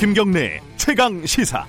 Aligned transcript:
김경래 0.00 0.62
최강 0.78 1.26
시사. 1.26 1.66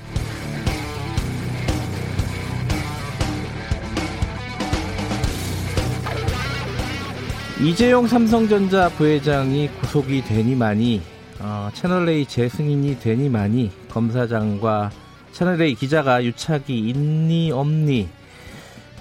이재용 7.62 8.08
삼성전자 8.08 8.88
부회장이 8.88 9.68
구속이 9.82 10.24
되니만이 10.24 11.02
어, 11.42 11.70
채널A 11.74 12.26
재승인이 12.26 13.02
되니만이 13.02 13.70
검사장과 13.90 14.92
채널A 15.34 15.76
기자가 15.76 16.24
유착이 16.24 16.70
있니 16.70 17.52
없니 17.52 18.08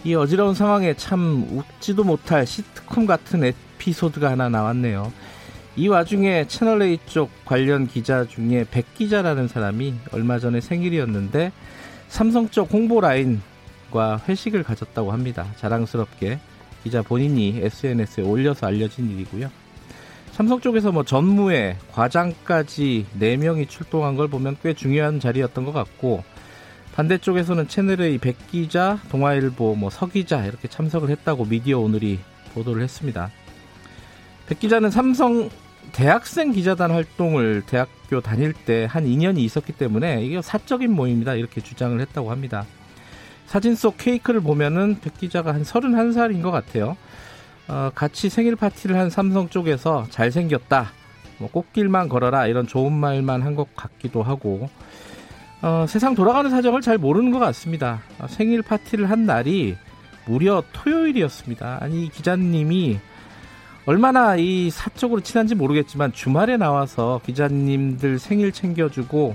이 0.03 0.15
어지러운 0.17 0.57
상황에 0.57 0.95
참 0.95 1.47
웃지도 1.53 2.03
못할 2.03 2.49
시트콤 2.49 3.07
같은 3.07 3.45
에피소드가 3.45 4.33
하나 4.33 4.49
나왔네요. 4.49 5.13
이 5.77 5.89
와중에 5.89 6.47
채널A 6.49 6.99
쪽 7.07 7.31
관련 7.45 7.87
기자 7.87 8.25
중에 8.25 8.67
백 8.71 8.95
기자라는 8.95 9.49
사람이 9.49 9.95
얼마 10.13 10.39
전에 10.39 10.61
생일이었는데 10.61 11.53
삼성 12.09 12.49
쪽 12.49 12.73
홍보 12.73 13.01
라인과 13.01 14.23
회식을 14.29 14.63
가졌다고 14.65 15.13
합니다. 15.13 15.47
자랑스럽게 15.57 16.41
기자 16.83 17.03
본인이 17.03 17.61
SNS에 17.63 18.25
올려서 18.25 18.67
알려진 18.67 19.11
일이고요. 19.11 19.51
삼성 20.33 20.61
쪽에서 20.61 20.91
뭐 20.91 21.05
전무에 21.05 21.77
과장까지 21.93 23.07
4명이 23.19 23.69
출동한 23.69 24.17
걸 24.17 24.29
보면 24.29 24.57
꽤 24.63 24.75
중요한 24.75 25.21
자리였던 25.21 25.65
것 25.65 25.73
같고 25.73 26.25
반대쪽에서는 26.95 27.69
채널의 27.69 28.19
백 28.19 28.37
기자, 28.51 28.99
동아일보, 29.11 29.77
뭐 29.77 29.91
서기자 29.91 30.47
이렇게 30.47 30.67
참석을 30.67 31.11
했다고 31.11 31.45
미디어 31.45 31.79
오늘이 31.79 32.19
보도를 32.55 32.83
했습니다. 32.83 33.31
백 34.51 34.59
기자는 34.59 34.91
삼성 34.91 35.49
대학생 35.93 36.51
기자단 36.51 36.91
활동을 36.91 37.63
대학교 37.67 38.21
다닐 38.21 38.53
때 38.53 38.85
한 38.91 39.05
2년이 39.05 39.39
있었기 39.39 39.73
때문에 39.73 40.25
이게 40.25 40.43
사적인 40.43 40.91
모임이다 40.93 41.35
이렇게 41.35 41.61
주장을 41.61 41.99
했다고 42.01 42.31
합니다. 42.33 42.67
사진 43.47 43.77
속 43.77 43.97
케이크를 43.97 44.41
보면은 44.41 44.99
백 45.01 45.17
기자가 45.19 45.55
한 45.55 45.63
31살인 45.63 46.43
것 46.43 46.51
같아요. 46.51 46.97
어, 47.69 47.91
같이 47.95 48.29
생일 48.29 48.57
파티를 48.57 48.97
한 48.97 49.09
삼성 49.09 49.49
쪽에서 49.49 50.07
잘생겼다, 50.11 50.91
뭐 51.39 51.49
꽃길만 51.51 52.09
걸어라 52.09 52.49
이런 52.49 52.67
좋은 52.67 52.93
말만 52.93 53.43
한 53.43 53.55
것 53.55 53.75
같기도 53.77 54.25
하고 54.25 54.69
어, 55.63 55.87
세상 55.89 56.17
돌아가는 56.17 56.51
사정을 56.51 56.81
잘 56.81 56.99
모르는 56.99 57.31
것 57.31 57.39
같습니다. 57.39 58.03
어, 58.19 58.27
생일 58.29 58.63
파티를 58.63 59.09
한 59.11 59.27
날이 59.27 59.77
무려 60.27 60.65
토요일이었습니다. 60.73 61.79
아니 61.81 62.09
기자님이 62.11 62.99
얼마나 63.91 64.37
이 64.37 64.71
사적으로 64.71 65.21
친한지 65.21 65.57
모르겠지만 65.57 66.13
주말에 66.13 66.57
나와서 66.57 67.21
기자님들 67.27 68.21
생일 68.21 68.53
챙겨주고 68.53 69.35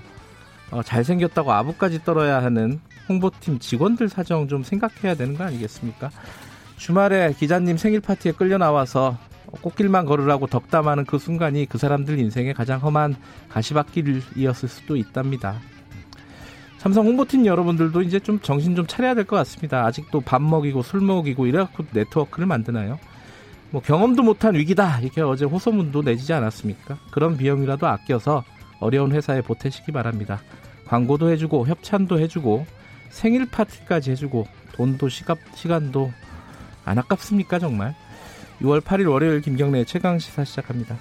어, 0.72 0.81
잘생겼다고 0.81 1.52
아부까지 1.52 2.06
떨어야 2.06 2.42
하는 2.42 2.80
홍보팀 3.09 3.59
직원들 3.59 4.08
사정 4.08 4.48
좀 4.48 4.64
생각해야 4.64 5.16
되는 5.16 5.36
거 5.36 5.44
아니겠습니까? 5.44 6.09
주말에 6.78 7.33
기자님 7.38 7.76
생일 7.76 8.00
파티에 8.00 8.31
끌려 8.31 8.58
나와서 8.58 9.17
꽃길만 9.59 10.06
걸으라고 10.06 10.48
덕담하는 10.48 11.03
그 11.03 11.17
순간이 11.20 11.66
그 11.66 11.78
사람들 11.78 12.17
인생의 12.17 12.53
가장 12.53 12.80
험한 12.80 13.17
가시밭길이었을 13.50 14.70
수도 14.70 14.95
있답니다. 14.95 15.58
삼성 16.78 17.06
홍보팀 17.06 17.45
여러분들도 17.45 18.02
이제 18.03 18.22
좀 18.22 18.39
정신 18.39 18.73
좀 18.73 18.88
차려야 18.88 19.16
될 19.16 19.26
것 19.26 19.36
같습니다. 19.36 19.86
아직도 19.86 20.22
밥 20.22 20.42
먹이고 20.42 20.81
술 20.81 21.02
먹이고 21.02 21.45
이래갖고 21.45 21.88
네트워크를 21.92 22.48
만드나요? 22.48 22.98
뭐 23.71 23.81
경험도 23.81 24.23
못한 24.23 24.55
위기다 24.55 24.99
이렇게 25.02 25.21
어제 25.21 25.45
호소문도 25.45 26.03
내지지 26.03 26.33
않았습니까? 26.33 26.97
그런 27.11 27.38
비용이라도 27.38 27.88
아껴서 27.88 28.44
어려운 28.80 29.11
회사에 29.11 29.42
보태시기 29.42 29.92
바랍니다. 29.92 30.42
광고도 30.86 31.31
해주고 31.31 31.67
협찬도 31.67 32.20
해주고 32.20 32.65
생일 33.09 33.49
파티까지 33.49 34.11
해주고 34.11 34.45
돈도 34.73 35.09
시갑, 35.09 35.37
시간도 35.55 36.11
안 36.83 36.99
아깝습니까 36.99 37.59
정말? 37.59 37.95
6월 38.61 38.81
8일 38.81 39.09
월요일 39.09 39.42
김경래 39.42 39.83
최강 39.83 40.20
시사 40.20 40.43
시작합니다. 40.43 40.98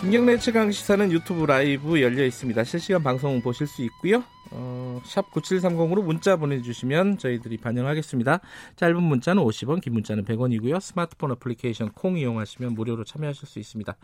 김경래 0.00 0.36
최강 0.38 0.72
시사는 0.72 1.12
유튜브 1.12 1.46
라이브 1.46 2.02
열려 2.02 2.24
있습니다. 2.24 2.64
실시간 2.64 3.02
방송 3.04 3.40
보실 3.40 3.68
수 3.68 3.84
있고요. 3.84 4.24
어, 4.54 5.00
샵 5.04 5.30
9730으로 5.30 6.02
문자 6.02 6.36
보내주시면 6.36 7.18
저희들이 7.18 7.56
반영하겠습니다. 7.56 8.40
짧은 8.76 9.02
문자는 9.02 9.42
50원, 9.42 9.80
긴 9.80 9.94
문자는 9.94 10.24
100원이고요. 10.24 10.80
스마트폰 10.80 11.32
어플리케이션 11.32 11.90
콩 11.92 12.18
이용하시면 12.18 12.74
무료로 12.74 13.04
참여하실 13.04 13.48
수 13.48 13.58
있습니다. 13.58 13.96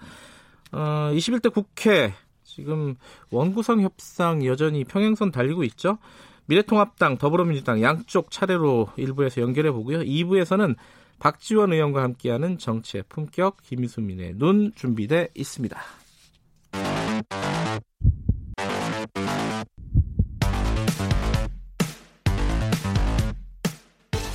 어, 0.73 1.11
21대 1.13 1.53
국회 1.53 2.15
지금 2.45 2.97
원구성 3.31 3.83
협상 3.83 4.45
여전히 4.45 4.85
평행선 4.85 5.31
달리고 5.31 5.65
있죠. 5.65 5.99
미래통합당, 6.47 7.19
더불어민주당 7.19 7.83
양쪽 7.83 8.31
차례로 8.31 8.89
1부에서 8.97 9.43
연결해 9.43 9.71
보고요. 9.71 10.01
2부에서는 10.01 10.77
박지원 11.19 11.73
의원과 11.73 12.03
함께하는 12.03 12.59
정치의 12.59 13.05
품격 13.09 13.63
김수민의 13.63 14.35
눈 14.37 14.73
준비돼 14.75 15.29
있습니다. 15.35 15.79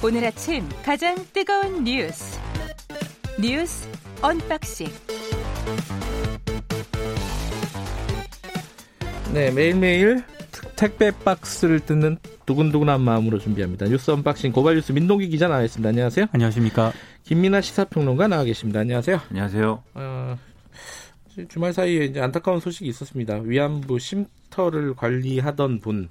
오늘 0.06 0.26
아침 0.26 0.68
가장 0.84 1.16
뜨거운 1.32 1.86
뉴스 1.86 2.38
뉴스 3.40 3.88
unboxing 4.22 4.88
네 9.34 9.50
매일매일 9.52 10.22
택배 10.76 11.10
박스를 11.12 11.80
뜯는 11.80 12.18
두근두근한 12.46 13.00
마음으로 13.00 13.40
준비합니다. 13.40 13.86
뉴스 13.88 14.12
unboxing 14.12 14.52
고발 14.52 14.76
뉴스 14.76 14.92
민동기 14.92 15.30
기자 15.30 15.48
나와 15.48 15.64
있습니다. 15.64 15.88
안녕하세요. 15.88 16.26
안녕하십니까. 16.34 16.92
김민하 17.24 17.62
시사평론가 17.62 18.28
나와 18.28 18.44
계십니다. 18.44 18.82
안녕하세요. 18.82 19.22
안녕하세요. 19.30 19.84
어, 19.94 20.38
주말 21.48 21.72
사이에 21.72 22.04
이제 22.04 22.20
안타까운 22.20 22.60
소식이 22.60 22.90
있었습니다. 22.90 23.36
위안부 23.38 24.00
쉼터를 24.00 24.96
관리하던 24.96 25.80
분 25.80 26.10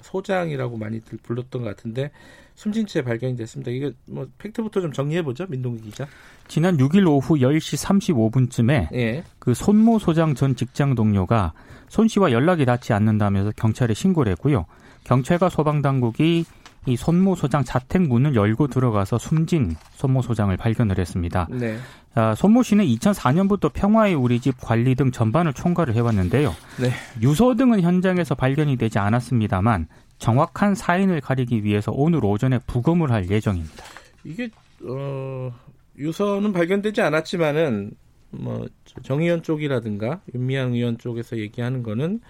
소장이라고 0.00 0.76
많이들 0.76 1.18
불렀던 1.22 1.62
것 1.62 1.68
같은데 1.68 2.10
숨진 2.54 2.86
채 2.86 3.02
발견이 3.02 3.36
됐습니다. 3.36 3.70
이거 3.70 3.92
뭐 4.06 4.26
fact부터 4.38 4.80
좀 4.80 4.92
정리해 4.92 5.22
보죠, 5.22 5.46
민동기 5.48 5.82
기자. 5.82 6.06
지난 6.48 6.76
6일 6.76 7.06
오후 7.08 7.36
10시 7.36 8.50
35분쯤에 8.50 8.92
예. 8.94 9.24
그 9.38 9.54
손모 9.54 9.98
소장 9.98 10.34
전 10.34 10.54
직장 10.54 10.94
동료가 10.94 11.52
손 11.88 12.08
씨와 12.08 12.32
연락이 12.32 12.64
닿지 12.64 12.92
않는다면서 12.92 13.52
경찰에 13.56 13.94
신고를 13.94 14.32
했고요. 14.32 14.66
경찰과 15.04 15.48
소방 15.48 15.82
당국이 15.82 16.44
이 16.86 16.96
손모 16.96 17.36
소장 17.36 17.62
자택 17.62 18.02
문을 18.02 18.34
열고 18.34 18.66
들어가서 18.66 19.18
숨진 19.18 19.76
손모 19.94 20.22
소장을 20.22 20.54
발견을 20.56 20.98
했습니다. 20.98 21.46
네. 21.50 21.78
아, 22.14 22.34
손모 22.34 22.62
씨는 22.62 22.84
2004년부터 22.84 23.72
평화의 23.72 24.14
우리 24.14 24.40
집 24.40 24.60
관리 24.60 24.94
등 24.94 25.10
전반을 25.12 25.52
총괄을 25.52 25.94
해왔는데요. 25.94 26.54
네. 26.80 26.90
유서 27.22 27.54
등은 27.54 27.82
현장에서 27.82 28.34
발견이 28.34 28.76
되지 28.76 28.98
않았습니다만 28.98 29.86
정확한 30.18 30.74
사인을 30.74 31.20
가리기 31.20 31.64
위해서 31.64 31.92
오늘 31.92 32.24
오전에 32.24 32.58
부검을 32.66 33.10
할 33.10 33.30
예정입니다. 33.30 33.84
이게 34.24 34.50
어, 34.84 35.52
유서는 35.96 36.52
발견되지 36.52 37.00
않았지만은 37.00 37.92
뭐 38.30 38.66
정의원 39.02 39.42
쪽이라든가 39.42 40.20
윤미향 40.34 40.74
의원 40.74 40.98
쪽에서 40.98 41.38
얘기하는 41.38 41.82
거는 41.82 42.20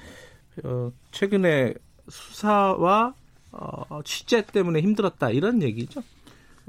어, 0.65 0.91
최근에 1.11 1.75
수사와 2.09 3.15
어, 3.53 4.01
취재 4.05 4.45
때문에 4.45 4.81
힘들었다 4.81 5.31
이런 5.31 5.63
얘기죠. 5.63 6.03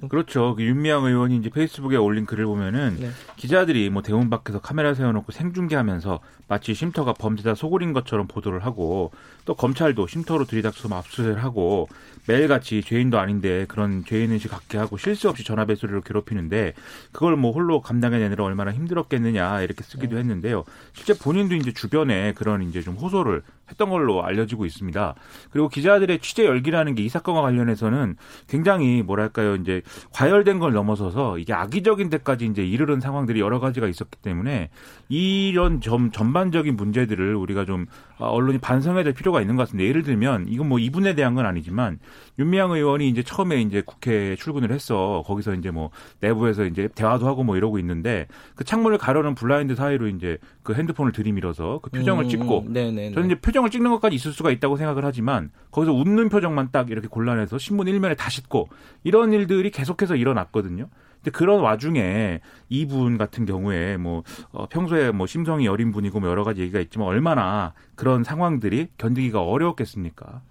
그렇죠. 0.09 0.55
그 0.55 0.63
윤미향 0.63 1.05
의원이 1.05 1.37
이제 1.37 1.49
페이스북에 1.49 1.97
올린 1.97 2.25
글을 2.25 2.45
보면은 2.45 2.97
네. 2.99 3.09
기자들이 3.35 3.89
뭐 3.89 4.01
대문 4.01 4.29
밖에서 4.29 4.59
카메라 4.59 4.93
세워놓고 4.93 5.31
생중계하면서 5.31 6.19
마치 6.47 6.73
쉼터가 6.73 7.13
범죄자 7.13 7.53
소굴인 7.55 7.93
것처럼 7.93 8.27
보도를 8.27 8.65
하고 8.65 9.11
또 9.45 9.53
검찰도 9.53 10.07
쉼터로 10.07 10.45
들이닥쳐서 10.45 10.93
압수수색을 10.93 11.43
하고 11.43 11.87
매일같이 12.27 12.81
죄인도 12.81 13.19
아닌데 13.19 13.65
그런 13.67 14.03
죄인의식 14.03 14.49
갖게 14.49 14.77
하고 14.77 14.97
실수 14.97 15.29
없이 15.29 15.43
전화배수를 15.43 16.01
괴롭히는데 16.01 16.73
그걸 17.11 17.35
뭐 17.35 17.51
홀로 17.51 17.81
감당해내느라 17.81 18.43
얼마나 18.43 18.73
힘들었겠느냐 18.73 19.61
이렇게 19.61 19.83
쓰기도 19.83 20.15
네. 20.15 20.21
했는데요. 20.21 20.63
실제 20.93 21.13
본인도 21.13 21.55
이제 21.55 21.71
주변에 21.71 22.33
그런 22.33 22.63
이제 22.63 22.81
좀 22.81 22.95
호소를 22.95 23.43
했던 23.73 23.89
걸로 23.89 24.23
알려지고 24.25 24.65
있습니다. 24.65 25.13
그리고 25.51 25.69
기자들의 25.69 26.17
취재 26.19 26.45
열기라는 26.45 26.95
게 26.95 27.03
이 27.03 27.09
사건과 27.09 27.41
관련해서는 27.41 28.15
굉장히 28.47 29.03
뭐랄까요 29.03 29.55
이제 29.55 29.81
과열된 30.13 30.59
걸 30.59 30.71
넘어서서 30.71 31.37
이게 31.37 31.51
악의적인 31.53 32.09
데까지 32.09 32.45
이제 32.45 32.63
이르는 32.63 33.01
상황들이 33.01 33.41
여러 33.41 33.59
가지가 33.59 33.87
있었기 33.87 34.19
때문에 34.21 34.69
이런 35.09 35.81
점 35.81 36.11
전반적인 36.11 36.77
문제들을 36.77 37.35
우리가 37.35 37.65
좀 37.65 37.87
아, 38.12 38.12
언론이 38.17 38.59
반성해야 38.59 39.03
될 39.03 39.13
필요가 39.13 39.41
있는 39.41 39.55
것 39.55 39.63
같습니다. 39.63 39.87
예를 39.87 40.03
들면 40.03 40.45
이건 40.47 40.69
뭐 40.69 40.79
이분에 40.79 41.15
대한 41.15 41.35
건 41.35 41.45
아니지만 41.45 41.99
윤미향 42.39 42.71
의원이 42.71 43.09
이제 43.09 43.23
처음에 43.23 43.61
이제 43.61 43.81
국회에 43.85 44.35
출근을 44.35 44.71
했어. 44.71 45.23
거기서 45.25 45.55
이제 45.55 45.71
뭐 45.71 45.89
내부에서 46.19 46.65
이제 46.65 46.87
대화도 46.93 47.27
하고 47.27 47.43
뭐 47.43 47.57
이러고 47.57 47.79
있는데 47.79 48.27
그 48.55 48.63
창문을 48.63 48.97
가려는 48.97 49.35
블라인드 49.35 49.75
사이로 49.75 50.07
이제 50.07 50.37
그 50.63 50.73
핸드폰을 50.73 51.11
들이밀어서 51.11 51.79
그 51.81 51.89
표정을 51.89 52.25
음, 52.25 52.29
찍고 52.29 52.65
네네네. 52.67 52.91
네, 52.91 53.09
네. 53.09 53.13
저는 53.13 53.31
이제 53.31 53.39
표정을 53.39 53.69
찍는 53.69 53.91
것까지 53.91 54.15
있을 54.15 54.31
수가 54.31 54.51
있다고 54.51 54.77
생각을 54.77 55.05
하지만 55.05 55.51
거기서 55.71 55.93
웃는 55.93 56.29
표정만 56.29 56.69
딱 56.71 56.89
이렇게 56.89 57.07
곤란해서 57.07 57.57
신문 57.57 57.87
일면에 57.87 58.15
다 58.15 58.29
싣고 58.29 58.69
이런 59.03 59.33
일들이 59.33 59.71
계속해서 59.71 60.15
일어났거든요. 60.15 60.87
근데 61.23 61.31
그런 61.31 61.61
와중에 61.61 62.41
이분 62.67 63.17
같은 63.17 63.45
경우에 63.45 63.95
뭐 63.95 64.23
어, 64.51 64.67
평소에 64.67 65.11
뭐 65.11 65.25
심성이 65.25 65.65
여린 65.65 65.91
분이고 65.91 66.19
뭐 66.19 66.29
여러 66.29 66.43
가지 66.43 66.61
얘기가 66.61 66.81
있지만 66.81 67.07
얼마나 67.07 67.73
그런 67.95 68.23
상황들이 68.25 68.89
견디기가 68.97 69.41
어려웠겠습니까? 69.41 70.41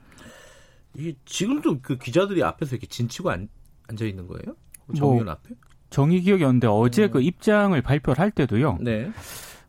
이게 0.94 1.14
지금도 1.26 1.80
그 1.82 1.98
기자들이 1.98 2.42
앞에서 2.42 2.76
이렇게 2.76 2.86
진치고 2.86 3.30
앉, 3.30 3.48
앉아 3.88 4.06
있는 4.06 4.26
거예요? 4.26 4.56
정의원 4.96 5.26
뭐, 5.26 5.32
앞에? 5.34 5.54
정의 5.90 6.20
기억이었는데 6.22 6.66
어제 6.68 7.04
음. 7.04 7.10
그 7.10 7.20
입장을 7.20 7.80
발표를 7.80 8.18
할 8.18 8.30
때도요. 8.30 8.78
네. 8.80 9.10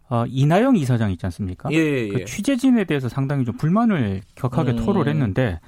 어, 0.09 0.25
이나영 0.27 0.77
이사장 0.77 1.11
있지 1.11 1.25
않습니까? 1.25 1.69
예, 1.71 1.77
예. 1.77 2.07
그 2.07 2.21
예. 2.21 2.25
취재진에 2.25 2.85
대해서 2.85 3.09
상당히 3.09 3.43
좀 3.43 3.57
불만을 3.57 4.21
격하게 4.35 4.71
음. 4.71 4.75
토로를 4.77 5.11
했는데 5.11 5.59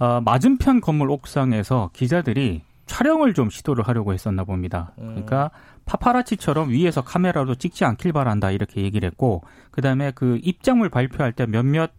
어, 0.00 0.20
맞은편 0.20 0.80
건물 0.80 1.10
옥상에서 1.10 1.90
기자들이 1.92 2.62
촬영을 2.92 3.32
좀 3.32 3.48
시도를 3.48 3.88
하려고 3.88 4.12
했었나 4.12 4.44
봅니다. 4.44 4.92
음. 4.98 5.06
그러니까 5.08 5.50
파파라치처럼 5.86 6.68
위에서 6.68 7.00
카메라로 7.00 7.54
찍지 7.54 7.86
않길 7.86 8.12
바란다 8.12 8.50
이렇게 8.50 8.82
얘기를 8.82 9.06
했고 9.06 9.42
그다음에 9.70 10.12
그 10.14 10.38
입장을 10.42 10.86
발표할 10.90 11.32
때 11.32 11.46
몇몇 11.46 11.90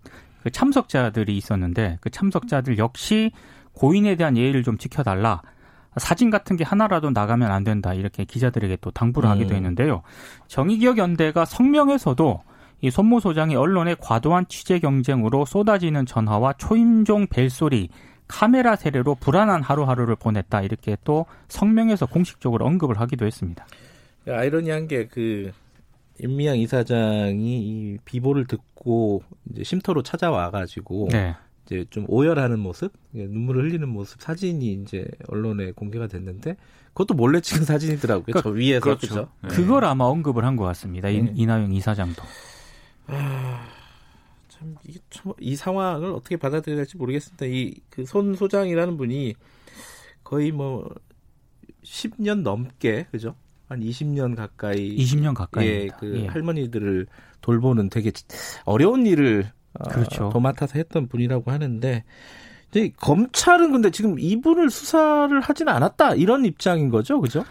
그 0.44 0.51
참석자들이 0.51 1.36
있었는데 1.36 1.98
그 2.00 2.12
참석자들 2.12 2.78
역시 2.78 3.31
고인에 3.74 4.16
대한 4.16 4.38
예의를 4.38 4.62
좀 4.62 4.78
지켜달라. 4.78 5.42
사진 5.98 6.30
같은 6.30 6.57
게 6.57 6.63
하나라도 6.63 7.10
나가면 7.10 7.51
안 7.51 7.63
된다. 7.63 7.96
이렇게 7.96 8.24
기자들에게 8.24 8.78
또 8.81 8.92
당부를 8.92 9.28
하기도 9.31 9.56
음. 9.56 9.56
했는데요. 9.56 10.04
정의기억 10.48 11.00
연대가 11.00 11.44
성명에서도 11.44 12.44
이 12.81 12.92
손모 12.92 13.19
소장이 13.19 13.56
언론의 13.56 13.96
과도한 14.00 14.46
취재 14.48 14.78
경쟁으로 14.78 15.46
쏟아지는 15.46 16.06
전화와 16.06 16.54
초임종 16.54 17.28
벨소리, 17.28 17.89
카메라 18.28 18.75
세례로 18.75 19.16
불안한 19.16 19.62
하루하루를 19.62 20.16
보냈다. 20.16 20.62
이렇게 20.62 20.98
또 21.04 21.25
성명에서 21.50 22.06
공식적으로 22.06 22.66
언급을 22.66 23.00
하기도 23.00 23.25
했습니다. 23.25 23.66
아이러니한 24.28 24.88
게 24.88 25.08
그 25.08 25.52
임미양 26.20 26.58
이사장이 26.60 27.60
이 27.60 27.98
비보를 28.06 28.46
듣고 28.46 29.24
이제 29.52 29.64
쉼터로 29.64 30.04
찾아와 30.04 30.52
가지고 30.52 31.10
네. 31.12 31.36
이제 31.66 31.86
좀 31.90 32.06
오열하는 32.08 32.60
모습, 32.60 32.94
눈물을 33.12 33.64
흘리는 33.64 33.88
모습 33.90 34.22
사진이 34.22 34.74
이제 34.74 35.06
언론에 35.28 35.72
공개가 35.72 36.08
됐는데 36.08 36.56
그것도 36.90 37.16
몰래 37.16 37.42
찍은 37.42 37.66
사진이더라고요. 37.66 38.25
그러니까, 38.25 38.42
저 38.44 38.50
위에서 38.50 38.81
그렇죠. 38.81 39.08
그죠? 39.08 39.28
네. 39.42 39.48
그걸 39.50 39.86
아마 39.86 40.06
언급을 40.06 40.46
한 40.46 40.56
것 40.56 40.64
같습니다. 40.66 41.08
네. 41.10 41.31
이나영 41.34 41.74
이사장도. 41.74 42.22
아, 43.08 43.66
참 44.63 44.75
이게 44.88 45.00
참 45.10 45.33
이 45.39 45.56
상황을 45.56 46.12
어떻게 46.12 46.38
받아들여야 46.38 46.77
될지 46.77 46.98
모르겠습니다. 46.98 47.45
이 47.45 47.74
그 47.89 48.06
손 48.06 48.36
소장이라는 48.36 48.98
분이 48.98 49.36
거의 50.24 50.51
뭐 50.51 50.89
10년 51.83 52.42
넘게 52.42 53.07
그죠? 53.12 53.36
한 53.68 53.80
20년 53.81 54.36
가까이 54.36 54.95
20년 54.98 55.33
가까이 55.33 55.68
예, 55.68 55.88
그 56.00 56.21
예. 56.21 56.27
할머니들을 56.27 57.07
돌보는 57.42 57.89
되게 57.89 58.12
어려운 58.65 59.06
일을 59.06 59.51
어, 59.80 59.89
그렇죠. 59.89 60.27
어, 60.27 60.30
도맡아서 60.30 60.74
했던 60.77 61.07
분이라고 61.07 61.50
하는데 61.51 62.04
이제 62.69 62.92
검찰은 62.98 63.71
근데 63.71 63.89
지금 63.92 64.19
이분을 64.19 64.69
수사를 64.69 65.39
하지는 65.42 65.74
않았다 65.74 66.15
이런 66.15 66.45
입장인 66.45 66.89
거죠, 66.89 67.19
그죠? 67.21 67.44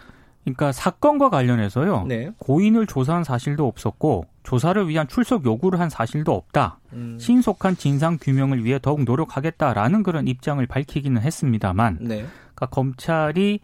그러니까 0.43 0.71
사건과 0.71 1.29
관련해서요. 1.29 2.05
네. 2.07 2.31
고인을 2.37 2.87
조사한 2.87 3.23
사실도 3.23 3.67
없었고 3.67 4.25
조사를 4.43 4.87
위한 4.89 5.07
출석 5.07 5.45
요구를 5.45 5.79
한 5.79 5.89
사실도 5.89 6.33
없다. 6.33 6.79
음. 6.93 7.17
신속한 7.19 7.77
진상 7.77 8.17
규명을 8.19 8.63
위해 8.63 8.79
더욱 8.81 9.03
노력하겠다라는 9.03 10.03
그런 10.03 10.27
입장을 10.27 10.65
밝히기는 10.65 11.21
했습니다만, 11.21 11.99
네. 12.01 12.25
그러니까 12.53 12.65
검찰이 12.67 13.59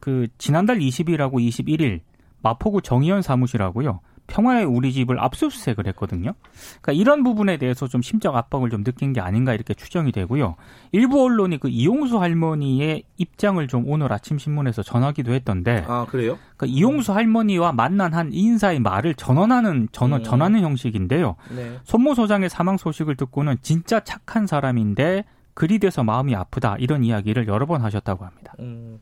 그 0.00 0.26
지난달 0.38 0.78
20일하고 0.78 1.34
21일 1.34 2.00
마포구 2.42 2.82
정의연 2.82 3.22
사무실하고요. 3.22 4.00
평화의 4.26 4.64
우리 4.64 4.92
집을 4.92 5.18
압수수색을 5.20 5.86
했거든요. 5.88 6.32
그러니까 6.80 6.92
이런 6.92 7.22
부분에 7.22 7.56
대해서 7.56 7.86
좀 7.88 8.02
심적 8.02 8.34
압박을 8.34 8.70
좀 8.70 8.84
느낀 8.84 9.12
게 9.12 9.20
아닌가 9.20 9.54
이렇게 9.54 9.74
추정이 9.74 10.12
되고요. 10.12 10.56
일부 10.92 11.22
언론이 11.24 11.58
그 11.58 11.68
이용수 11.68 12.18
할머니의 12.18 13.04
입장을 13.16 13.66
좀 13.68 13.84
오늘 13.86 14.12
아침 14.12 14.38
신문에서 14.38 14.82
전하기도 14.82 15.32
했던데. 15.32 15.84
아 15.86 16.06
그래요? 16.08 16.38
그러니까 16.56 16.66
이용수 16.76 17.12
할머니와 17.12 17.72
만난 17.72 18.14
한 18.14 18.32
인사의 18.32 18.80
말을 18.80 19.14
전원하는 19.14 19.88
전원 19.92 20.20
음. 20.20 20.24
전하는 20.24 20.60
형식인데요. 20.60 21.36
네. 21.54 21.78
손모 21.84 22.14
소장의 22.14 22.48
사망 22.48 22.76
소식을 22.76 23.16
듣고는 23.16 23.56
진짜 23.62 24.00
착한 24.00 24.46
사람인데 24.46 25.24
그리 25.54 25.78
돼서 25.78 26.04
마음이 26.04 26.34
아프다 26.34 26.76
이런 26.78 27.02
이야기를 27.02 27.48
여러 27.48 27.64
번 27.64 27.80
하셨다고 27.80 28.24
합니다. 28.24 28.54
음. 28.60 29.00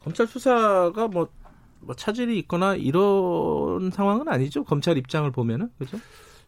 검찰 0.00 0.26
수사가 0.26 1.08
뭐, 1.08 1.28
뭐 1.80 1.94
차질이 1.94 2.38
있거나 2.40 2.74
이런 2.74 3.90
상황은 3.90 4.28
아니죠. 4.28 4.64
검찰 4.64 4.96
입장을 4.98 5.30
보면은 5.30 5.70
그죠? 5.78 5.98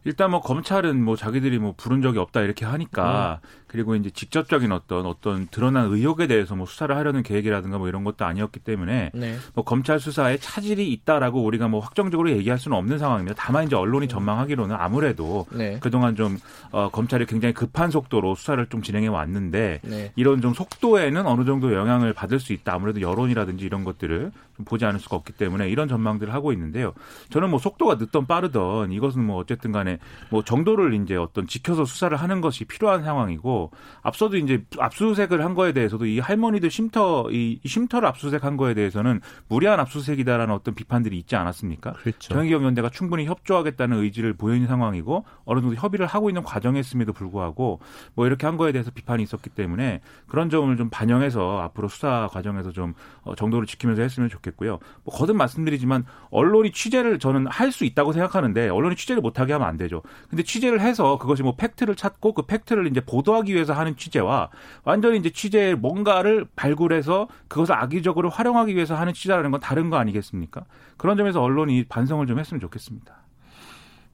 일단 0.03 0.31
뭐 0.31 0.41
검찰은 0.41 1.03
뭐 1.03 1.15
자기들이 1.15 1.59
뭐 1.59 1.73
부른 1.77 2.01
적이 2.01 2.19
없다 2.19 2.41
이렇게 2.41 2.65
하니까 2.65 3.39
음. 3.43 3.47
그리고 3.71 3.95
이제 3.95 4.09
직접적인 4.09 4.73
어떤 4.73 5.05
어떤 5.05 5.47
드러난 5.47 5.85
의혹에 5.85 6.27
대해서 6.27 6.57
뭐 6.57 6.65
수사를 6.65 6.93
하려는 6.93 7.23
계획이라든가 7.23 7.77
뭐 7.77 7.87
이런 7.87 8.03
것도 8.03 8.25
아니었기 8.25 8.59
때문에 8.59 9.11
네. 9.13 9.37
뭐 9.53 9.63
검찰 9.63 9.97
수사에 9.97 10.35
차질이 10.35 10.91
있다라고 10.91 11.41
우리가 11.41 11.69
뭐 11.69 11.79
확정적으로 11.79 12.29
얘기할 12.31 12.59
수는 12.59 12.75
없는 12.75 12.97
상황입니다. 12.97 13.33
다만 13.37 13.67
이제 13.67 13.77
언론이 13.77 14.07
음. 14.07 14.09
전망하기로는 14.09 14.75
아무래도 14.77 15.45
네. 15.51 15.77
그동안 15.79 16.17
좀 16.17 16.37
어, 16.71 16.89
검찰이 16.89 17.25
굉장히 17.27 17.53
급한 17.53 17.91
속도로 17.91 18.35
수사를 18.35 18.65
좀 18.67 18.81
진행해 18.81 19.07
왔는데 19.07 19.79
네. 19.83 20.11
이런 20.17 20.41
좀 20.41 20.53
속도에는 20.53 21.25
어느 21.25 21.45
정도 21.45 21.73
영향을 21.73 22.11
받을 22.11 22.41
수 22.41 22.51
있다. 22.51 22.73
아무래도 22.73 22.99
여론이라든지 22.99 23.63
이런 23.63 23.85
것들을 23.85 24.33
좀 24.57 24.65
보지 24.65 24.83
않을 24.83 24.99
수가 24.99 25.15
없기 25.15 25.31
때문에 25.31 25.69
이런 25.69 25.87
전망들을 25.87 26.33
하고 26.33 26.51
있는데요. 26.51 26.93
저는 27.29 27.49
뭐 27.49 27.57
속도가 27.57 27.95
늦던 27.95 28.27
빠르던 28.27 28.91
이것은 28.91 29.23
뭐 29.23 29.37
어쨌든 29.37 29.71
간에 29.71 29.97
뭐 30.29 30.43
정도를 30.43 30.93
이제 30.95 31.15
어떤 31.15 31.47
지켜서 31.47 31.85
수사를 31.85 32.15
하는 32.17 32.41
것이 32.41 32.65
필요한 32.65 33.03
상황이고 33.03 33.60
앞서도 34.03 34.37
이제 34.37 34.63
압수수색을 34.77 35.43
한 35.43 35.55
거에 35.55 35.73
대해서도 35.73 36.05
이 36.05 36.19
할머니들 36.19 36.69
쉼터 36.69 37.29
이 37.31 37.59
쉼터를 37.65 38.07
압수수색한 38.07 38.57
거에 38.57 38.73
대해서는 38.73 39.21
무리한 39.47 39.79
압수수색이다라는 39.79 40.53
어떤 40.53 40.75
비판들이 40.75 41.17
있지 41.17 41.35
않았습니까? 41.35 41.93
그렇죠. 41.93 42.33
정의기업연대가 42.33 42.89
충분히 42.89 43.25
협조하겠다는 43.25 43.97
의지를 43.97 44.33
보이는 44.33 44.67
상황이고 44.67 45.25
어느 45.45 45.61
정도 45.61 45.75
협의를 45.75 46.05
하고 46.05 46.29
있는 46.29 46.43
과정이었음에도 46.43 47.13
불구하고 47.13 47.79
뭐 48.13 48.27
이렇게 48.27 48.45
한 48.45 48.57
거에 48.57 48.71
대해서 48.71 48.91
비판이 48.91 49.23
있었기 49.23 49.49
때문에 49.49 50.01
그런 50.27 50.49
점을 50.49 50.75
좀 50.77 50.89
반영해서 50.89 51.59
앞으로 51.61 51.87
수사 51.89 52.29
과정에서 52.31 52.71
좀 52.71 52.93
어, 53.23 53.35
정도를 53.35 53.65
지키면서 53.67 54.01
했으면 54.01 54.29
좋겠고요. 54.29 54.79
뭐 55.03 55.15
거듭 55.15 55.35
말씀드리지만 55.35 56.05
언론이 56.29 56.71
취재를 56.71 57.17
저는 57.19 57.47
할 57.47 57.71
수 57.71 57.85
있다고 57.85 58.11
생각하는데 58.13 58.69
언론이 58.69 58.95
취재를 58.95 59.21
못하게 59.21 59.53
하면 59.53 59.67
안 59.67 59.77
되죠. 59.77 60.03
근데 60.29 60.43
취재를 60.43 60.81
해서 60.81 61.17
그것이 61.17 61.41
뭐 61.41 61.55
팩트를 61.55 61.95
찾고 61.95 62.33
그 62.33 62.41
팩트를 62.43 62.87
이제 62.87 63.01
보도하기 63.01 63.50
하기 63.51 63.55
위해서 63.55 63.73
하는 63.73 63.95
취재와 63.95 64.49
완전히 64.83 65.19
이제 65.19 65.29
취재의 65.29 65.75
뭔가를 65.75 66.45
발굴해서 66.55 67.27
그것을 67.47 67.75
악의적으로 67.75 68.29
활용하기 68.29 68.75
위해서 68.75 68.95
하는 68.95 69.13
취재라는 69.13 69.51
건 69.51 69.59
다른 69.59 69.89
거 69.89 69.97
아니겠습니까? 69.97 70.65
그런 70.97 71.17
점에서 71.17 71.41
언론이 71.41 71.85
반성을 71.85 72.25
좀 72.25 72.39
했으면 72.39 72.59
좋겠습니다. 72.61 73.13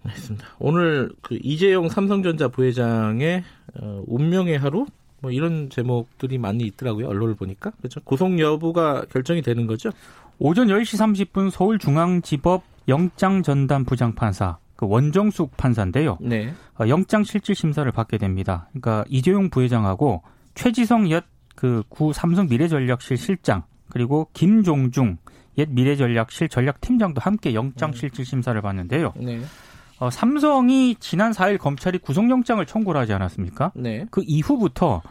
알겠습니다. 0.06 0.48
오늘 0.60 1.12
그 1.22 1.38
이재용 1.42 1.90
삼성전자 1.90 2.48
부회장의 2.48 3.44
어, 3.80 4.04
운명의 4.08 4.58
하루 4.58 4.86
뭐 5.20 5.32
이런 5.32 5.70
제목들이 5.70 6.38
많이 6.38 6.66
있더라고요. 6.66 7.08
언론을 7.08 7.36
보니까. 7.36 7.72
그렇죠. 7.78 8.00
구속 8.02 8.40
여부가 8.40 9.06
결정이 9.10 9.42
되는 9.42 9.68
거죠. 9.68 9.92
오전 10.40 10.68
10시 10.68 11.32
30분 11.32 11.50
서울중앙지법 11.50 12.64
영장 12.88 13.44
전담 13.44 13.86
부장판사 13.86 14.58
그 14.78 14.88
원정숙 14.88 15.58
판사인데요. 15.58 16.18
네. 16.22 16.54
어, 16.80 16.88
영장 16.88 17.24
실질 17.24 17.56
심사를 17.56 17.92
받게 17.92 18.18
됩니다. 18.18 18.70
그러니까 18.70 19.04
이재용 19.10 19.50
부회장하고 19.50 20.22
최지성 20.56 21.10
옛그구 21.10 22.14
삼성 22.14 22.48
미래전략실 22.48 23.18
실장 23.18 23.64
그리고 23.90 24.30
김종중 24.34 25.18
옛 25.58 25.68
미래전략실 25.70 26.50
전략팀장도 26.50 27.20
함께 27.20 27.56
영장 27.56 27.90
음. 27.90 27.94
실질 27.94 28.24
심사를 28.24 28.60
받는데요. 28.62 29.14
네. 29.18 29.42
어, 30.00 30.12
삼성이 30.12 30.96
지난 31.00 31.32
4일 31.32 31.58
검찰이 31.58 31.98
구속영장을 31.98 32.64
청구를 32.64 33.02
하지 33.02 33.14
않았습니까? 33.14 33.72
네. 33.76 34.06
그 34.12 34.24
이후부터 34.26 35.02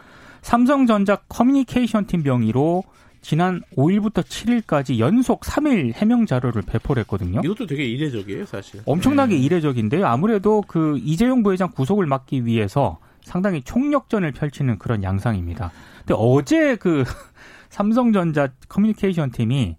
삼성전자 0.43 1.17
커뮤니케이션 1.29 2.07
팀 2.07 2.23
명의로 2.23 2.85
지난 3.27 3.61
5일부터 3.77 4.23
7일까지 4.23 5.01
연속 5.01 5.41
3일 5.41 5.95
해명 5.95 6.27
자료를 6.27 6.63
배포를 6.63 7.01
했거든요. 7.01 7.41
이것도 7.43 7.67
되게 7.67 7.85
이례적이에요, 7.85 8.47
사실. 8.47 8.83
엄청나게 8.87 9.35
네. 9.35 9.41
이례적인데요. 9.41 10.07
아무래도 10.07 10.63
그 10.69 10.97
이재용 11.03 11.43
부회장 11.43 11.73
구속을 11.73 12.07
막기 12.07 12.47
위해서 12.47 13.01
상당히 13.25 13.63
총력전을 13.63 14.31
펼치는 14.31 14.79
그런 14.79 15.03
양상입니다. 15.03 15.73
근데 15.99 16.15
어제 16.17 16.77
그 16.77 17.03
삼성전자 17.69 18.47
커뮤니케이션 18.69 19.33
팀이 19.33 19.75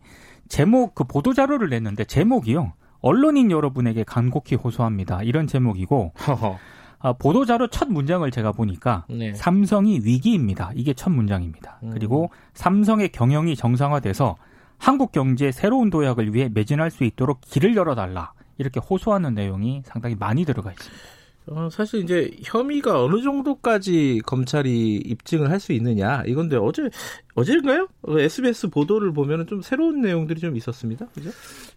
제목 0.50 0.94
그 0.94 1.06
보도 1.06 1.34
자료를 1.34 1.70
냈는데 1.70 2.04
제목이요. 2.04 2.74
언론인 3.00 3.50
여러분에게 3.50 4.04
간곡히 4.04 4.56
호소합니다. 4.56 5.24
이런 5.24 5.48
제목이고 5.48 6.12
아, 6.18 6.58
보도 7.20 7.46
자료 7.46 7.68
첫 7.68 7.90
문장을 7.90 8.30
제가 8.32 8.52
보니까 8.52 9.06
네. 9.10 9.34
삼성이 9.34 10.00
위기입니다. 10.04 10.72
이게 10.76 10.94
첫 10.94 11.10
문장입니다. 11.12 11.80
음. 11.84 11.92
그리고 11.94 12.30
삼성의 12.54 13.10
경영이 13.10 13.56
정상화돼서 13.56 14.36
한국 14.78 15.12
경제의 15.12 15.54
새로운 15.54 15.90
도약을 15.90 16.34
위해 16.34 16.50
매진할 16.54 16.92
수 16.92 17.04
있도록 17.04 17.42
길을 17.42 17.76
열어달라. 17.76 18.34
이렇게 18.58 18.80
호소하는 18.80 19.36
내용이 19.36 19.84
상당히 19.86 20.16
많이 20.16 20.46
들어가 20.46 20.72
있습니다. 20.72 21.17
어, 21.50 21.70
사실 21.72 22.02
이제 22.04 22.32
혐의가 22.44 23.04
어느 23.04 23.22
정도까지 23.22 24.22
검찰이 24.26 24.96
입증을 24.98 25.50
할 25.50 25.58
수 25.60 25.72
있느냐 25.74 26.24
이건데 26.28 26.56
어제 26.58 26.90
어제인가요? 27.36 27.88
SBS 28.08 28.70
보도를 28.70 29.12
보면은 29.14 29.48
좀 29.48 29.62
새로운 29.62 30.02
내용들이 30.02 30.40
좀 30.40 30.56
있었습니다. 30.56 31.08
그죠? 31.14 31.30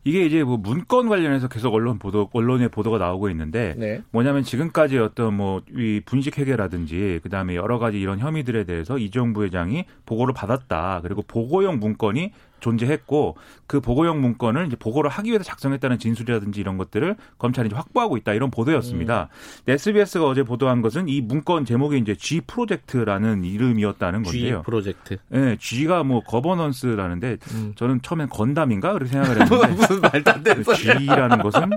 이게 0.05 0.25
이제 0.27 0.43
뭐 0.43 0.57
문건 0.57 1.09
관련해서 1.09 1.49
계속 1.49 1.75
언론 1.75 1.99
보도 1.99 2.29
언론의 2.33 2.69
보도가 2.71 2.99
나오고 2.99 3.31
있는데 3.31 3.75
네. 3.79 4.03
뭐냐면 4.11 4.43
지금까지 4.43 4.99
어떤 4.99 5.35
뭐 5.35 5.62
이 5.77 6.00
분식 6.05 6.39
회계라든지 6.39 7.21
그다음에 7.23 7.55
여러 7.57 7.79
가지 7.79 8.00
이런 8.00 8.19
혐의들에 8.19 8.65
대해서 8.65 8.99
이종 8.99 9.33
부회장이 9.33 9.85
보고를 10.07 10.35
받았다. 10.35 11.00
그리고 11.03 11.23
보고용 11.23 11.79
문건이 11.79 12.33
존재했고 12.61 13.37
그 13.67 13.81
보고용 13.81 14.21
문건을 14.21 14.67
이제 14.67 14.76
보고를 14.76 15.11
하기 15.11 15.31
위해서 15.31 15.45
작성했다는 15.45 15.99
진술이라든지 15.99 16.61
이런 16.61 16.76
것들을 16.76 17.17
검찰이 17.38 17.69
이제 17.69 17.76
확보하고 17.76 18.17
있다 18.17 18.33
이런 18.33 18.50
보도였습니다. 18.50 19.29
음. 19.31 19.71
SBS가 19.71 20.26
어제 20.26 20.43
보도한 20.43 20.83
것은 20.83 21.09
이 21.09 21.21
문건 21.21 21.64
제목이 21.64 21.99
이제 21.99 22.14
G 22.14 22.40
프로젝트라는 22.40 23.45
이름이었다는 23.45 24.23
건데요. 24.23 24.59
G 24.59 24.62
프로젝트. 24.64 25.19
네, 25.29 25.57
G가 25.59 26.02
뭐 26.02 26.21
거버넌스라는데 26.21 27.38
음. 27.55 27.73
저는 27.76 28.02
처음엔 28.02 28.29
건담인가 28.29 28.93
그렇게 28.93 29.12
생각을 29.12 29.40
했는데 29.43 29.67
무슨 29.69 30.00
말도 30.00 30.31
안 30.31 30.43
되는 30.43 30.64
G라는 30.64 31.38
것은 31.38 31.71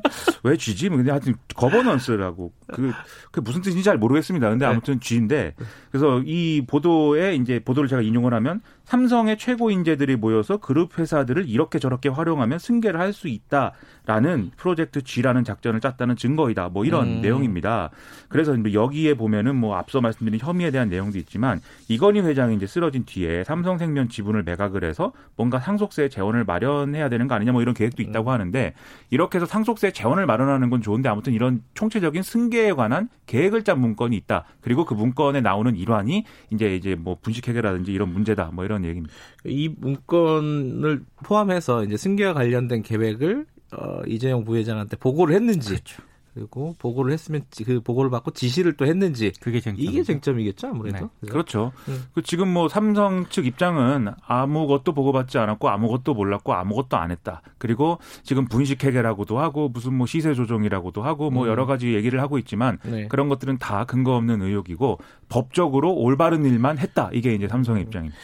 왜 0.44 0.58
G지? 0.58 0.90
뭐 0.90 0.98
근데 0.98 1.12
하여튼 1.12 1.36
거버넌스라고 1.56 2.52
그, 2.74 2.92
그 3.32 3.40
무슨 3.40 3.62
뜻인지 3.62 3.84
잘 3.84 3.98
모르겠습니다. 3.98 4.50
근데 4.50 4.66
네. 4.66 4.72
아무튼 4.72 5.00
G인데 5.00 5.56
그래서 5.92 6.22
이 6.26 6.64
보도에 6.66 7.36
이제 7.36 7.60
보도를 7.60 7.88
제가 7.88 8.02
인용을 8.02 8.34
하면 8.34 8.62
삼성의 8.86 9.38
최고 9.38 9.72
인재들이 9.72 10.18
모여서 10.18 10.58
그룹 10.58 11.00
회사들을 11.00 11.48
이렇게 11.48 11.80
저렇게 11.80 12.10
활용하면 12.10 12.60
승계를 12.60 13.00
할 13.00 13.14
수 13.14 13.28
있다라는 13.28 14.52
프로젝트 14.58 15.02
G라는 15.04 15.44
작전을 15.44 15.80
짰다는 15.80 16.16
증거이다. 16.16 16.70
뭐 16.70 16.84
이런 16.84 17.08
음. 17.08 17.22
내용입니다. 17.22 17.92
그래서 18.28 18.56
여기에 18.74 19.14
보면은 19.14 19.56
뭐 19.56 19.76
앞서 19.76 20.02
말씀드린 20.02 20.40
혐의에 20.40 20.72
대한 20.72 20.90
내용도 20.90 21.18
있지만 21.20 21.62
이건희 21.88 22.22
회장이 22.22 22.56
이제 22.56 22.66
쓰러진 22.66 23.06
뒤에 23.06 23.44
삼성생명 23.44 24.10
지분을 24.10 24.44
매각을 24.44 24.84
해서 24.84 25.14
뭔가 25.36 25.60
상속세 25.60 26.10
재원을 26.10 26.44
마련해야 26.44 27.08
되는 27.08 27.28
거 27.28 27.36
아니냐 27.36 27.52
뭐 27.52 27.62
이런 27.62 27.74
계획도 27.74 28.02
있다고 28.02 28.32
음. 28.32 28.34
하는데 28.34 28.74
이렇게 29.12 29.38
해서 29.38 29.46
상속세 29.46 29.92
재원을 29.92 30.26
마련하는 30.26 30.70
건 30.72 30.82
좋은데 30.82 31.08
아무튼 31.08 31.34
이런 31.34 31.62
총체적인 31.76 32.24
승계에 32.24 32.74
관한 32.74 33.10
계획을 33.28 33.64
짠 33.64 33.80
문건이 33.80 34.16
있다. 34.18 34.46
그리고 34.62 34.86
그 34.86 34.96
문건에 34.96 35.42
나오는 35.42 35.76
일환이 35.76 36.26
이제 36.50 36.76
이제 36.76 36.96
뭐 36.96 37.18
분식 37.22 37.48
회계라든지 37.48 37.94
이런 37.94 38.12
문제다. 38.12 38.50
뭐 38.54 38.66
이런 38.66 38.73
이런 38.82 38.86
얘기입니다. 38.86 39.14
이 39.46 39.70
문건을 39.78 41.04
포함해서 41.24 41.84
이제 41.84 41.98
승계와 41.98 42.34
관련된 42.34 42.84
계획을 42.84 43.46
어, 43.72 44.02
이재용 44.08 44.44
부회장한테 44.44 44.98
보고를 44.98 45.36
했는지 45.36 45.70
그렇죠. 45.70 46.04
그리고 46.34 46.76
보고를 46.80 47.14
했으면 47.14 47.44
그 47.64 47.80
보고를 47.82 48.10
받고 48.10 48.32
지시를 48.32 48.74
또 48.74 48.86
했는지 48.86 49.32
그게 49.40 49.60
쟁점 49.60 49.84
이게 49.84 50.02
쟁점이겠죠 50.02 50.68
아무래도 50.68 51.10
네. 51.20 51.30
그렇죠. 51.30 51.72
네. 51.86 51.94
그 52.16 52.24
지금 52.24 52.52
뭐 52.52 52.68
삼성 52.68 53.28
측 53.30 53.46
입장은 53.46 54.08
아무것도 54.26 54.94
보고받지 54.94 55.38
않았고 55.38 55.70
아무것도 55.70 56.16
몰랐고 56.16 56.54
아무것도 56.54 56.98
안 56.98 57.12
했다. 57.12 57.42
그리고 57.60 58.00
지금 58.24 58.46
분식 58.46 58.84
회계라고도 58.84 59.38
하고 59.40 59.70
무슨 59.70 59.94
뭐 59.94 60.08
시세 60.08 60.34
조정이라고도 60.34 61.04
하고 61.04 61.30
뭐 61.30 61.46
음. 61.46 61.50
여러 61.50 61.68
가지 61.68 61.94
얘기를 61.94 62.20
하고 62.20 62.40
있지만 62.40 62.80
네. 62.84 63.08
그런 63.08 63.30
것들은 63.30 63.60
다 63.60 63.86
근거 63.86 64.16
없는 64.16 64.42
의혹이고 64.42 64.98
법적으로 65.30 65.94
올바른 65.94 66.46
일만 66.46 66.80
했다. 66.80 67.12
이게 67.14 67.36
이제 67.36 67.48
삼성의 67.48 67.84
음. 67.84 67.86
입장입니다. 67.86 68.18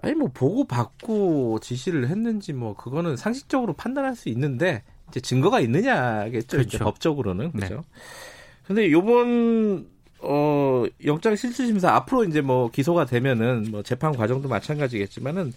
아니 0.00 0.14
뭐 0.14 0.30
보고 0.32 0.64
받고 0.64 1.58
지시를 1.60 2.08
했는지 2.08 2.52
뭐 2.52 2.74
그거는 2.74 3.16
상식적으로 3.16 3.74
판단할 3.74 4.16
수 4.16 4.28
있는데 4.30 4.82
이제 5.08 5.20
증거가 5.20 5.60
있느냐겠죠. 5.60 6.56
그렇죠. 6.56 6.78
법적으로는 6.78 7.52
그렇죠. 7.52 7.74
네. 7.74 7.82
근데 8.66 8.90
요번 8.90 9.86
어 10.20 10.84
영장 11.04 11.36
실질 11.36 11.66
심사 11.66 11.94
앞으로 11.94 12.24
이제 12.24 12.40
뭐 12.40 12.70
기소가 12.70 13.04
되면은 13.04 13.70
뭐 13.70 13.82
재판 13.82 14.16
과정도 14.16 14.48
마찬가지겠지만은 14.48 15.52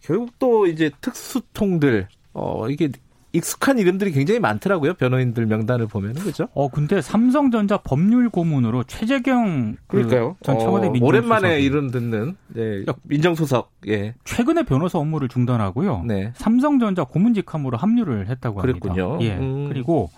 결국 0.00 0.38
또 0.38 0.66
이제 0.66 0.90
특수통들 1.00 2.08
어 2.32 2.68
이게 2.68 2.90
익숙한 3.34 3.78
이름들이 3.78 4.12
굉장히 4.12 4.38
많더라고요. 4.38 4.94
변호인들 4.94 5.46
명단을 5.46 5.88
보면은 5.88 6.22
그죠? 6.22 6.48
어 6.54 6.68
근데 6.68 7.02
삼성전자 7.02 7.78
법률 7.78 8.30
고문으로 8.30 8.84
최재경 8.84 9.76
그 9.88 9.96
그러니까요. 9.96 10.36
전 10.42 10.58
청와대 10.60 10.86
어, 10.86 10.90
민정 10.90 11.08
오랜만에 11.08 11.60
이름 11.60 11.90
듣는 11.90 12.36
네, 12.48 12.84
민정수석. 13.02 13.72
예. 13.88 14.14
최근에 14.24 14.62
변호사 14.62 14.98
업무를 14.98 15.28
중단하고요. 15.28 16.04
네. 16.06 16.32
삼성전자 16.36 17.02
고문직함으로 17.04 17.76
합류를 17.76 18.28
했다고 18.28 18.60
합니다. 18.60 18.78
그랬군요. 18.80 19.18
예. 19.22 19.36
음. 19.36 19.68
그리고 19.68 20.10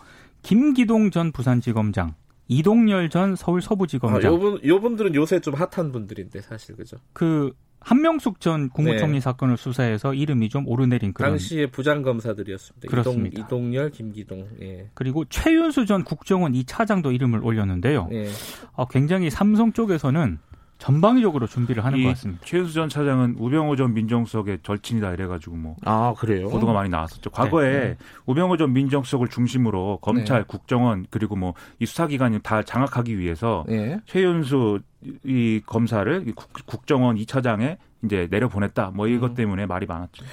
김기동 0.42 1.10
전 1.10 1.32
부산지검장 1.32 2.14
이동열 2.48 3.08
전 3.10 3.34
서울 3.34 3.62
서부지검장. 3.62 4.20
아, 4.20 4.32
요분 4.32 4.60
요분들은 4.64 5.14
요새 5.14 5.40
좀 5.40 5.54
핫한 5.54 5.90
분들인데 5.90 6.42
사실 6.42 6.76
그죠? 6.76 6.98
그 7.12 7.54
한명숙 7.86 8.40
전 8.40 8.68
국무총리 8.68 9.12
네. 9.14 9.20
사건을 9.20 9.56
수사해서 9.56 10.12
이름이 10.12 10.48
좀 10.48 10.66
오르내린 10.66 11.12
그런 11.12 11.30
당시의 11.30 11.68
부장 11.68 12.02
검사들이었습니다. 12.02 12.88
그렇습니다. 12.88 13.40
이동, 13.40 13.72
열 13.76 13.90
김기동. 13.90 14.48
예. 14.60 14.90
그리고 14.94 15.24
최윤수 15.26 15.86
전 15.86 16.02
국정원 16.02 16.56
이 16.56 16.64
차장도 16.64 17.12
이름을 17.12 17.44
올렸는데요. 17.44 18.08
예. 18.10 18.26
어, 18.72 18.86
굉장히 18.88 19.30
삼성 19.30 19.72
쪽에서는 19.72 20.38
전방위적으로 20.78 21.46
준비를 21.46 21.84
하는 21.84 22.02
것 22.02 22.08
같습니다. 22.10 22.42
최윤수 22.44 22.74
전 22.74 22.88
차장은 22.88 23.36
우병우 23.38 23.76
전 23.76 23.94
민정수석의 23.94 24.58
절친이다 24.64 25.12
이래가지고 25.14 25.56
뭐 25.56 25.76
아 25.84 26.12
그래요? 26.18 26.48
보도가 26.50 26.72
많이 26.72 26.90
나왔었죠. 26.90 27.30
과거에 27.30 27.70
네, 27.72 27.80
네. 27.90 27.96
우병우 28.26 28.58
전 28.58 28.72
민정수석을 28.72 29.28
중심으로 29.28 30.00
검찰, 30.02 30.40
네. 30.40 30.44
국정원 30.48 31.06
그리고 31.08 31.36
뭐 31.36 31.54
이 31.78 31.86
수사기관이 31.86 32.40
다 32.42 32.62
장악하기 32.62 33.16
위해서 33.18 33.64
네. 33.68 34.00
최윤수 34.06 34.80
이 35.24 35.60
검사를 35.66 36.24
국, 36.66 36.86
정원 36.86 37.16
2차장에 37.16 37.78
이제 38.04 38.28
내려보냈다. 38.30 38.92
뭐 38.94 39.08
이것 39.08 39.32
음. 39.32 39.34
때문에 39.34 39.66
말이 39.66 39.86
많았죠. 39.86 40.24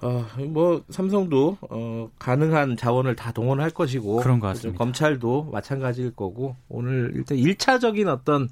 어, 0.00 0.24
뭐 0.48 0.82
삼성도 0.90 1.58
어, 1.70 2.08
가능한 2.18 2.76
자원을 2.76 3.16
다 3.16 3.32
동원할 3.32 3.70
것이고 3.70 4.18
그런 4.18 4.38
것 4.38 4.48
같습니다. 4.48 4.78
검찰도 4.78 5.50
마찬가지일 5.52 6.14
거고 6.14 6.56
오늘 6.68 7.12
일단 7.14 7.36
1차적인 7.36 8.06
어떤 8.06 8.48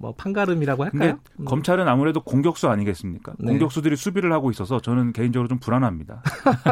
뭐 0.00 0.14
판가름이라고 0.14 0.84
할까요? 0.84 1.18
음. 1.38 1.44
검찰은 1.44 1.86
아무래도 1.86 2.22
공격수 2.22 2.68
아니겠습니까? 2.70 3.34
네. 3.38 3.50
공격수들이 3.50 3.96
수비를 3.96 4.32
하고 4.32 4.50
있어서 4.50 4.80
저는 4.80 5.12
개인적으로 5.12 5.46
좀 5.46 5.58
불안합니다. 5.58 6.22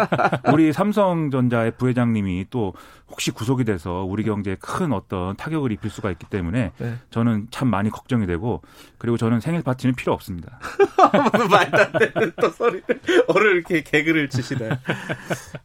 우리 0.51 0.73
삼성전자의 0.73 1.73
부회장님이 1.73 2.47
또 2.49 2.73
혹시 3.07 3.31
구속이 3.31 3.65
돼서 3.65 4.03
우리 4.09 4.25
경제에 4.25 4.57
큰 4.59 4.93
어떤 4.93 5.37
타격을 5.37 5.73
입힐 5.73 5.91
수가 5.91 6.11
있기 6.13 6.25
때문에 6.31 6.73
네. 6.79 6.95
저는 7.11 7.49
참 7.51 7.69
많이 7.69 7.91
걱정이 7.91 8.27
되고 8.27 8.63
그리고 8.97 9.19
저는 9.19 9.41
생일 9.41 9.63
파티는 9.63 9.95
필요 9.95 10.15
없습니다. 10.15 10.59
말도 11.51 11.77
안 11.77 11.93
되는 11.93 12.33
또 12.41 12.49
소리를 12.49 12.85
어를 13.29 13.57
이렇게 13.57 13.83
개그를 13.83 14.31
치시네. 14.31 14.71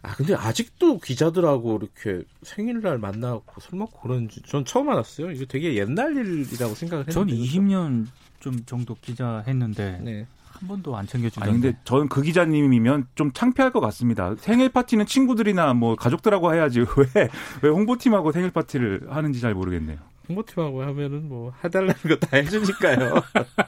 아 0.02 0.16
근데 0.16 0.36
아직도 0.36 1.00
기자들하고 1.00 1.80
이렇게 1.82 2.26
생일날 2.42 2.98
만나고 2.98 3.62
술 3.62 3.80
먹고 3.80 4.02
그런지 4.02 4.42
전 4.46 4.66
처음 4.66 4.90
알았어요. 4.90 5.32
이거 5.32 5.46
되게 5.46 5.76
옛날 5.76 6.18
일이라고 6.18 6.76
생각을 6.76 7.08
했는데. 7.08 7.14
20년 7.60 8.08
좀 8.40 8.64
정도 8.66 8.96
기자 9.02 9.44
했는데 9.48 10.00
네. 10.02 10.26
한 10.52 10.68
번도 10.68 10.96
안 10.96 11.08
챙겨주는데. 11.08 11.50
아니 11.52 11.62
근데 11.62 11.78
저는 11.84 12.08
그 12.10 12.22
기자님이면 12.22 13.08
좀 13.16 13.32
창피할 13.32 13.72
것 13.72 13.80
같습니다. 13.82 14.36
생일 14.38 14.70
파티는 14.70 15.06
친구들이나 15.06 15.74
뭐 15.74 15.96
가족들하고 15.96 16.54
해야지 16.54 16.80
왜 17.16 17.28
왜 17.62 17.70
홍보팀하고 17.70 18.32
생일 18.32 18.52
파티를 18.52 19.08
하는지 19.10 19.40
잘 19.42 19.54
모르겠네요. 19.54 19.98
홍보팀하고 20.30 20.84
하면은 20.84 21.28
뭐 21.28 21.54
해달라는 21.64 21.94
거 22.04 22.16
다 22.20 22.38
해주니까요. 22.38 23.16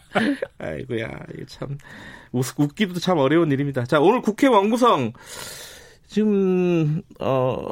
아이고야 0.59 1.07
이게 1.33 1.45
참 1.47 1.77
웃기도 2.31 2.99
참 2.99 3.17
어려운 3.17 3.51
일입니다. 3.51 3.83
자 3.85 3.99
오늘 3.99 4.21
국회 4.21 4.47
원구성 4.47 5.11
지금 6.07 7.01
어 7.19 7.67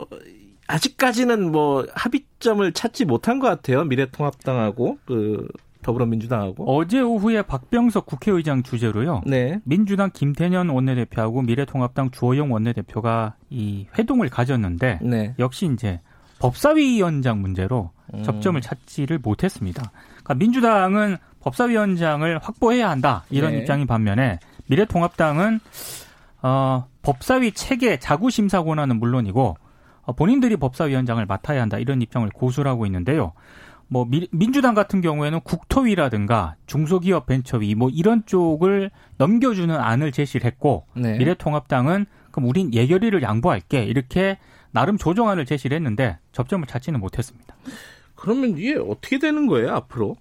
아직까지는 0.68 1.52
뭐 1.52 1.86
합의점을 1.94 2.72
찾지 2.74 3.06
못한 3.06 3.40
것 3.40 3.48
같아요. 3.48 3.84
미래통합당하고 3.86 4.98
그 5.06 5.48
더불어민주당하고 5.84 6.66
어제 6.76 7.00
오후에 7.00 7.44
박병석 7.44 8.06
국회의장 8.08 8.64
주재로요. 8.64 9.22
네. 9.26 9.60
민주당 9.64 10.10
김태년 10.12 10.70
원내대표하고 10.70 11.44
미래통합당 11.44 12.12
주호영 12.12 12.52
원내대표가 12.52 13.36
이 13.50 13.88
회동을 13.98 14.30
가졌는데 14.30 15.00
네. 15.04 15.36
역시 15.38 15.70
이제 15.72 16.00
법사위원장 16.40 17.42
문제로 17.42 17.92
음. 18.14 18.24
접점을 18.24 18.60
찾지를 18.60 19.20
못했습니다. 19.20 19.92
그러니까 20.10 20.34
민주당은 20.34 21.18
법사위원장을 21.42 22.40
확보해야 22.40 22.90
한다 22.90 23.24
이런 23.30 23.52
네. 23.52 23.60
입장인 23.60 23.86
반면에 23.86 24.40
미래통합당은 24.68 25.60
어, 26.42 26.88
법사위 27.02 27.52
체계 27.54 28.00
자구심사 28.00 28.64
권한은 28.64 29.00
물론이고 29.00 29.58
어, 30.06 30.14
본인들이 30.14 30.58
법사위원장을 30.58 31.26
맡아야 31.26 31.62
한다 31.62 31.78
이런 31.78 32.02
입장을 32.02 32.28
고수를 32.30 32.70
하고 32.70 32.86
있는데요. 32.86 33.34
뭐 33.94 34.06
미, 34.10 34.28
민주당 34.32 34.74
같은 34.74 35.02
경우에는 35.02 35.42
국토위라든가 35.42 36.56
중소기업 36.66 37.28
벤처위 37.28 37.76
뭐 37.76 37.92
이런 37.92 38.26
쪽을 38.26 38.90
넘겨주는 39.18 39.74
안을 39.74 40.12
제시를 40.12 40.48
했고 40.48 40.88
네. 40.96 41.16
미래통합당은 41.20 42.08
그럼 42.32 42.50
우린 42.50 42.74
예결위를 42.74 43.22
양보할게 43.22 43.84
이렇게 43.84 44.40
나름 44.72 44.98
조정안을 44.98 45.46
제시를 45.46 45.76
했는데 45.76 46.18
접점을 46.32 46.66
찾지는 46.66 47.00
못했습니다. 47.00 47.56
그러면 48.16 48.58
이게 48.58 48.74
어떻게 48.76 49.20
되는 49.20 49.46
거예요 49.46 49.72
앞으로 49.76 50.16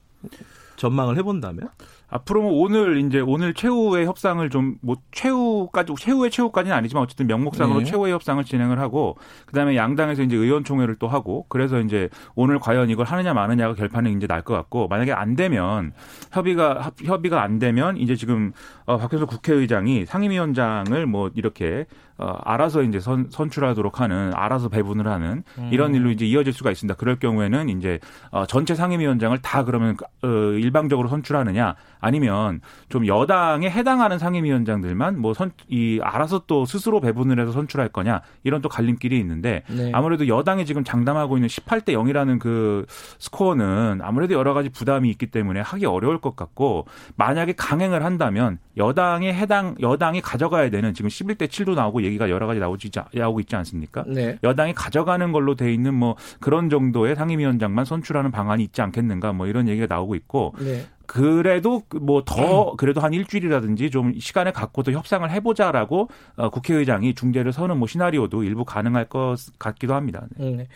전망을 0.76 1.16
해본다면? 1.16 1.70
앞으로 2.12 2.42
뭐 2.42 2.52
오늘 2.62 2.98
이제 2.98 3.20
오늘 3.20 3.54
최후의 3.54 4.06
협상을 4.06 4.48
좀 4.50 4.76
뭐 4.82 4.96
최후까지 5.12 5.94
최후의 5.98 6.30
최후까지는 6.30 6.76
아니지만 6.76 7.02
어쨌든 7.04 7.26
명목상으로 7.26 7.80
네. 7.80 7.84
최후의 7.84 8.12
협상을 8.12 8.42
진행을 8.44 8.78
하고 8.80 9.16
그다음에 9.46 9.76
양당에서 9.76 10.22
이제 10.22 10.36
의원총회를 10.36 10.96
또 10.96 11.08
하고 11.08 11.46
그래서 11.48 11.80
이제 11.80 12.08
오늘 12.34 12.58
과연 12.58 12.90
이걸 12.90 13.06
하느냐 13.06 13.32
마느냐가 13.32 13.74
결판이 13.74 14.12
이제 14.12 14.26
날 14.26 14.42
것 14.42 14.54
같고 14.54 14.88
만약에 14.88 15.12
안 15.12 15.36
되면 15.36 15.92
협의가 16.32 16.90
협의가 17.04 17.42
안 17.42 17.60
되면 17.60 17.96
이제 17.96 18.16
지금 18.16 18.52
어 18.86 18.96
박현수 18.98 19.26
국회의장이 19.26 20.04
상임위원장을 20.06 21.06
뭐 21.06 21.30
이렇게 21.34 21.86
어, 22.18 22.38
알아서 22.44 22.82
이제 22.82 23.00
선, 23.00 23.26
선출하도록 23.30 24.00
하는 24.00 24.32
알아서 24.34 24.68
배분을 24.68 25.08
하는 25.08 25.42
음. 25.58 25.68
이런 25.72 25.94
일로 25.94 26.10
이제 26.10 26.24
이어질 26.26 26.52
수가 26.52 26.70
있습니다. 26.70 26.94
그럴 26.96 27.16
경우에는 27.16 27.68
이제 27.70 27.98
어, 28.30 28.46
전체 28.46 28.74
상임위원장을 28.74 29.36
다 29.38 29.64
그러면 29.64 29.96
어, 30.22 30.28
일방적으로 30.28 31.08
선출하느냐 31.08 31.74
아니면 32.02 32.60
좀 32.90 33.06
여당에 33.06 33.70
해당하는 33.70 34.18
상임위원장들만 34.18 35.18
뭐 35.18 35.32
선 35.32 35.50
이 35.68 36.00
알아서 36.02 36.42
또 36.46 36.64
스스로 36.66 37.00
배분을 37.00 37.38
해서 37.40 37.52
선출할 37.52 37.88
거냐 37.88 38.20
이런 38.42 38.60
또 38.62 38.68
갈림길이 38.68 39.18
있는데 39.20 39.62
네. 39.68 39.90
아무래도 39.94 40.26
여당이 40.28 40.66
지금 40.66 40.82
장담하고 40.84 41.36
있는 41.36 41.48
18대 41.48 41.90
0이라는 41.90 42.38
그 42.38 42.84
스코어는 43.18 44.00
아무래도 44.02 44.34
여러 44.34 44.54
가지 44.54 44.68
부담이 44.68 45.08
있기 45.10 45.26
때문에 45.26 45.60
하기 45.60 45.86
어려울 45.86 46.20
것 46.20 46.36
같고 46.36 46.86
만약에 47.16 47.52
강행을 47.52 48.04
한다면 48.04 48.58
여당에 48.76 49.32
해당 49.32 49.76
여당이 49.80 50.20
가져가야 50.20 50.70
되는 50.70 50.94
지금 50.94 51.08
11대 51.08 51.46
7도 51.48 51.74
나오고 51.74 52.02
얘기가 52.02 52.28
여러 52.30 52.46
가지 52.46 52.60
나오지 52.60 52.90
나오고 53.14 53.40
있지 53.40 53.54
않습니까? 53.56 54.04
네. 54.06 54.38
여당이 54.42 54.74
가져가는 54.74 55.32
걸로 55.32 55.54
돼 55.54 55.72
있는 55.72 55.94
뭐 55.94 56.16
그런 56.40 56.68
정도의 56.70 57.14
상임위원장만 57.16 57.84
선출하는 57.84 58.30
방안이 58.30 58.64
있지 58.64 58.82
않겠는가 58.82 59.32
뭐 59.32 59.46
이런 59.46 59.68
얘기가 59.68 59.86
나오고 59.88 60.14
있고 60.16 60.54
네. 60.58 60.86
그래도 61.12 61.82
뭐 62.00 62.22
더 62.24 62.74
그래도 62.76 63.02
한 63.02 63.12
일주일이라든지 63.12 63.90
좀 63.90 64.18
시간을 64.18 64.52
갖고도 64.52 64.92
협상을 64.92 65.30
해보자라고 65.30 66.08
어, 66.36 66.48
국회의장이 66.48 67.14
중재를 67.14 67.52
서는 67.52 67.76
뭐 67.76 67.86
시나리오도 67.86 68.44
일부 68.44 68.64
가능할 68.64 69.10
것 69.10 69.36
같기도 69.58 69.94
합니다. 69.94 70.26
네. 70.38 70.50
네. 70.52 70.68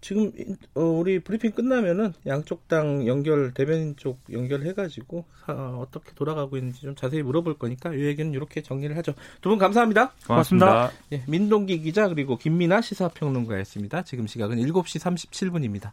지금 0.00 0.32
어, 0.74 0.80
우리 0.80 1.20
브리핑 1.20 1.52
끝나면은 1.52 2.14
양쪽 2.26 2.66
당 2.66 3.06
연결 3.06 3.54
대변인 3.54 3.94
쪽 3.96 4.18
연결해가지고 4.32 5.24
어, 5.46 5.78
어떻게 5.86 6.12
돌아가고 6.14 6.56
있는지 6.56 6.80
좀 6.80 6.96
자세히 6.96 7.22
물어볼 7.22 7.54
거니까 7.58 7.92
이 7.94 8.00
얘기는 8.06 8.32
이렇게 8.34 8.62
정리를 8.62 8.96
하죠. 8.96 9.14
두 9.40 9.50
분 9.50 9.58
감사합니다. 9.58 10.14
고맙습니다. 10.26 10.66
고맙습니다. 10.66 11.06
예, 11.12 11.22
민동기 11.30 11.80
기자 11.82 12.08
그리고 12.08 12.36
김민아 12.36 12.80
시사평론가였습니다. 12.80 14.02
지금 14.02 14.26
시각은 14.26 14.56
7시 14.56 15.30
37분입니다. 15.30 15.92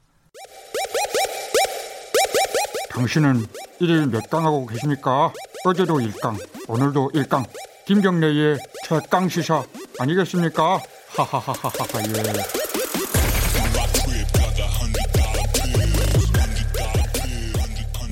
당신은 2.93 3.45
일일 3.79 4.07
몇 4.07 4.29
강 4.29 4.45
하고 4.45 4.65
계십니까? 4.65 5.31
어제도 5.65 5.95
1강, 5.95 6.37
오늘도 6.67 7.11
1강. 7.13 7.43
김경래의 7.85 8.57
최강 8.85 9.27
시사 9.27 9.63
아니겠습니까? 9.99 10.79
하하하하하 11.15 11.69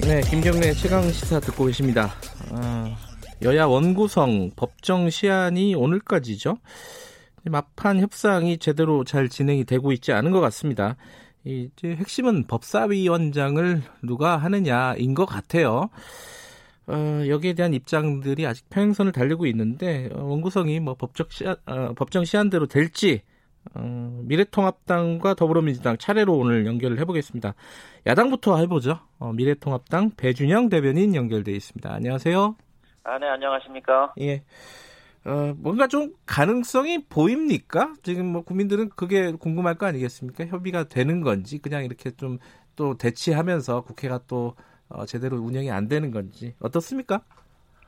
예. 0.03 0.07
네, 0.07 0.21
김경래 0.29 0.73
최강 0.73 1.09
시사 1.11 1.39
듣고 1.39 1.65
계십니다. 1.65 2.13
아, 2.51 2.97
여야 3.43 3.65
원구성 3.65 4.51
법정 4.55 5.09
시한이 5.09 5.75
오늘까지죠. 5.75 6.57
막판 7.45 7.99
협상이 8.01 8.57
제대로 8.57 9.03
잘 9.03 9.29
진행이 9.29 9.63
되고 9.65 9.91
있지 9.91 10.11
않은 10.11 10.31
것 10.31 10.41
같습니다. 10.41 10.95
이제 11.43 11.95
핵심은 11.95 12.45
법사위원장을 12.47 13.81
누가 14.03 14.37
하느냐인 14.37 15.13
것 15.13 15.25
같아요. 15.25 15.89
어, 16.87 17.23
여기에 17.27 17.53
대한 17.53 17.73
입장들이 17.73 18.45
아직 18.45 18.69
평행선을 18.69 19.11
달리고 19.11 19.45
있는데 19.47 20.09
어, 20.13 20.23
원구성이 20.23 20.79
뭐 20.79 20.95
법적 20.95 21.31
시한, 21.31 21.55
어, 21.65 21.93
법정 21.95 22.25
시한대로 22.25 22.65
될지 22.65 23.21
어, 23.75 24.21
미래통합당과 24.23 25.35
더불어민주당 25.35 25.97
차례로 25.97 26.35
오늘 26.35 26.65
연결을 26.65 26.99
해보겠습니다. 26.99 27.53
야당부터 28.07 28.57
해보죠. 28.57 28.99
어, 29.19 29.31
미래통합당 29.33 30.11
배준영 30.17 30.69
대변인 30.69 31.15
연결돼 31.15 31.51
있습니다. 31.51 31.93
안녕하세요. 31.93 32.55
아, 33.03 33.19
네, 33.19 33.27
안녕하십니까? 33.27 34.13
예. 34.19 34.43
어, 35.23 35.53
뭔가 35.57 35.87
좀 35.87 36.13
가능성이 36.25 37.05
보입니까? 37.07 37.93
지금 38.01 38.25
뭐 38.27 38.41
국민들은 38.41 38.89
그게 38.95 39.31
궁금할 39.31 39.75
거 39.75 39.85
아니겠습니까? 39.85 40.45
협의가 40.45 40.85
되는 40.85 41.21
건지 41.21 41.59
그냥 41.59 41.83
이렇게 41.85 42.11
좀 42.11 42.39
또 42.75 42.97
대치하면서 42.97 43.81
국회가 43.81 44.19
또 44.27 44.55
어, 44.89 45.05
제대로 45.05 45.37
운영이 45.37 45.71
안 45.71 45.87
되는 45.87 46.11
건지 46.11 46.55
어떻습니까? 46.61 47.21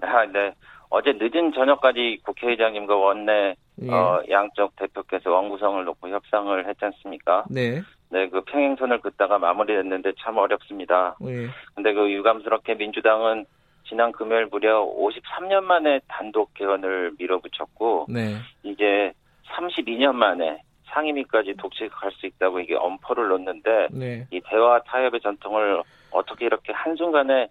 아, 0.02 0.26
네. 0.28 0.54
어제 0.90 1.14
늦은 1.14 1.54
저녁까지 1.54 2.20
국회의장님과 2.24 2.96
원내 2.96 3.56
예. 3.82 3.92
어, 3.92 4.24
양쪽 4.30 4.76
대표께서 4.76 5.32
원구성을 5.32 5.84
놓고 5.84 6.10
협상을 6.10 6.68
했지 6.68 6.86
않습니까? 6.86 7.46
네. 7.50 7.82
네, 8.10 8.30
그 8.30 8.42
평행선을 8.42 9.00
긋다가 9.00 9.40
마무리됐는데 9.40 10.14
참 10.20 10.38
어렵습니다. 10.38 11.18
예. 11.26 11.48
근데 11.74 11.94
그 11.94 12.12
유감스럽게 12.12 12.76
민주당은 12.76 13.46
지난 13.88 14.12
금요일 14.12 14.48
무려 14.48 14.86
53년 14.86 15.64
만에 15.64 16.00
단독 16.08 16.54
개헌을 16.54 17.14
밀어붙였고 17.18 18.08
네. 18.10 18.38
이제 18.64 19.14
32년 19.48 20.14
만에 20.14 20.62
상임위까지 20.86 21.56
독식할 21.58 22.12
수 22.12 22.26
있다고 22.28 22.60
이게 22.60 22.76
엄포를 22.76 23.28
놓는데 23.28 23.88
네. 23.92 24.28
이 24.32 24.42
대화 24.46 24.82
타협의 24.84 25.22
전통을 25.22 25.82
어떻게 26.12 26.46
이렇게 26.46 26.72
한순간에 26.72 27.48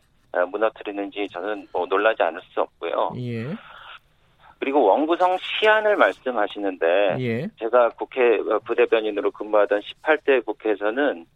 무너뜨리는지 0.50 1.28
저는 1.32 1.68
뭐 1.72 1.86
놀라지 1.86 2.22
않을 2.22 2.40
수 2.52 2.60
없고요. 2.60 3.12
예. 3.18 3.46
그리고 4.58 4.84
원구성 4.84 5.36
시안을 5.38 5.96
말씀하시는데 5.96 7.16
예. 7.18 7.48
제가 7.58 7.90
국회 7.90 8.38
부대변인으로 8.64 9.32
근무하던 9.32 9.80
18대 9.80 10.44
국회에서는 10.46 11.26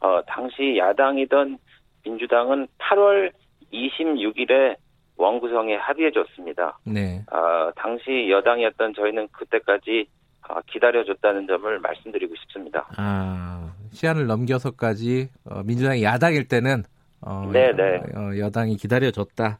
어, 0.00 0.22
당시 0.26 0.78
야당이던 0.78 1.58
민주당은 2.04 2.66
8월 2.78 3.30
26일에 3.72 4.76
원구성에 5.16 5.76
합의해줬습니다. 5.76 6.78
네. 6.84 7.24
어, 7.30 7.70
당시 7.76 8.28
여당이었던 8.30 8.94
저희는 8.94 9.28
그때까지 9.32 10.06
어, 10.48 10.60
기다려줬다는 10.72 11.46
점을 11.46 11.78
말씀드리고 11.78 12.34
싶습니다. 12.42 12.88
아, 12.96 13.72
시한을 13.92 14.26
넘겨서까지 14.26 15.28
어, 15.44 15.62
민주당이 15.64 16.02
야당일 16.02 16.48
때는 16.48 16.84
어, 17.20 17.48
네네. 17.52 17.76
네. 17.76 18.00
어, 18.16 18.38
여당이 18.38 18.76
기다려줬다. 18.76 19.58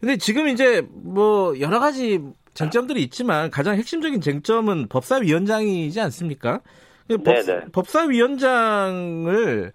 근데 0.00 0.16
지금 0.16 0.48
이제 0.48 0.82
뭐 0.90 1.58
여러 1.60 1.78
가지 1.80 2.20
쟁점들이 2.54 3.02
있지만 3.02 3.50
가장 3.50 3.76
핵심적인 3.76 4.20
쟁점은 4.22 4.88
법사위원장이지 4.88 6.00
않습니까? 6.00 6.60
법, 7.08 7.24
네네. 7.24 7.66
법사위원장을 7.72 9.72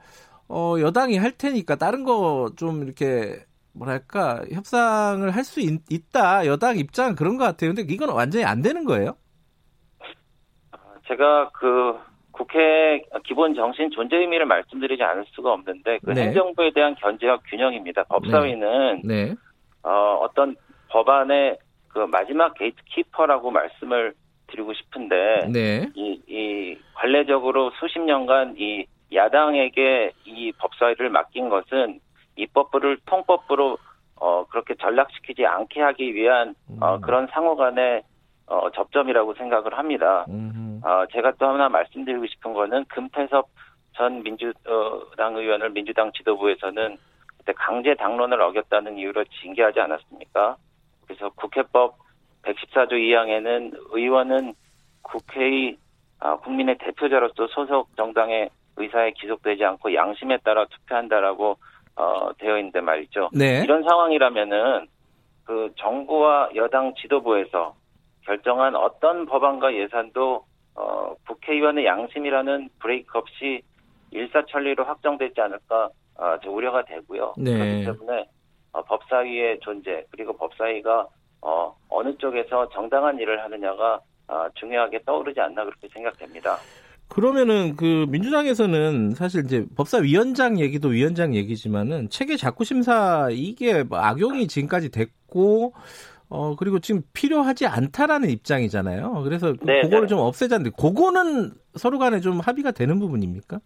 어, 0.49 0.76
여당이 0.80 1.17
할 1.17 1.32
테니까 1.32 1.76
다른 1.76 2.04
거 2.04 2.49
좀 2.56 2.84
이렇게 2.84 3.43
뭐랄까 3.73 4.41
협상을 4.51 5.29
할 5.29 5.43
수 5.43 5.59
있다 5.62 6.45
여당 6.45 6.77
입장 6.77 7.15
그런 7.15 7.38
것 7.38 7.43
같아요. 7.43 7.73
근데 7.73 7.91
이건 7.93 8.09
완전히 8.09 8.45
안 8.45 8.62
되는 8.62 8.86
거예요? 8.86 9.15
제가 11.07 11.49
그 11.53 11.97
국회 12.31 13.03
기본 13.25 13.53
정신 13.55 13.91
존재 13.91 14.15
의미를 14.15 14.45
말씀드리지 14.45 15.03
않을 15.03 15.25
수가 15.31 15.51
없는데 15.53 15.99
그 16.03 16.12
네. 16.12 16.27
행정부에 16.27 16.71
대한 16.71 16.95
견제와 16.95 17.39
균형입니다. 17.49 18.03
법사위는 18.03 19.01
네. 19.03 19.25
네. 19.25 19.36
어, 19.83 20.19
어떤 20.21 20.55
법안의 20.89 21.57
그 21.89 21.99
마지막 22.12 22.53
gatekeeper라고 22.56 23.51
말씀을 23.51 24.13
드리고 24.47 24.73
싶은데 24.73 25.47
네. 25.51 25.89
이, 25.95 26.21
이 26.27 26.77
관례적으로 26.95 27.71
수십 27.79 27.99
년간 27.99 28.55
이 28.57 28.86
야당에게 29.13 30.12
이 30.25 30.51
법사위를 30.53 31.09
맡긴 31.09 31.49
것은 31.49 31.99
입법부를 32.36 32.98
통법부로 33.06 33.78
어, 34.15 34.46
그렇게 34.46 34.76
전락시키지 34.76 35.46
않게 35.46 35.82
하기 35.82 36.13
위한 36.13 36.56
어, 36.80 36.96
음. 36.96 37.02
그런 37.02 37.28
상호 37.28 37.56
간의 37.56 38.04
어, 38.48 38.69
접점이라고 38.72 39.34
생각을 39.36 39.78
합니다. 39.78 40.26
어, 40.84 41.06
제가 41.12 41.34
또 41.39 41.48
하나 41.48 41.69
말씀드리고 41.69 42.28
싶은 42.28 42.54
거는 42.54 42.86
금태섭 42.86 43.48
전 43.96 44.24
민주당 44.24 45.36
의원을 45.36 45.69
민주당 45.69 46.12
지도부에서는 46.12 46.98
그때 47.38 47.54
강제 47.54 47.96
당론을 47.96 48.41
어겼다는 48.41 48.98
이유로 48.98 49.24
징계하지 49.41 49.80
않았습니까? 49.80 50.58
그래서 51.06 51.30
국회법 51.32 51.98
114조 52.43 52.93
2항에는 52.93 53.78
의원은 53.91 54.54
국회의 55.02 55.78
아, 56.19 56.38
국민의 56.38 56.78
대표자로서 56.78 57.48
소속 57.48 57.96
정당의 57.98 58.50
의사에 58.78 59.12
기속되지 59.12 59.63
않고 59.65 59.93
양심에 59.93 60.38
따라 60.38 60.65
투표한다라고 60.65 61.58
어, 61.95 62.32
되어 62.38 62.58
있는데 62.58 62.82
말이죠. 62.82 63.29
네. 63.34 63.62
이런 63.63 63.84
상황이라면은 63.84 64.88
그 65.45 65.71
정부와 65.77 66.49
여당 66.56 66.93
지도부에서 66.95 67.75
결정한 68.25 68.75
어떤 68.75 69.25
법안과 69.25 69.73
예산도 69.75 70.45
어, 70.75 71.15
국회의원의 71.27 71.86
양심이라는 71.86 72.69
브레이크 72.79 73.17
없이 73.17 73.62
일사천리로 74.12 74.86
확정되지 74.86 75.39
않을까 75.41 75.89
어, 76.15 76.38
우려가 76.47 76.84
되고요. 76.86 77.34
네. 77.38 77.51
그렇기 77.51 77.86
때문에 77.86 78.25
어, 78.71 78.84
법사위의 78.84 79.60
존재 79.60 80.03
그리고 80.12 80.36
법사위가 80.38 81.08
어, 81.41 81.75
어느 81.89 82.15
쪽에서 82.17 82.69
정당한 82.69 83.19
일을 83.19 83.43
하느냐가 83.43 83.99
어, 84.27 84.47
중요하게 84.56 85.03
떠오르지 85.03 85.39
않나 85.41 85.65
그렇게 85.65 85.88
생각됩니다. 85.89 86.58
그러면은 87.07 87.75
그 87.75 88.05
민주당에서는 88.09 89.11
사실 89.11 89.45
이제 89.45 89.65
법사위원장 89.75 90.59
얘기도 90.59 90.89
위원장 90.89 91.35
얘기지만은 91.35 92.09
체계 92.09 92.37
자구 92.37 92.63
심사 92.63 93.29
이게 93.31 93.83
뭐 93.83 93.99
악용이 93.99 94.47
지금까지 94.47 94.89
됐고 94.89 95.73
어 96.29 96.55
그리고 96.55 96.79
지금 96.79 97.03
필요하지 97.13 97.67
않다라는 97.67 98.29
입장이잖아요. 98.29 99.21
그래서 99.23 99.53
네, 99.61 99.81
그거를 99.83 100.01
네. 100.01 100.07
좀 100.07 100.19
없애자는데 100.19 100.71
그거는 100.75 101.51
서로 101.75 101.99
간에 101.99 102.19
좀 102.19 102.39
합의가 102.39 102.71
되는 102.71 102.97
부분입니까? 102.99 103.59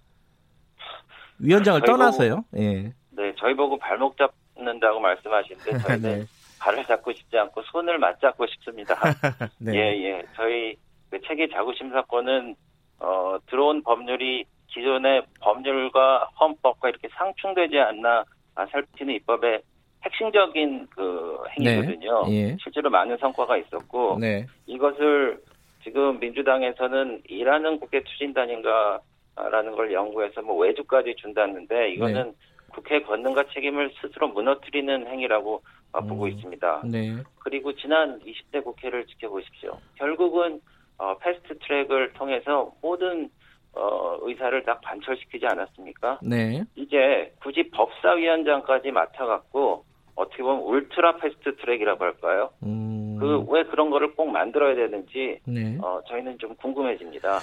위원장을 1.39 1.81
떠나서요. 1.81 2.43
보고, 2.51 2.61
예. 2.61 2.93
네, 3.11 3.33
저희 3.37 3.53
보고 3.53 3.77
발목 3.77 4.17
잡는다고 4.17 4.99
말씀하시는데 4.99 5.77
저희는 5.79 6.01
네. 6.19 6.25
발을 6.59 6.83
잡고 6.85 7.13
싶지 7.13 7.37
않고 7.37 7.61
손을 7.71 7.99
맞잡고 7.99 8.45
싶습니다. 8.47 8.95
네. 9.59 9.73
예, 9.73 10.03
예. 10.03 10.23
저희 10.35 10.75
그 11.09 11.19
체계 11.25 11.47
자구 11.47 11.73
심사권은 11.77 12.55
어, 12.99 13.37
들어온 13.47 13.81
법률이 13.83 14.45
기존의 14.67 15.23
법률과 15.41 16.29
헌법과 16.39 16.89
이렇게 16.89 17.07
상충되지 17.17 17.77
않나 17.79 18.25
살피는 18.71 19.13
입법의 19.15 19.61
핵심적인 20.03 20.87
그 20.89 21.37
행위거든요. 21.57 22.25
네. 22.27 22.31
예. 22.31 22.57
실제로 22.61 22.89
많은 22.89 23.17
성과가 23.17 23.57
있었고 23.57 24.17
네. 24.19 24.45
이것을 24.65 25.41
지금 25.83 26.19
민주당에서는 26.19 27.23
일하는 27.27 27.79
국회 27.79 28.03
추진단인가라는 28.03 29.75
걸 29.75 29.93
연구해서 29.93 30.41
뭐 30.41 30.57
외주까지 30.57 31.15
준다는데 31.17 31.91
이거는 31.91 32.23
네. 32.23 32.33
국회 32.69 33.01
권능과 33.01 33.45
책임을 33.53 33.91
스스로 34.01 34.27
무너뜨리는 34.29 35.07
행위라고 35.07 35.61
보고 36.07 36.25
음. 36.25 36.29
있습니다. 36.29 36.81
네. 36.85 37.15
그리고 37.39 37.73
지난 37.73 38.19
20대 38.19 38.63
국회를 38.63 39.05
지켜보십시오. 39.07 39.79
결국은 39.95 40.61
어, 40.97 41.17
패스트 41.17 41.59
트랙을 41.59 42.13
통해서 42.13 42.71
모든 42.81 43.29
어, 43.73 44.17
의사를 44.21 44.63
다 44.63 44.79
관철시키지 44.83 45.45
않았습니까? 45.45 46.19
네. 46.23 46.63
이제 46.75 47.33
굳이 47.41 47.69
법사위원장까지 47.71 48.91
맡아갖고 48.91 49.85
어떻게 50.15 50.41
보면 50.41 50.63
ultra 50.63 51.17
fast 51.17 51.55
track이라고 51.57 52.03
할까요? 52.03 52.49
음... 52.63 53.17
그 53.19 53.42
왜 53.42 53.65
그런 53.65 53.91
거를 53.91 54.15
꼭 54.15 54.31
만들어야 54.31 54.75
되는지 54.75 55.39
네. 55.45 55.77
어, 55.79 56.01
저희는 56.07 56.39
좀 56.39 56.55
궁금해집니다. 56.55 57.39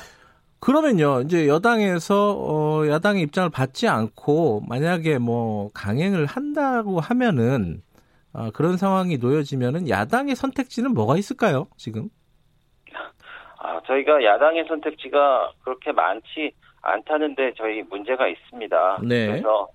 그러면요, 0.59 1.21
이제 1.21 1.47
여당에서 1.47 2.37
어, 2.39 2.89
야당의 2.89 3.23
입장을 3.23 3.51
받지 3.51 3.87
않고 3.87 4.63
만약에 4.67 5.19
뭐 5.19 5.71
강행을 5.75 6.27
한다고 6.27 7.01
하면은 7.01 7.83
어, 8.33 8.51
그런 8.51 8.77
상황이 8.77 9.19
놓여지면은 9.19 9.89
야당의 9.89 10.35
선택지는 10.35 10.95
뭐가 10.95 11.17
있을까요? 11.17 11.69
지금? 11.77 12.09
아, 13.65 13.81
저희가 13.87 14.23
야당의 14.23 14.67
선택지가 14.69 15.53
그렇게 15.65 15.91
많지 15.91 16.53
않다는데 16.83 17.55
저희 17.57 17.83
문제가 17.83 18.29
있습니다. 18.29 18.99
네. 19.03 19.27
그래서 19.27 19.69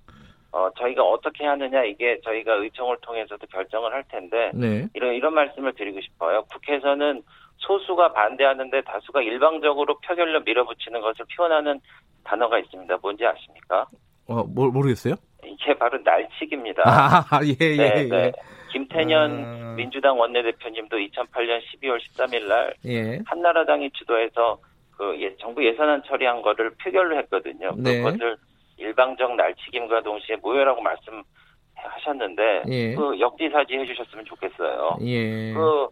어, 0.52 0.70
저희가 0.78 1.02
어떻게 1.02 1.44
하느냐 1.44 1.82
이게 1.82 2.20
저희가 2.24 2.54
의총을 2.54 2.98
통해서도 3.02 3.44
결정을 3.48 3.92
할 3.92 4.04
텐데 4.04 4.52
네. 4.54 4.86
이런 4.94 5.14
이런 5.14 5.34
말씀을 5.34 5.74
드리고 5.74 6.00
싶어요. 6.02 6.44
국회에서는 6.52 7.22
소수가 7.56 8.12
반대하는데 8.12 8.80
다수가 8.82 9.22
일방적으로 9.22 9.98
표결로 9.98 10.40
밀어붙이는 10.42 11.00
것을 11.00 11.24
표현하는 11.36 11.80
단어가 12.22 12.60
있습니다. 12.60 12.96
뭔지 13.02 13.26
아십니까? 13.26 13.86
어, 14.28 14.44
모, 14.44 14.70
모르겠어요. 14.70 15.16
이게 15.44 15.74
바로 15.74 15.98
날치기입니다. 15.98 16.82
아, 16.86 17.40
예, 17.44 17.56
예, 17.60 17.76
네, 17.76 17.94
예. 17.96 18.08
네. 18.08 18.32
김태년 18.72 19.44
아... 19.44 19.74
민주당 19.74 20.18
원내대표님도 20.18 20.96
2008년 20.96 21.60
12월 21.60 21.98
13일 21.98 22.48
날 22.48 22.74
예. 22.84 23.18
한나라당이 23.26 23.90
주도해서 23.92 24.58
그 24.96 25.16
예, 25.20 25.34
정부 25.36 25.64
예산안 25.64 26.02
처리한 26.06 26.42
거를 26.42 26.70
표결로 26.82 27.16
했거든요. 27.18 27.74
네. 27.78 28.02
그것을 28.02 28.36
일방적 28.76 29.34
날치김과 29.36 30.02
동시에 30.02 30.36
무효라고 30.36 30.82
말씀하셨는데 30.82 32.62
예. 32.68 32.94
그 32.94 33.18
역지사지 33.18 33.74
해주셨으면 33.74 34.24
좋겠어요. 34.26 34.98
예. 35.02 35.52
그, 35.54 35.88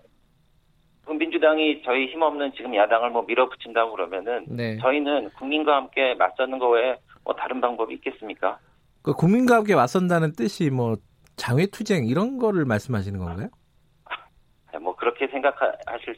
그 1.06 1.12
민주당이 1.12 1.82
저희 1.84 2.06
힘없는 2.08 2.52
지금 2.54 2.74
야당을 2.74 3.10
뭐 3.10 3.22
밀어붙인다고 3.22 3.92
그러면은 3.92 4.44
네. 4.48 4.76
저희는 4.78 5.30
국민과 5.38 5.76
함께 5.76 6.14
맞서는 6.14 6.58
거 6.58 6.68
외에 6.70 6.96
뭐 7.24 7.34
다른 7.34 7.60
방법이 7.60 7.94
있겠습니까? 7.94 8.58
그 9.02 9.14
국민과 9.14 9.56
함께 9.56 9.74
맞선다는 9.74 10.32
뜻이 10.32 10.70
뭐 10.70 10.96
장외투쟁 11.38 12.06
이런 12.06 12.38
거를 12.38 12.66
말씀하시는 12.66 13.18
건가요? 13.18 13.48
네, 14.72 14.78
뭐 14.78 14.94
그렇게 14.94 15.26
생각하실 15.28 16.16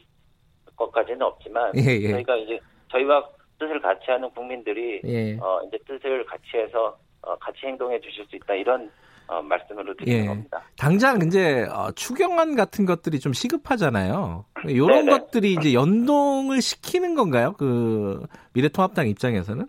것까지는 0.75 1.23
없지만 1.23 1.73
예, 1.77 1.83
예. 1.83 2.11
저희가 2.11 2.37
이제 2.37 2.59
저희와 2.91 3.29
뜻을 3.59 3.81
같이 3.81 4.11
하는 4.11 4.31
국민들이 4.31 5.01
예. 5.05 5.39
어, 5.39 5.61
이제 5.69 5.79
뜻을 5.87 6.25
같이 6.27 6.57
해서 6.57 6.99
어, 7.23 7.37
같이 7.37 7.59
행동해 7.67 8.01
주실 8.01 8.27
수 8.27 8.37
있다 8.37 8.55
이런 8.55 8.91
어, 9.29 9.41
말씀으로 9.43 9.95
드리는 9.95 10.23
예. 10.23 10.27
겁니다. 10.27 10.63
당장 10.77 11.21
이제 11.25 11.65
어, 11.71 11.93
추경안 11.93 12.57
같은 12.57 12.85
것들이 12.85 13.21
좀 13.21 13.33
시급하잖아요. 13.33 14.45
이런 14.67 15.07
것들이 15.07 15.53
이제 15.53 15.73
연동을 15.73 16.61
시키는 16.61 17.15
건가요? 17.15 17.55
그 17.57 18.27
미래통합당 18.55 19.07
입장에서는? 19.09 19.67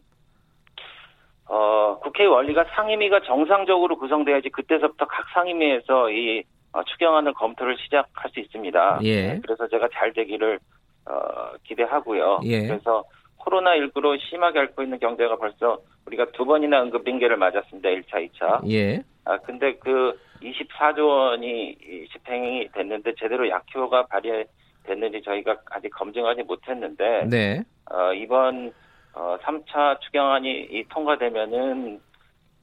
어, 1.52 2.00
국회 2.02 2.26
원리가 2.26 2.64
상임위가 2.74 3.24
정상적으로 3.24 3.98
구성돼야지 3.98 4.50
그때서부터 4.52 5.06
각 5.06 5.26
상임위에서 5.34 6.10
이 6.10 6.44
어, 6.72 6.82
추경안을 6.86 7.34
검토를 7.34 7.76
시작할 7.78 8.32
수 8.32 8.40
있습니다. 8.40 9.02
예. 9.04 9.38
그래서 9.44 9.68
제가 9.68 9.90
잘 9.94 10.14
되기를 10.14 10.60
어, 11.06 11.58
기대하고요. 11.64 12.40
예. 12.46 12.68
그래서 12.68 13.04
코로나19로 13.40 14.18
심하게 14.30 14.60
앓고 14.60 14.82
있는 14.84 14.98
경제가 15.00 15.36
벌써 15.36 15.80
우리가 16.06 16.28
두 16.32 16.46
번이나 16.46 16.84
응급 16.84 17.04
빙계를 17.04 17.36
맞았습니다. 17.36 17.90
1차, 17.90 18.32
2차. 18.32 18.72
예. 18.72 19.04
아, 19.26 19.38
근데 19.40 19.76
그 19.76 20.18
24조 20.42 21.06
원이 21.06 21.76
집행이 22.14 22.70
됐는데 22.72 23.14
제대로 23.20 23.50
약효가 23.50 24.06
발휘 24.06 24.46
됐는지 24.84 25.22
저희가 25.22 25.58
아직 25.70 25.90
검증하지 25.90 26.44
못했는데 26.44 27.26
네. 27.30 27.62
어, 27.92 28.14
이번 28.14 28.72
어, 29.14 29.38
3차 29.42 30.00
추경안이 30.02 30.68
이 30.72 30.84
통과되면은 30.90 32.00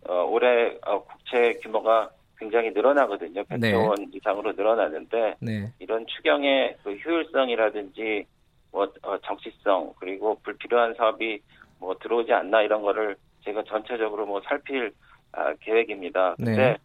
어, 0.09 0.25
올해 0.25 0.79
어, 0.87 1.03
국채 1.05 1.55
규모가 1.63 2.11
굉장히 2.39 2.71
늘어나거든요. 2.71 3.43
100조 3.45 3.61
네. 3.61 3.75
원 3.75 3.97
이상으로 4.13 4.53
늘어나는데 4.53 5.37
네. 5.41 5.73
이런 5.81 6.07
추경의 6.07 6.77
그 6.85 6.95
효율성이라든지 6.95 8.25
뭐 8.71 8.85
어, 9.03 9.19
정치성 9.19 9.95
그리고 9.99 10.39
불필요한 10.43 10.95
사업이 10.95 11.41
뭐 11.81 11.97
들어오지 11.99 12.33
않나 12.33 12.63
이런 12.63 12.83
거를 12.83 13.17
제가 13.45 13.65
전체적으로 13.65 14.27
뭐 14.27 14.41
살필 14.43 14.93
아, 15.33 15.53
계획입니다. 15.61 16.37
네. 16.39 16.45
근데 16.45 16.63
네. 16.63 16.77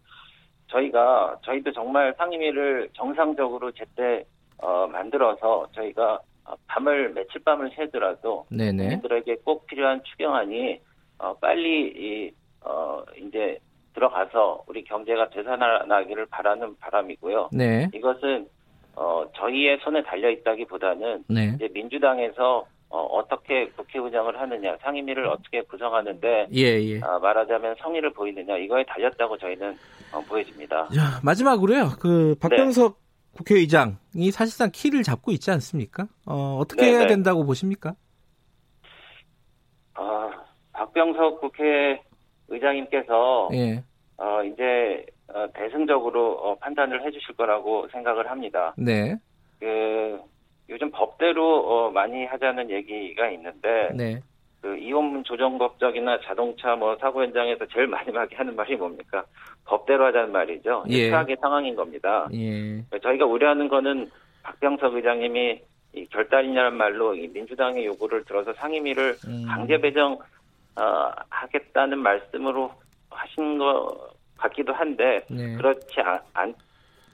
저희가 0.67 1.38
저희도 1.43 1.71
정말 1.71 2.13
상임위를 2.17 2.89
정상적으로 2.93 3.71
제때 3.71 4.26
어, 4.58 4.88
만들어서 4.88 5.67
저희가 5.73 6.13
어, 6.13 6.19
밤을 6.67 7.13
며칠 7.13 7.41
밤을 7.43 7.71
새더라도 7.75 8.45
국민들에게 8.49 9.38
꼭 9.43 9.65
필요한 9.67 10.01
추경안이 10.03 10.79
어, 11.19 11.34
빨리 11.36 11.88
이, 11.95 12.32
어, 12.62 13.03
이제 13.17 13.60
들어가서 13.93 14.63
우리 14.67 14.84
경제가 14.84 15.29
되살아나기를 15.29 16.25
바라는 16.27 16.77
바람이고요. 16.79 17.49
네. 17.53 17.88
이것은 17.93 18.47
어, 18.95 19.25
저희의 19.36 19.79
손에 19.84 20.03
달려 20.03 20.29
있다기보다는 20.29 21.23
네. 21.27 21.53
이제 21.56 21.69
민주당에서 21.73 22.65
어, 22.95 23.27
떻게 23.27 23.65
국회 23.69 23.97
운영을 23.97 24.39
하느냐, 24.39 24.77
상임위를 24.82 25.25
어떻게 25.27 25.62
구성하는데 25.63 26.47
예, 26.53 26.62
예. 26.62 26.99
아, 27.01 27.17
말하자면 27.17 27.75
성의를 27.79 28.12
보이느냐 28.13 28.56
이거에 28.58 28.84
달렸다고 28.88 29.36
저희는 29.39 29.75
어, 30.13 30.21
보여집니다. 30.29 30.89
자, 30.89 31.19
마지막으로요. 31.23 31.93
그 31.99 32.36
박병석 32.39 32.93
네. 32.93 33.03
국회의장이 33.36 34.32
사실상 34.32 34.69
키를 34.72 35.04
잡고 35.04 35.32
있지 35.32 35.52
않습니까? 35.52 36.08
어, 36.26 36.58
어떻게 36.60 36.82
네네. 36.82 36.93
해야 36.93 37.02
네. 37.02 37.08
된다고 37.08 37.46
보십니까? 37.46 37.96
아, 39.96 40.30
박병석 40.72 41.41
국회의장님께서 42.48 43.50
예. 43.54 43.84
어, 44.17 44.43
이제 44.43 45.06
어, 45.28 45.48
대승적으로 45.54 46.34
어, 46.34 46.56
판단을 46.60 47.06
해주실 47.06 47.36
거라고 47.36 47.88
생각을 47.91 48.30
합니다. 48.30 48.74
네. 48.78 49.17
그 49.60 50.19
요즘 50.69 50.91
법대로 50.91 51.67
어, 51.67 51.91
많이 51.91 52.26
하자는 52.26 52.69
얘기가 52.69 53.30
있는데 53.32 53.89
네. 53.96 54.22
그 54.63 54.78
이혼문 54.78 55.26
조정 55.26 55.58
법적이나 55.58 56.21
자동차 56.21 56.73
뭐 56.78 56.95
사고 56.95 57.21
현장에서 57.21 57.65
제일 57.65 57.86
마지막에 57.86 58.34
하는 58.38 58.56
말이 58.56 58.78
뭡니까? 58.78 59.26
법대로 59.65 60.06
하자는 60.06 60.32
말이죠. 60.32 60.86
예. 60.88 61.10
최악의 61.10 61.36
상황인 61.41 61.76
겁니다. 61.76 62.30
예. 62.34 62.82
저희가 63.02 63.26
우려하는 63.26 63.67
거는 63.67 64.10
박병석 64.41 64.95
의장님이 64.95 65.62
이 65.95 66.08
결단이냐는 66.08 66.78
말로 66.78 67.13
이 67.13 67.28
민주당의 67.28 67.86
요구를 67.88 68.23
들어서 68.23 68.54
상임위를 68.54 69.17
음. 69.28 69.45
강제 69.45 69.78
배정 69.80 70.13
어, 70.78 71.12
하겠다는 71.30 71.99
말씀으로 71.99 72.71
하신 73.10 73.58
것 73.58 74.13
같기도 74.38 74.71
한데 74.71 75.26
네. 75.30 75.58
그렇지 75.58 75.99
않, 76.34 76.56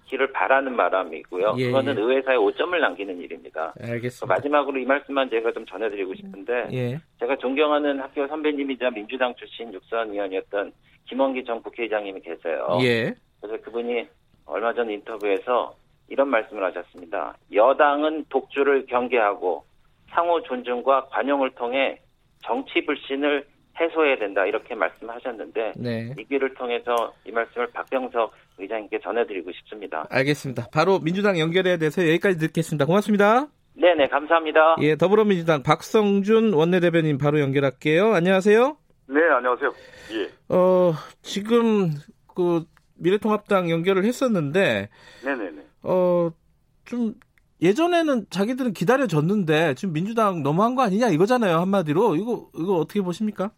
기를 0.10 0.32
바라는 0.32 0.76
바람이고요. 0.76 1.56
예, 1.58 1.68
그거는 1.68 1.98
예. 1.98 2.02
의회사에 2.02 2.36
오점을 2.36 2.80
남기는 2.80 3.20
일입니다. 3.22 3.74
알겠습니다. 3.80 4.26
마지막으로 4.34 4.80
이 4.80 4.86
말씀만 4.86 5.30
제가 5.30 5.52
좀 5.52 5.66
전해드리고 5.66 6.16
싶은데 6.16 6.68
예. 6.74 7.00
제가 7.20 7.38
존경하는 7.38 8.00
학교 8.00 8.28
선배님이자 8.28 8.90
민주당 8.90 9.36
출신 9.36 9.72
육선위원이었던 9.72 10.74
김원기 11.08 11.46
전 11.46 11.62
국회의장님이 11.62 12.22
계세요. 12.22 12.80
예. 12.82 13.14
그래서 13.40 13.64
그분이 13.64 14.08
얼마 14.46 14.74
전 14.74 14.90
인터뷰에서 14.90 15.76
이런 16.08 16.28
말씀을 16.30 16.64
하셨습니다. 16.66 17.38
여당은 17.54 18.26
독주를 18.30 18.88
경계하고 18.88 19.64
상호 20.10 20.42
존중과 20.42 21.10
관용을 21.10 21.52
통해 21.52 22.00
정치 22.44 22.84
불신을 22.84 23.46
해소해야 23.80 24.18
된다 24.18 24.46
이렇게 24.46 24.76
말씀하셨는데 24.76 25.74
네. 25.78 26.14
이 26.18 26.24
길을 26.26 26.54
통해서 26.56 27.14
이 27.26 27.32
말씀을 27.32 27.68
박병석 27.72 28.32
의장님께 28.58 29.00
전해드리고 29.00 29.52
싶습니다. 29.54 30.06
알겠습니다. 30.10 30.68
바로 30.74 31.00
민주당 31.00 31.40
연결해야 31.40 31.78
돼서 31.78 32.02
여기까지 32.02 32.38
듣겠습니다. 32.40 32.86
고맙습니다. 32.86 33.48
네네 33.76 34.10
감사합니다. 34.10 34.76
예 34.82 34.96
더불어민주당 34.96 35.64
박성준 35.64 36.54
원내대변인 36.54 37.18
바로 37.18 37.40
연결할게요. 37.40 38.14
안녕하세요. 38.14 38.78
네 39.08 39.22
안녕하세요. 39.24 39.74
예. 40.14 40.54
어 40.54 40.94
지금 41.22 41.92
그 42.36 42.66
미래통합당 42.96 43.70
연결을 43.70 44.04
했었는데 44.04 44.90
네네네. 45.24 45.62
어좀 45.82 47.14
예전에는 47.62 48.26
자기들은 48.30 48.74
기다려줬는데 48.74 49.76
지금 49.76 49.94
민주당 49.94 50.44
너무한 50.44 50.76
거 50.76 50.82
아니냐 50.82 51.10
이거잖아요 51.10 51.58
한마디로 51.58 52.16
이거 52.16 52.50
이거 52.56 52.76
어떻게 52.76 53.02
보십니까? 53.02 53.52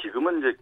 지금은 0.00 0.38
이제 0.38 0.52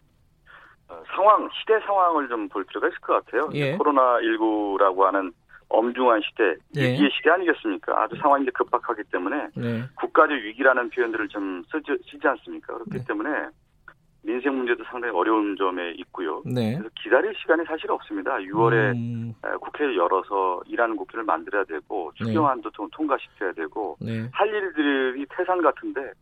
어, 0.88 1.03
상황, 1.14 1.49
시대 1.59 1.79
상황을 1.81 2.29
좀 2.29 2.49
볼 2.49 2.64
필요가 2.64 2.87
있을 2.88 2.99
것 3.01 3.25
같아요. 3.25 3.49
예. 3.55 3.77
코로나 3.77 4.18
19라고 4.20 5.01
하는 5.03 5.33
엄중한 5.68 6.20
시대, 6.22 6.55
예. 6.77 6.92
위기의 6.92 7.11
시대 7.16 7.31
아니겠습니까? 7.31 8.01
아주 8.03 8.14
상황이 8.16 8.44
이제 8.44 8.53
급박하기 8.53 9.03
때문에 9.11 9.49
네. 9.57 9.83
국가적 9.96 10.37
위기라는 10.37 10.90
표현들을 10.90 11.27
좀 11.29 11.64
쓰지, 11.72 11.90
쓰지 12.09 12.27
않습니까? 12.29 12.75
그렇기 12.75 12.99
네. 12.99 13.05
때문에 13.05 13.29
민생 14.22 14.57
문제도 14.57 14.83
상당히 14.85 15.12
어려운 15.14 15.57
점에 15.57 15.92
있고요. 15.99 16.42
네. 16.44 16.77
그래서 16.79 16.88
기다릴 17.03 17.33
시간이 17.37 17.64
사실 17.64 17.90
없습니다. 17.90 18.37
6월에 18.38 18.94
음. 18.94 19.35
국회를 19.61 19.96
열어서 19.96 20.62
일하는 20.66 20.96
국회를 20.96 21.25
만들어야 21.25 21.64
되고 21.64 22.12
추경안도 22.14 22.70
네. 22.70 22.87
통과시켜야 22.92 23.53
되고 23.53 23.96
네. 24.01 24.29
할 24.33 24.49
일들이 24.49 25.27
태산 25.31 25.61
같은데 25.62 26.12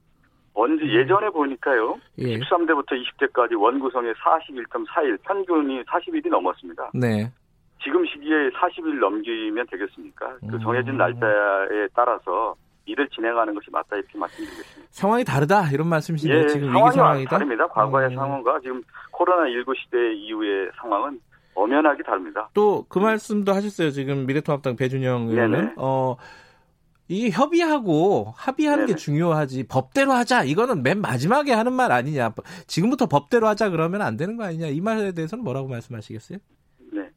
언제 0.55 0.85
음. 0.85 0.89
예전에 0.91 1.29
보니까요. 1.31 1.97
예. 2.19 2.39
13대부터 2.39 2.93
20대까지 2.93 3.61
원구성의 3.61 4.15
41.4일, 4.15 5.19
평균이 5.23 5.83
40일이 5.85 6.29
넘었습니다. 6.31 6.91
네. 6.95 7.31
지금 7.83 8.05
시기에 8.07 8.51
40일 8.51 8.99
넘기면 9.01 9.67
되겠습니까? 9.71 10.37
그 10.49 10.55
음. 10.57 10.61
정해진 10.61 10.97
날짜에 10.97 11.89
따라서 11.95 12.55
일을 12.87 13.09
진행하는 13.09 13.55
것이 13.55 13.71
맞다 13.71 13.97
이렇게 13.97 14.17
말씀드리겠습니다. 14.17 14.89
상황이 14.93 15.25
다르다 15.25 15.71
이런 15.73 15.89
말씀이신데 15.89 16.37
예, 16.45 16.47
지금 16.49 16.71
상황이 16.73 16.95
상황이다? 16.95 17.31
다릅니다. 17.31 17.67
과거의 17.69 18.09
음. 18.11 18.15
상황과 18.15 18.61
지금 18.61 18.83
코로나 19.11 19.51
19 19.51 19.73
시대 19.83 20.13
이후의 20.15 20.71
상황은 20.81 21.19
엄연하게 21.55 22.03
다릅니다. 22.03 22.49
또 22.55 22.85
그 22.89 22.99
말씀도 22.99 23.53
하셨어요. 23.53 23.91
지금 23.91 24.27
미래통합당 24.27 24.77
배준영 24.77 25.29
의원은 25.31 25.75
어 25.79 26.17
이 27.09 27.31
협의하고 27.31 28.33
합의하는 28.37 28.87
네네. 28.87 28.93
게 28.93 28.97
중요하지 28.97 29.69
법대로 29.69 30.13
하자 30.13 30.45
이거는 30.45 30.83
맨 30.83 31.01
마지막에 31.01 31.53
하는 31.53 31.73
말 31.75 31.93
아니냐 31.93 32.33
지금부터 32.67 33.07
법대로 33.07 33.47
하자 33.47 33.71
그러면 33.71 34.01
안 34.01 34.17
되는 34.17 34.37
거 34.37 34.45
아니냐 34.45 34.69
이 34.69 34.81
말에 34.81 35.13
대해서는 35.13 35.45
뭐라고 35.45 35.69
말씀하시겠어요? 35.69 36.39
네, 36.93 37.11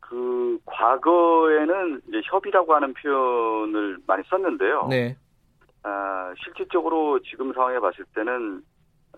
그 0.00 0.58
과거에는 0.66 2.02
이제 2.08 2.20
협의라고 2.24 2.74
하는 2.74 2.92
표현을 2.94 3.98
많이 4.06 4.22
썼는데요. 4.28 4.88
네. 4.90 5.16
아, 5.82 6.32
실질적으로 6.44 7.20
지금 7.22 7.52
상황에 7.54 7.78
봤을 7.80 8.04
때는 8.14 8.62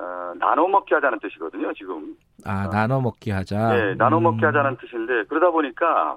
어, 0.01 0.33
나눠 0.39 0.67
먹기 0.69 0.95
하자는 0.95 1.19
뜻이거든요. 1.21 1.73
지금. 1.75 2.17
아, 2.45 2.67
어, 2.67 2.71
나눠 2.71 3.01
먹기 3.01 3.31
하자. 3.31 3.75
네, 3.75 3.95
나눠 3.95 4.21
먹기 4.21 4.45
음. 4.45 4.49
하자는 4.49 4.77
뜻인데 4.79 5.25
그러다 5.29 5.51
보니까 5.51 6.17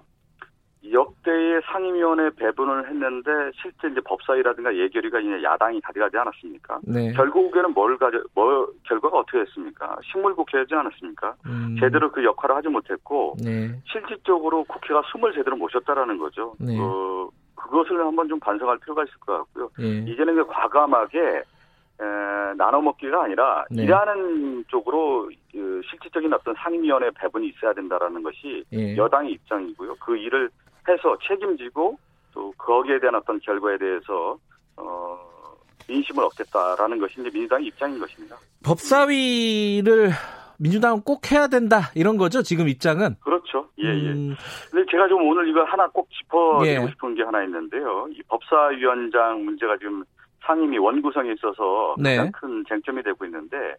역대의 0.92 1.62
상임위원회 1.66 2.32
배분을 2.38 2.90
했는데 2.90 3.30
실제 3.62 3.88
이제 3.88 4.00
법사위라든가 4.02 4.76
예결위가 4.76 5.20
이제 5.20 5.44
야당이 5.44 5.82
가져가지 5.82 6.18
않았습니까? 6.18 6.80
네. 6.84 7.12
결국에는 7.14 7.74
뭘 7.74 7.98
가져 7.98 8.22
뭐 8.34 8.68
결과가 8.84 9.20
어떻게 9.20 9.44
됐습니까? 9.44 9.98
식물국회하지 10.12 10.76
않았습니까? 10.76 11.36
음. 11.46 11.76
제대로 11.80 12.12
그 12.12 12.24
역할을 12.24 12.56
하지 12.56 12.68
못했고 12.68 13.36
네. 13.44 13.72
실질적으로 13.86 14.64
국회가 14.64 15.02
숨을 15.12 15.34
제대로 15.34 15.56
모셨다라는 15.58 16.18
거죠. 16.18 16.54
네. 16.60 16.78
그 16.78 17.30
그것을 17.56 18.00
한번 18.00 18.28
좀 18.30 18.40
반성할 18.40 18.78
필요가 18.80 19.04
있을 19.04 19.14
것 19.20 19.38
같고요. 19.38 19.70
네. 19.78 20.06
이제는 20.12 20.46
과감하게 20.48 21.20
에, 22.00 22.54
나눠 22.56 22.80
먹기가 22.82 23.24
아니라 23.24 23.66
네. 23.72 23.84
일하는 23.84 24.64
쪽으로 24.68 25.30
그 25.52 25.82
실질적인 25.90 26.32
어떤 26.32 26.54
상임위원회 26.56 27.10
배분이 27.20 27.48
있어야 27.50 27.74
된다라는 27.74 28.22
것이 28.22 28.64
예. 28.72 28.96
여당의 28.96 29.32
입장이고요. 29.34 29.96
그 29.96 30.16
일을 30.16 30.50
해서 30.88 31.18
책임지고 31.28 31.98
또 32.34 32.52
거기에 32.58 33.00
대한 33.00 33.16
어떤 33.16 33.40
결과에 33.40 33.78
대해서 33.78 34.38
어, 34.76 35.18
민심을 35.88 36.24
얻겠다라는 36.24 37.00
것이 37.00 37.20
이제 37.20 37.30
민주당의 37.34 37.68
입장인 37.68 38.00
것입니다. 38.00 38.36
법사위를 38.64 40.12
민주당은 40.60 41.02
꼭 41.02 41.32
해야 41.32 41.48
된다 41.48 41.92
이런 41.96 42.18
거죠 42.18 42.42
지금 42.42 42.68
입장은 42.68 43.16
그렇죠 43.24 43.70
예예 43.78 43.90
예. 43.90 44.10
음... 44.10 44.36
근데 44.72 44.90
제가 44.90 45.08
좀 45.08 45.22
오늘 45.28 45.48
이거 45.48 45.64
하나 45.64 45.88
꼭 45.88 46.10
짚어드리고 46.10 46.84
예. 46.84 46.88
싶은 46.90 47.14
게 47.16 47.24
하나 47.24 47.44
있는데요 47.44 48.08
이 48.12 48.22
법사위원장 48.28 49.46
문제가 49.46 49.78
지금 49.78 50.04
상임위 50.44 50.78
원구성에 50.80 51.34
있어서 51.34 51.96
네. 52.00 52.16
가장 52.18 52.32
큰 52.32 52.64
쟁점이 52.68 53.04
되고 53.04 53.24
있는데 53.26 53.76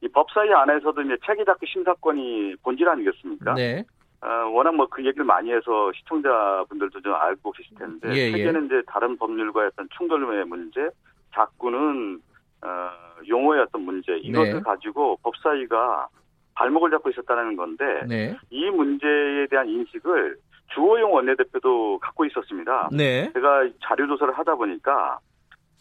이 0.00 0.08
법사위 0.08 0.52
안에서도 0.52 1.02
이제 1.02 1.16
체계작구 1.24 1.66
심사권이 1.66 2.56
본질 2.62 2.88
아니겠습니까? 2.88 3.54
네. 3.54 3.84
어, 4.22 4.48
워낙 4.50 4.74
뭐 4.76 4.86
그 4.86 5.04
얘기를 5.04 5.24
많이 5.24 5.50
해서 5.52 5.90
시청자분들도 5.94 7.00
좀 7.00 7.14
알고 7.14 7.50
계실 7.52 7.74
텐데 7.76 8.08
예, 8.12 8.28
예. 8.28 8.32
세계는 8.32 8.66
이제 8.66 8.82
다른 8.86 9.16
법률과의 9.16 9.70
어떤 9.72 9.88
충돌의 9.96 10.44
문제, 10.46 10.88
자꾸는 11.34 12.20
어, 12.62 12.90
용어의 13.26 13.62
어떤 13.62 13.82
문제 13.82 14.16
이것을 14.18 14.54
네. 14.54 14.60
가지고 14.60 15.18
법사위가 15.22 16.08
발목을 16.54 16.90
잡고 16.90 17.10
있었다는 17.10 17.56
건데 17.56 17.84
네. 18.06 18.36
이 18.50 18.70
문제에 18.70 19.46
대한 19.50 19.68
인식을 19.68 20.36
주호영 20.74 21.12
원내대표도 21.12 21.98
갖고 21.98 22.24
있었습니다. 22.26 22.90
네. 22.92 23.30
제가 23.32 23.68
자료 23.82 24.06
조사를 24.06 24.32
하다 24.36 24.54
보니까 24.54 25.18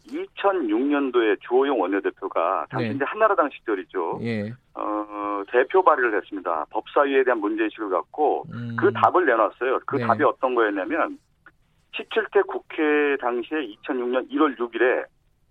2006년도에 0.08 1.38
주호영 1.42 1.80
원내대표가 1.80 2.68
당시 2.70 2.90
네. 2.90 2.96
이제 2.96 3.06
한나라당 3.06 3.50
시절이죠. 3.52 4.20
예. 4.24 4.54
어, 4.74 5.44
대표 5.52 5.84
발의를 5.84 6.16
했습니다. 6.18 6.66
법사위에 6.70 7.24
대한 7.24 7.40
문제의식을 7.40 7.90
갖고 7.90 8.46
음. 8.54 8.76
그 8.80 8.92
답을 8.94 9.26
내놨어요. 9.26 9.80
그 9.86 9.98
네. 9.98 10.06
답이 10.06 10.24
어떤 10.24 10.56
거였냐면 10.56 11.18
17대 11.94 12.46
국회 12.48 13.18
당시에 13.20 13.60
2006년 13.84 14.30
1월 14.32 14.58
6일에 14.58 15.06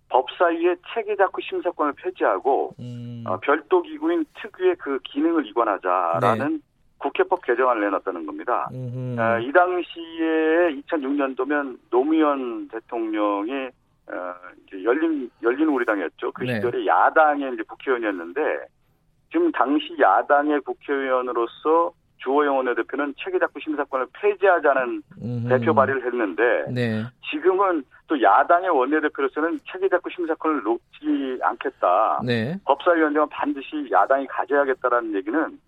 법사위의 0.09 0.77
체계작구 0.93 1.41
심사권을 1.41 1.93
폐지하고 1.93 2.73
음. 2.79 3.23
어, 3.25 3.37
별도 3.39 3.81
기구인 3.81 4.25
특유의 4.41 4.75
그 4.77 4.99
기능을 5.03 5.45
이관하자라는 5.47 6.53
네. 6.53 6.59
국회법 6.97 7.43
개정안을 7.45 7.81
내놨다는 7.81 8.25
겁니다. 8.25 8.69
어, 8.71 9.39
이 9.39 9.51
당시에 9.51 10.81
2006년도면 10.81 11.77
노무현 11.89 12.67
대통령이 12.67 13.69
어, 14.11 14.35
이제 14.67 14.83
열린 14.83 15.29
열린 15.41 15.67
우리당이었죠. 15.69 16.31
그 16.33 16.43
네. 16.43 16.55
시절에 16.55 16.85
야당의 16.85 17.53
이제 17.53 17.63
국회의원이었는데 17.63 18.41
지금 19.31 19.51
당시 19.51 19.95
야당의 19.99 20.61
국회의원으로서 20.61 21.93
주호영 22.17 22.57
원내대표는 22.57 23.15
체계작구 23.17 23.59
심사권을 23.59 24.07
폐지하자는 24.13 25.01
음흠. 25.23 25.49
대표 25.49 25.73
발의를 25.73 26.05
했는데 26.05 26.43
네. 26.71 27.03
지금은 27.31 27.83
또 28.07 28.21
야당의 28.21 28.69
원내대표로서는 28.69 29.59
체계작구 29.71 30.09
심사권을 30.09 30.61
놓지 30.63 31.39
않겠다. 31.41 32.21
네. 32.25 32.59
법사위원장은 32.65 33.29
반드시 33.29 33.87
야당이 33.89 34.27
가져야겠다라는 34.27 35.15
얘기는 35.15 35.59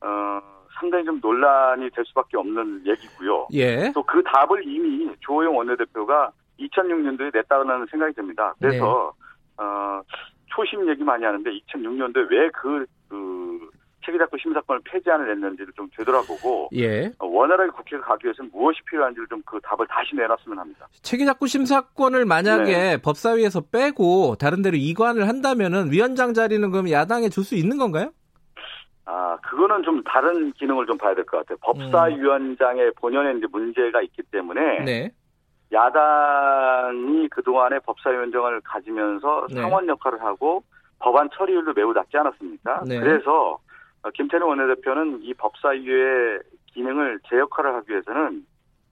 어, 0.00 0.40
상당히 0.78 1.04
좀 1.04 1.20
논란이 1.22 1.88
될 1.90 2.04
수밖에 2.06 2.36
없는 2.36 2.82
얘기고요. 2.86 3.46
예. 3.52 3.92
또그 3.92 4.22
답을 4.24 4.66
이미 4.66 5.08
주호영 5.20 5.56
원내대표가 5.56 6.32
2006년도에 6.68 7.34
냈다는 7.34 7.86
생각이 7.90 8.14
듭니다. 8.14 8.54
그래서 8.58 9.12
네. 9.58 9.64
어, 9.64 10.02
초심 10.46 10.88
얘기 10.88 11.02
많이 11.04 11.24
하는데 11.24 11.50
2006년도에 11.50 12.30
왜그 12.30 12.86
그 13.08 13.70
체계작구 14.04 14.36
심사권을 14.36 14.80
폐지안을 14.84 15.28
냈는지를 15.28 15.72
좀 15.76 15.88
되돌아보고 15.96 16.70
예. 16.74 17.06
어, 17.20 17.26
원활하게 17.26 17.70
국회가 17.70 18.02
가기 18.04 18.24
위해서는 18.26 18.50
무엇이 18.52 18.80
필요한지를 18.90 19.28
좀 19.28 19.40
그 19.46 19.60
답을 19.62 19.86
다시 19.86 20.16
내놨으면 20.16 20.58
합니다. 20.58 20.88
체계작구 21.02 21.46
심사권을 21.46 22.24
만약에 22.24 22.72
네. 22.72 22.96
법사위에서 22.96 23.60
빼고 23.72 24.36
다른 24.40 24.62
데로 24.62 24.76
이관을 24.76 25.28
한다면은 25.28 25.92
위원장 25.92 26.32
자리는 26.34 26.68
그럼 26.70 26.90
야당에 26.90 27.28
줄 27.28 27.44
수 27.44 27.54
있는 27.54 27.76
건가요? 27.78 28.10
아, 29.04 29.36
그거는 29.42 29.82
좀 29.82 30.02
다른 30.04 30.52
기능을 30.52 30.86
좀 30.86 30.96
봐야 30.96 31.14
될 31.14 31.24
것 31.26 31.38
같아요. 31.38 31.58
법사위원장의 31.62 32.86
음. 32.86 32.92
본연의 32.96 33.38
이제 33.38 33.46
문제가 33.52 34.00
있기 34.02 34.22
때문에 34.30 34.84
네. 34.84 35.10
야당이 35.72 37.28
그동안에 37.28 37.78
법사위원장을 37.80 38.60
가지면서 38.62 39.46
네. 39.50 39.60
상원 39.60 39.88
역할을 39.88 40.20
하고 40.22 40.62
법안 40.98 41.28
처리율도 41.30 41.72
매우 41.74 41.92
낮지 41.92 42.16
않았습니까? 42.16 42.84
네. 42.86 43.00
그래서 43.00 43.58
김태룡 44.14 44.48
원내대표는 44.48 45.22
이 45.22 45.34
법사위의 45.34 46.40
기능을 46.66 47.20
제 47.28 47.38
역할을 47.38 47.74
하기 47.76 47.90
위해서는 47.90 48.44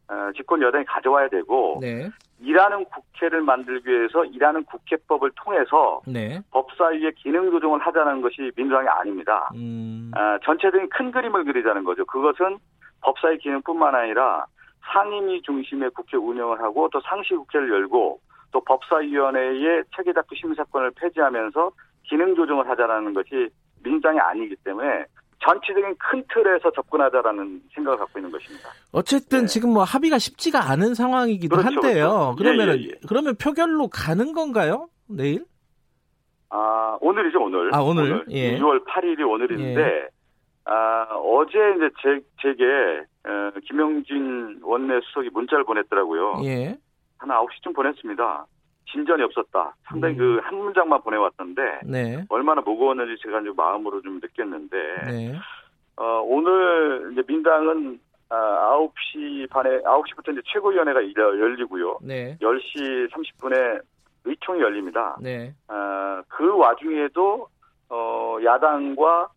어, 0.09 0.31
집권 0.37 0.61
여당이 0.61 0.85
가져와야 0.87 1.29
되고 1.29 1.79
네. 1.81 2.11
일하는 2.40 2.85
국회를 2.87 3.43
만들기 3.43 3.88
위해서 3.88 4.25
일하는 4.25 4.64
국회법을 4.64 5.31
통해서 5.37 6.01
네. 6.07 6.40
법사위의 6.51 7.14
기능 7.16 7.51
조정을 7.51 7.79
하자는 7.81 8.23
것이 8.23 8.51
민주당이 8.57 8.88
아닙니다. 8.88 9.51
음. 9.55 10.11
어, 10.16 10.38
전체적인 10.45 10.88
큰 10.88 11.12
그림을 11.12 11.45
그리자는 11.45 11.85
거죠. 11.85 12.05
그것은 12.07 12.59
법사위 13.03 13.38
기능뿐만 13.38 13.95
아니라 13.95 14.47
상임위 14.87 15.43
중심의 15.43 15.90
국회 15.90 16.16
운영을 16.16 16.61
하고 16.61 16.88
또 16.93 17.01
상시 17.01 17.35
국회를 17.35 17.71
열고 17.71 18.21
또 18.53 18.61
법사위원회의 18.64 19.85
체계작구 19.95 20.35
심사권을 20.35 20.93
폐지하면서 20.97 21.71
기능 22.05 22.35
조정을 22.35 22.69
하자라는 22.69 23.14
것이 23.14 23.49
민주당이 23.83 24.19
아니기 24.19 24.57
때문에 24.64 25.05
전체적인 25.43 25.97
큰 25.99 26.23
틀에서 26.33 26.71
접근하자라는 26.73 27.62
생각을 27.75 27.99
갖고 27.99 28.19
있는 28.19 28.31
것입니다. 28.31 28.69
어쨌든 28.93 29.43
네. 29.43 29.47
지금 29.47 29.73
뭐 29.73 29.85
합의가 29.85 30.19
쉽지가 30.19 30.71
않은 30.71 30.95
상황이기도 30.95 31.57
그렇죠, 31.57 31.66
한데요. 31.66 32.35
그렇죠. 32.37 32.37
그러면 32.37 32.69
예, 32.79 32.83
예, 32.83 32.87
예. 32.88 32.90
그러면 33.09 33.37
표결로 33.37 33.88
가는 33.88 34.33
건가요? 34.33 34.88
내일? 35.09 35.45
아 36.51 36.99
오늘이죠 37.01 37.43
오늘. 37.43 37.75
아 37.75 37.81
오늘. 37.81 38.05
오늘. 38.05 38.25
예. 38.31 38.59
2월 38.59 38.85
8일이 38.85 39.27
오늘인데 39.27 39.81
예. 39.81 40.09
아 40.70 41.04
어제 41.16 41.59
이제 41.76 41.90
제 42.00 42.20
제게 42.40 42.64
어, 43.26 43.50
김영진 43.66 44.61
원내 44.62 45.00
수석이 45.02 45.30
문자를 45.33 45.64
보냈더라고요. 45.64 46.42
예. 46.44 46.78
한 47.18 47.28
9시쯤 47.28 47.74
보냈습니다. 47.74 48.46
진전이 48.92 49.22
없었다. 49.24 49.74
상당히 49.88 50.14
음. 50.14 50.37
그한 50.38 50.54
문장만 50.54 51.02
보내왔던데 51.02 51.80
네. 51.85 52.24
얼마나 52.28 52.61
무거웠는지 52.61 53.20
제가 53.20 53.40
이제 53.40 53.50
마음으로 53.56 54.00
좀 54.02 54.20
느꼈는데 54.20 54.76
네. 55.06 55.35
어, 55.96 56.22
오늘 56.24 57.11
이제 57.12 57.22
민당은 57.26 57.98
아, 58.28 58.78
9시 58.78 59.50
반에 59.50 59.80
9시부터 59.83 60.33
이제 60.33 60.40
최고위원회가 60.52 61.00
열리고요. 61.16 61.98
네. 62.02 62.38
10시 62.40 63.11
30분에 63.11 63.83
의총이 64.24 64.61
열립니다. 64.61 65.16
네. 65.20 65.52
어, 65.66 66.22
그 66.28 66.56
와중에도 66.56 67.48
어, 67.88 68.37
야당과 68.44 69.30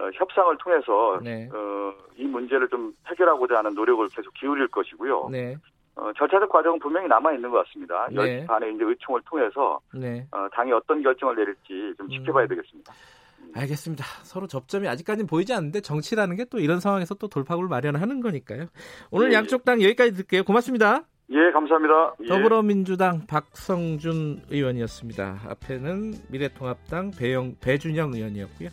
어, 0.00 0.10
협상을 0.14 0.56
통해서 0.58 1.20
네. 1.22 1.48
어, 1.52 1.92
이 2.16 2.24
문제를 2.24 2.68
좀 2.68 2.92
해결하고자 3.06 3.58
하는 3.58 3.74
노력을 3.74 4.06
계속 4.08 4.32
기울일 4.34 4.68
것이고요. 4.68 5.28
네. 5.30 5.56
어, 5.96 6.10
절차적 6.16 6.48
과정은 6.48 6.78
분명히 6.78 7.06
남아 7.08 7.32
있는 7.34 7.50
것 7.50 7.64
같습니다. 7.66 8.08
네. 8.10 8.44
10시 8.44 8.46
반에 8.46 8.70
이제 8.70 8.84
의총을 8.84 9.20
통해서 9.26 9.78
네. 9.92 10.26
어, 10.32 10.48
당이 10.52 10.72
어떤 10.72 11.02
결정을 11.02 11.36
내릴지 11.36 11.94
좀 11.98 12.08
지켜봐야 12.08 12.46
음. 12.46 12.48
되겠습니다. 12.48 12.92
음. 13.40 13.52
알겠습니다. 13.54 14.04
서로 14.22 14.46
접점이 14.46 14.88
아직까지는 14.88 15.26
보이지 15.26 15.52
않는데 15.52 15.80
정치라는 15.80 16.36
게 16.36 16.44
또 16.50 16.58
이런 16.58 16.80
상황에서 16.80 17.14
또 17.14 17.28
돌파구를 17.28 17.68
마련하는 17.68 18.20
거니까요. 18.20 18.66
오늘 19.10 19.30
예. 19.30 19.36
양쪽 19.36 19.64
당 19.64 19.82
여기까지 19.82 20.14
듣게요. 20.14 20.42
고맙습니다. 20.44 21.04
예, 21.30 21.50
감사합니다. 21.52 22.14
예. 22.22 22.26
더불어민주당 22.26 23.26
박성준 23.28 24.42
의원이었습니다. 24.50 25.42
앞에는 25.48 26.14
미래통합당 26.28 27.12
배영, 27.16 27.54
배준영 27.60 28.14
의원이었고요. 28.14 28.68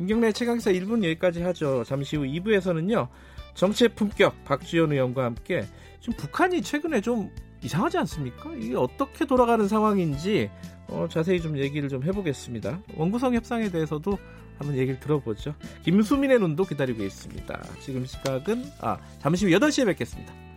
김경래 0.00 0.32
최강사 0.32 0.72
1분 0.72 1.04
여기까지 1.04 1.42
하죠. 1.42 1.84
잠시 1.84 2.16
후 2.16 2.22
2부에서는요. 2.22 3.06
정치의 3.52 3.90
품격 3.90 4.44
박지원 4.44 4.92
의원과 4.92 5.24
함께 5.24 5.66
지금 6.00 6.16
북한이 6.16 6.62
최근에 6.62 7.02
좀 7.02 7.30
이상하지 7.62 7.98
않습니까? 7.98 8.50
이게 8.54 8.74
어떻게 8.76 9.26
돌아가는 9.26 9.68
상황인지 9.68 10.48
어, 10.88 11.06
자세히 11.10 11.38
좀 11.38 11.58
얘기를 11.58 11.90
좀 11.90 12.02
해보겠습니다. 12.02 12.80
원구성 12.96 13.34
협상에 13.34 13.68
대해서도 13.68 14.16
한번 14.56 14.78
얘기를 14.78 14.98
들어보죠. 14.98 15.54
김수민의 15.82 16.38
눈도 16.38 16.64
기다리고 16.64 17.04
있습니다. 17.04 17.62
지금 17.80 18.06
시각은 18.06 18.64
아 18.80 18.96
잠시 19.18 19.44
후 19.44 19.50
8시에 19.50 19.84
뵙겠습니다. 19.84 20.49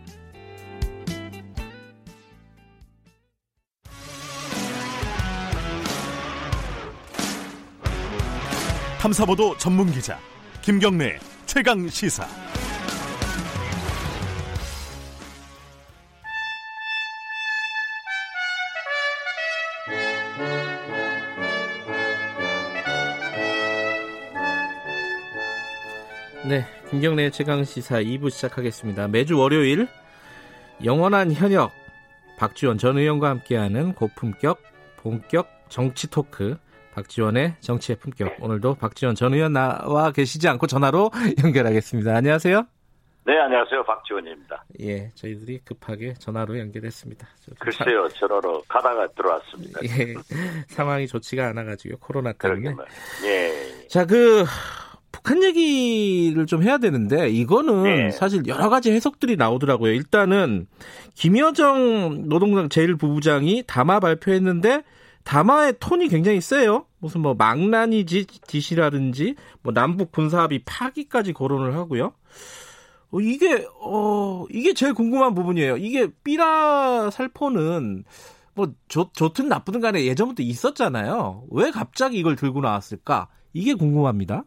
탐사보도 9.04 9.58
전문 9.58 9.92
기자 9.92 10.18
김경래 10.62 11.18
최강 11.44 11.86
시사. 11.90 12.26
네, 26.48 26.64
김경래 26.88 27.28
최강 27.28 27.62
시사 27.62 27.96
2부 27.96 28.30
시작하겠습니다. 28.30 29.08
매주 29.08 29.38
월요일 29.38 29.86
영원한 30.82 31.30
현역 31.30 31.72
박지원 32.38 32.78
전 32.78 32.96
의원과 32.96 33.28
함께하는 33.28 33.92
고품격 33.92 34.62
본격 34.96 35.46
정치 35.68 36.08
토크 36.08 36.56
박지원의 36.94 37.56
정치의 37.60 37.96
품격 37.96 38.36
오늘도 38.40 38.76
박지원 38.76 39.14
전 39.14 39.34
의원 39.34 39.52
나와 39.52 40.12
계시지 40.12 40.48
않고 40.48 40.66
전화로 40.66 41.10
연결하겠습니다. 41.44 42.14
안녕하세요. 42.14 42.66
네, 43.26 43.38
안녕하세요. 43.38 43.82
박지원입니다. 43.84 44.64
예, 44.80 45.08
저희들이 45.14 45.60
급하게 45.64 46.12
전화로 46.14 46.58
연결했습니다. 46.58 47.26
글쎄요, 47.58 48.08
차... 48.10 48.20
전화로 48.20 48.62
가다가 48.68 49.08
들어왔습니다. 49.08 49.80
예, 49.82 50.14
상황이 50.68 51.06
좋지가 51.06 51.48
않아가지고 51.48 51.98
코로나 51.98 52.32
때문에. 52.32 52.74
예. 53.24 53.88
자, 53.88 54.04
그 54.04 54.44
북한 55.10 55.42
얘기를 55.42 56.44
좀 56.44 56.62
해야 56.62 56.76
되는데 56.76 57.30
이거는 57.30 57.84
네. 57.84 58.10
사실 58.10 58.46
여러 58.46 58.68
가지 58.68 58.92
해석들이 58.92 59.36
나오더라고요. 59.36 59.92
일단은 59.92 60.66
김여정 61.14 62.28
노동당 62.28 62.68
제1부부장이 62.68 63.66
담화 63.66 64.00
발표했는데 64.00 64.82
담화의 65.24 65.74
톤이 65.80 66.08
굉장히 66.08 66.40
세요. 66.40 66.86
무슨 66.98 67.22
뭐 67.22 67.34
망나니 67.34 68.04
짓이라든지 68.06 69.34
뭐 69.62 69.72
남북 69.72 70.12
군사합의 70.12 70.62
파기까지 70.66 71.32
거론을 71.32 71.74
하고요. 71.74 72.12
어, 73.10 73.20
이게 73.20 73.66
어 73.80 74.44
이게 74.50 74.74
제일 74.74 74.94
궁금한 74.94 75.34
부분이에요. 75.34 75.76
이게 75.78 76.08
삐라 76.24 77.10
살포는 77.10 78.04
뭐 78.54 78.68
좋, 78.88 79.12
좋든 79.14 79.48
나쁘든 79.48 79.80
간에 79.80 80.04
예전부터 80.04 80.42
있었잖아요. 80.42 81.44
왜 81.50 81.70
갑자기 81.70 82.18
이걸 82.18 82.36
들고 82.36 82.60
나왔을까? 82.60 83.28
이게 83.52 83.74
궁금합니다. 83.74 84.44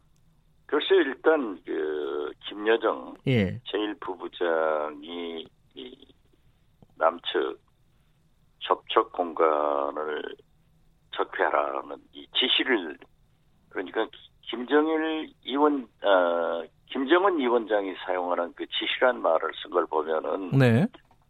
글쎄 0.68 0.96
일단 0.96 1.60
그 1.66 2.32
김여정 2.48 3.16
예. 3.28 3.60
제1부부장이 3.66 5.48
이 5.76 6.08
남측 6.98 7.60
접촉 8.60 9.12
공간을 9.14 10.24
적폐하라는 11.18 11.98
이 12.14 12.28
지시를 12.34 12.98
그러니까 13.70 14.08
김정일 14.44 15.30
의원 15.46 15.88
어, 16.04 16.64
김정은 16.88 17.38
위원장이 17.38 17.94
사용하는 18.06 18.54
그 18.56 18.66
지시란 18.68 19.22
말을 19.22 19.52
쓴 19.62 19.72
걸 19.72 19.86
보면은 19.88 20.52
네. 20.52 20.86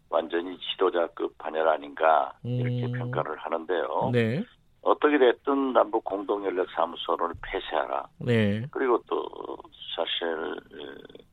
완전히 0.09 0.57
지도자급 0.59 1.37
반열 1.37 1.67
아닌가 1.67 2.33
이렇게 2.43 2.85
음. 2.85 2.91
평가를 2.91 3.37
하는데요. 3.37 4.09
네. 4.13 4.43
어떻게 4.81 5.17
됐든 5.17 5.73
남북 5.73 6.03
공동연락사무소를 6.05 7.33
폐쇄하라. 7.41 8.07
네. 8.19 8.65
그리고 8.71 9.01
또 9.07 9.27
사실 9.95 10.55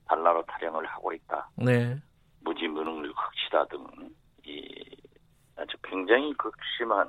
달나라 0.09 0.43
타령을 0.43 0.85
하고 0.87 1.13
있다. 1.13 1.49
네. 1.57 1.97
무지무능을 2.41 3.13
흑치다 3.13 3.67
등 3.67 3.87
이 4.47 4.97
아주 5.57 5.77
굉장히 5.83 6.33
극심한 6.35 7.09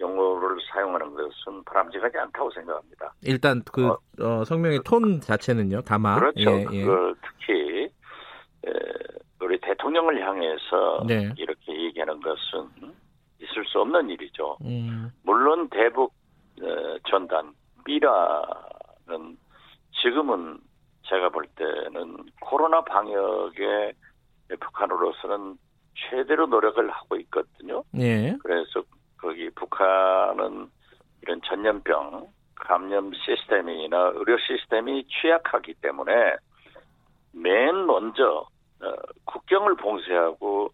용어를 0.00 0.58
사용하는 0.72 1.14
것은 1.14 1.64
바람직하지 1.64 2.18
않다고 2.18 2.50
생각합니다. 2.50 3.14
일단 3.22 3.62
그 3.72 3.88
어, 3.88 3.98
어, 4.20 4.44
성명의 4.44 4.80
톤 4.84 5.20
자체는요, 5.20 5.82
다만 5.82 6.18
그렇죠. 6.18 6.50
예, 6.50 6.66
예. 6.72 6.84
그걸 6.84 7.14
특히 7.22 7.84
에, 7.84 8.70
우리 9.40 9.60
대통령을 9.60 10.26
향해서 10.26 11.04
네. 11.06 11.32
이렇게 11.36 11.84
얘기하는 11.84 12.20
것은 12.20 12.94
있을 13.40 13.64
수 13.66 13.80
없는 13.80 14.10
일이죠. 14.10 14.56
음. 14.62 15.10
물론 15.22 15.68
대북 15.70 16.12
어, 16.62 16.96
전단 17.08 17.52
B라는 17.84 19.36
지금은 20.02 20.58
제가 21.08 21.28
볼 21.28 21.46
때는 21.54 22.16
코로나 22.40 22.82
방역에 22.82 23.92
북한으로서는 24.60 25.56
최대로 25.94 26.46
노력을 26.46 26.88
하고 26.90 27.16
있거든요. 27.16 27.82
네. 27.92 28.36
그래서 28.42 28.82
거기 29.18 29.50
북한은 29.50 30.68
이런 31.22 31.40
전염병 31.42 32.28
감염 32.54 33.12
시스템이나 33.14 34.12
의료 34.14 34.36
시스템이 34.38 35.06
취약하기 35.08 35.74
때문에 35.74 36.12
맨 37.32 37.86
먼저 37.86 38.46
어, 38.80 38.92
국경을 39.24 39.76
봉쇄하고 39.76 40.70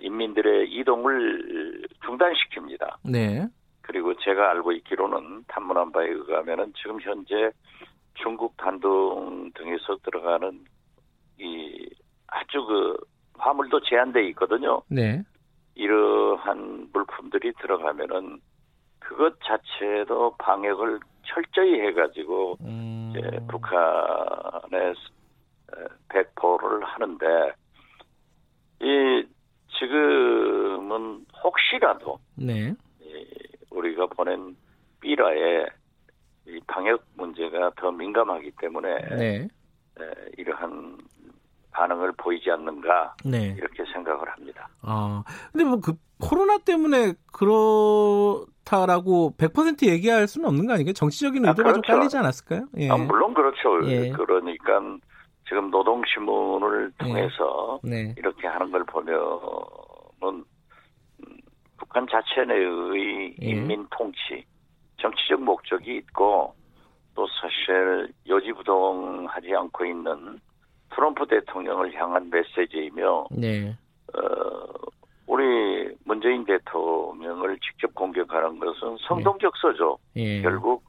인민들의 0.00 0.72
이동을 0.72 1.86
중단시킵니다. 2.04 2.96
네. 3.04 3.46
그리고 3.82 4.14
제가 4.18 4.50
알고 4.50 4.72
있기로는 4.72 5.44
탐문한 5.48 5.92
바에 5.92 6.08
의하면은 6.08 6.72
지금 6.76 7.00
현재 7.00 7.50
중국 8.14 8.56
단둥 8.56 9.50
등에서 9.54 9.96
들어가는 10.02 10.64
이 11.38 11.88
아주 12.28 12.64
그 12.64 12.96
화물도 13.34 13.80
제한돼 13.80 14.28
있거든요. 14.28 14.82
네. 14.88 15.22
이러한 15.74 16.88
물품들이 16.92 17.52
들어가면은 17.60 18.40
그것 18.98 19.38
자체도 19.42 20.36
방역을 20.38 21.00
철저히 21.24 21.80
해가지고 21.80 22.58
음. 22.60 23.12
이제 23.14 23.40
북한에 23.48 24.94
배포를 26.08 26.84
하는데 26.84 27.52
이 28.80 29.26
지금은 29.78 31.24
혹시라도 31.42 32.18
네. 32.36 32.74
우리가 33.70 34.06
보낸 34.06 34.56
삐라에 35.00 35.66
이 36.46 36.60
방역 36.66 37.04
문제가 37.14 37.70
더 37.76 37.90
민감하기 37.90 38.52
때문에 38.60 39.16
네. 39.16 39.48
이러한 40.36 40.98
반응을 41.72 42.12
보이지 42.18 42.50
않는가 42.50 43.16
네. 43.24 43.54
이렇게 43.58 43.84
생각을 43.92 44.28
합니다. 44.30 44.68
아 44.82 45.24
근데 45.52 45.64
뭐 45.64 45.80
그 45.80 45.94
코로나 46.22 46.56
때문에 46.58 47.14
그렇다라고 47.32 49.34
100% 49.36 49.88
얘기할 49.88 50.28
수는 50.28 50.48
없는 50.48 50.68
거 50.68 50.74
아니에요? 50.74 50.92
정치적인 50.92 51.44
의도가 51.44 51.68
아, 51.68 51.72
그렇죠. 51.72 51.82
좀 51.82 51.96
깔리지 51.96 52.16
않았을까요? 52.16 52.68
예. 52.78 52.88
아, 52.88 52.96
물론 52.96 53.34
그렇죠. 53.34 53.84
예. 53.90 54.10
그러니까 54.10 54.80
지금 55.48 55.70
노동신문을 55.70 56.92
네. 57.00 57.04
통해서 57.04 57.80
네. 57.82 58.14
이렇게 58.16 58.46
하는 58.46 58.70
걸 58.70 58.84
보면은 58.84 59.18
음, 60.22 60.44
북한 61.76 62.06
자체 62.06 62.44
내의 62.46 63.34
예. 63.42 63.46
인민 63.46 63.84
통치, 63.90 64.44
정치적 64.98 65.42
목적이 65.42 65.96
있고 65.96 66.54
또 67.16 67.26
사실 67.40 68.12
요지부동하지 68.28 69.56
않고 69.56 69.84
있는 69.84 70.38
트럼프 70.94 71.26
대통령을 71.26 71.94
향한 71.94 72.30
메시지이며 72.30 73.26
네. 73.32 73.76
어, 74.14 74.72
우리 75.26 75.94
문재인 76.04 76.44
대통령을 76.44 77.58
직접 77.60 77.94
공격하는 77.94 78.58
것은 78.58 78.96
성동격서죠. 79.08 79.98
네. 80.14 80.22
예. 80.38 80.42
결국 80.42 80.84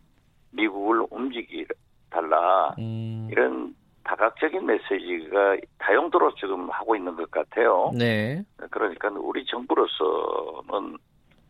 미국을 0.52 1.06
움직이 1.10 1.66
달라 2.10 2.76
음. 2.78 3.28
이런 3.32 3.76
다각적인 4.04 4.66
메시지가 4.66 5.58
다용도로 5.80 6.36
지금 6.36 6.70
하고 6.70 6.96
있는 6.96 7.16
것 7.16 7.32
같아요. 7.32 7.92
네. 7.98 8.44
그러니까 8.70 9.10
우리 9.10 9.46
정부로서는 9.46 10.98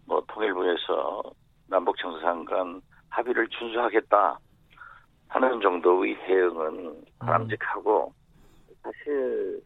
뭐 0.06 0.24
통일부에서 0.28 1.24
남북 1.68 1.98
정상 1.98 2.46
간 2.46 2.82
합의를 3.10 3.48
준수하겠다 3.50 4.40
하는 5.30 5.62
정도의 5.62 6.16
해응은 6.16 7.04
바람직하고 7.20 8.14
사실 8.84 9.62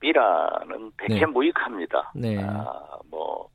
B라는 0.00 0.92
백해 0.96 1.26
무익합니다. 1.26 2.12
네. 2.14 2.36
네. 2.36 2.42
아, 2.42 2.98
뭐 3.10 3.48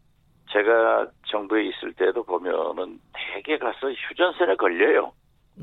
제가 0.51 1.07
정부에 1.27 1.65
있을 1.65 1.93
때도 1.93 2.23
보면은 2.23 2.99
대개 3.13 3.57
가서 3.57 3.91
휴전선에 3.91 4.55
걸려요. 4.55 5.11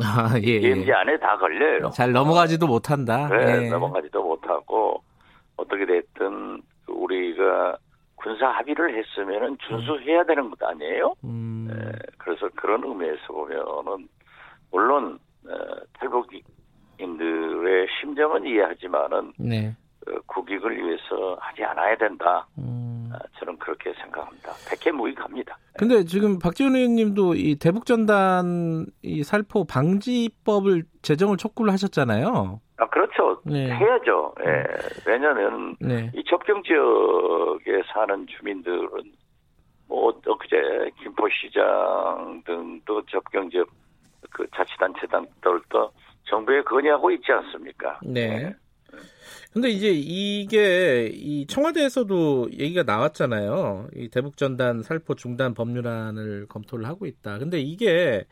아, 0.02 0.34
예, 0.42 0.58
DMZ 0.58 0.88
예. 0.88 0.92
안에 0.92 1.18
다 1.18 1.36
걸려요. 1.36 1.90
잘 1.90 2.12
넘어가지도 2.12 2.66
못한다. 2.66 3.28
네, 3.28 3.66
예. 3.66 3.68
넘어가지도 3.68 4.22
못하고 4.22 5.02
어떻게 5.56 5.84
됐든 5.86 6.62
우리가 6.88 7.76
군사 8.16 8.48
합의를 8.48 8.96
했으면은 8.96 9.56
준수해야 9.58 10.24
되는 10.24 10.50
것 10.50 10.62
아니에요? 10.62 11.14
음. 11.24 11.68
네, 11.68 11.92
그래서 12.18 12.48
그런 12.56 12.82
의미에서 12.84 13.26
보면은 13.28 14.08
물론 14.70 15.18
어, 15.46 15.50
탈북 15.94 16.28
인들의 17.02 17.86
심정은 18.00 18.46
이해하지만은 18.46 19.32
네. 19.38 19.76
어, 20.08 20.12
국익을 20.26 20.76
위해서 20.76 21.36
하지 21.40 21.62
않아야 21.64 21.96
된다. 21.96 22.46
음. 22.58 23.10
아, 23.12 23.18
저는 23.38 23.58
그렇게 23.58 23.92
생각합니다. 23.94 24.52
백해무익합니다. 24.70 25.56
근데 25.78 26.04
지금 26.04 26.38
박지원 26.38 26.74
의원님도 26.74 27.34
이 27.34 27.56
대북전단 27.56 28.86
이 29.02 29.22
살포 29.22 29.64
방지법을 29.64 30.84
제정을 31.02 31.36
촉구를 31.36 31.72
하셨잖아요. 31.72 32.60
아 32.78 32.88
그렇죠. 32.88 33.40
네. 33.44 33.70
해야죠. 33.70 34.34
예. 34.40 34.44
네. 34.44 34.64
왜냐하면 35.06 35.76
네. 35.80 36.10
이 36.14 36.24
접경 36.24 36.62
지역에 36.62 37.82
사는 37.92 38.26
주민들은 38.26 38.88
뭐 39.88 40.08
엊그제 40.26 40.90
김포시장 41.02 42.42
등도 42.46 43.02
접경 43.06 43.50
지역 43.50 43.68
그 44.30 44.46
자치단체단들도 44.54 45.90
정부에 46.24 46.62
건의하고 46.62 47.10
있지 47.10 47.32
않습니까? 47.32 48.00
네. 48.02 48.28
네. 48.28 48.54
근데 49.52 49.68
이제 49.68 49.88
이게 49.90 51.10
이 51.12 51.46
청와대에서도 51.46 52.52
얘기가 52.52 52.84
나왔잖아요. 52.84 53.88
이 53.94 54.08
대북 54.08 54.38
전단 54.38 54.82
살포 54.82 55.14
중단 55.14 55.52
법률안을 55.52 56.46
검토를 56.48 56.86
하고 56.86 57.04
있다. 57.04 57.38
근데 57.38 57.58
이게 57.58 58.24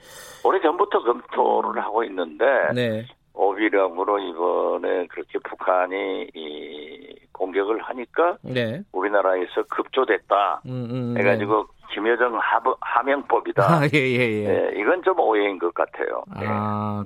오래 0.43 0.61
전부터 0.63 1.03
검토를 1.03 1.83
하고 1.83 2.03
있는데 2.05 2.45
네. 2.75 3.07
오비령으로 3.35 4.19
이번에 4.19 5.07
그렇게 5.09 5.39
북한이 5.41 6.29
이 6.35 7.15
공격을 7.33 7.83
하니까 7.83 8.39
네. 8.43 8.83
우리나라에서 8.93 9.63
급조됐다. 9.71 10.63
음, 10.67 10.89
음, 10.91 11.15
네. 11.15 11.21
해가지고 11.21 11.67
네. 11.67 11.80
김여정 11.93 12.39
하부, 12.39 12.77
하명법이다. 12.81 13.63
아, 13.63 13.83
예, 13.93 13.99
예, 13.99 14.43
예. 14.43 14.47
네, 14.47 14.81
이건 14.81 15.03
좀 15.03 15.19
오해인 15.19 15.59
것 15.59 15.73
같아요. 15.75 16.23
네. 16.39 16.47
아, 16.49 17.05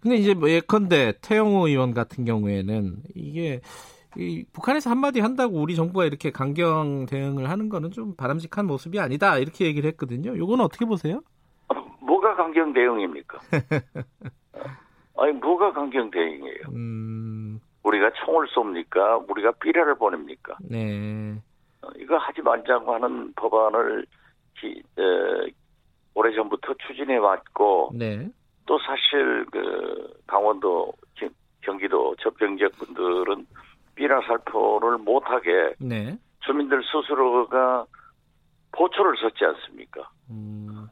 근데 0.00 0.16
이제 0.16 0.34
뭐 0.34 0.48
예컨대 0.48 1.14
태영호 1.22 1.68
의원 1.68 1.94
같은 1.94 2.24
경우에는 2.24 2.96
이게 3.14 3.60
이 4.16 4.44
북한에서 4.52 4.90
한마디 4.90 5.20
한다고 5.20 5.60
우리 5.60 5.74
정부가 5.74 6.04
이렇게 6.04 6.30
강경 6.30 7.06
대응을 7.06 7.48
하는 7.48 7.68
거는 7.68 7.90
좀 7.92 8.14
바람직한 8.16 8.66
모습이 8.66 9.00
아니다. 9.00 9.38
이렇게 9.38 9.66
얘기를 9.66 9.88
했거든요. 9.90 10.36
요건 10.36 10.60
어떻게 10.60 10.84
보세요? 10.84 11.20
어, 11.68 11.74
뭐가 12.00 12.34
강경 12.34 12.72
대응입니까? 12.72 13.38
아니, 15.16 15.32
뭐가 15.32 15.72
강경 15.72 16.10
대응이에요? 16.10 16.62
음... 16.74 17.60
우리가 17.84 18.10
총을 18.24 18.46
쏩니까? 18.48 19.28
우리가 19.28 19.52
삐라를 19.60 19.96
보냅니까? 19.96 20.56
네. 20.62 21.34
어, 21.82 21.88
이거 21.98 22.16
하지 22.16 22.40
말자고 22.42 22.94
하는 22.94 23.32
법안을 23.34 24.06
기, 24.62 24.82
에, 24.98 25.52
오래전부터 26.14 26.74
추진해 26.86 27.16
왔고 27.16 27.90
네. 27.94 28.30
또 28.64 28.78
사실 28.78 29.44
그 29.50 30.20
강원도 30.26 30.92
경기도 31.62 32.14
접경 32.20 32.56
지역 32.56 32.72
분들은 32.72 33.46
비라 33.94 34.20
살포를 34.22 34.98
못하게 34.98 35.74
네. 35.78 36.16
주민들 36.40 36.82
스스로가 36.84 37.86
보초를 38.72 39.16
섰지 39.18 39.44
않습니까? 39.44 40.08
음. 40.30 40.88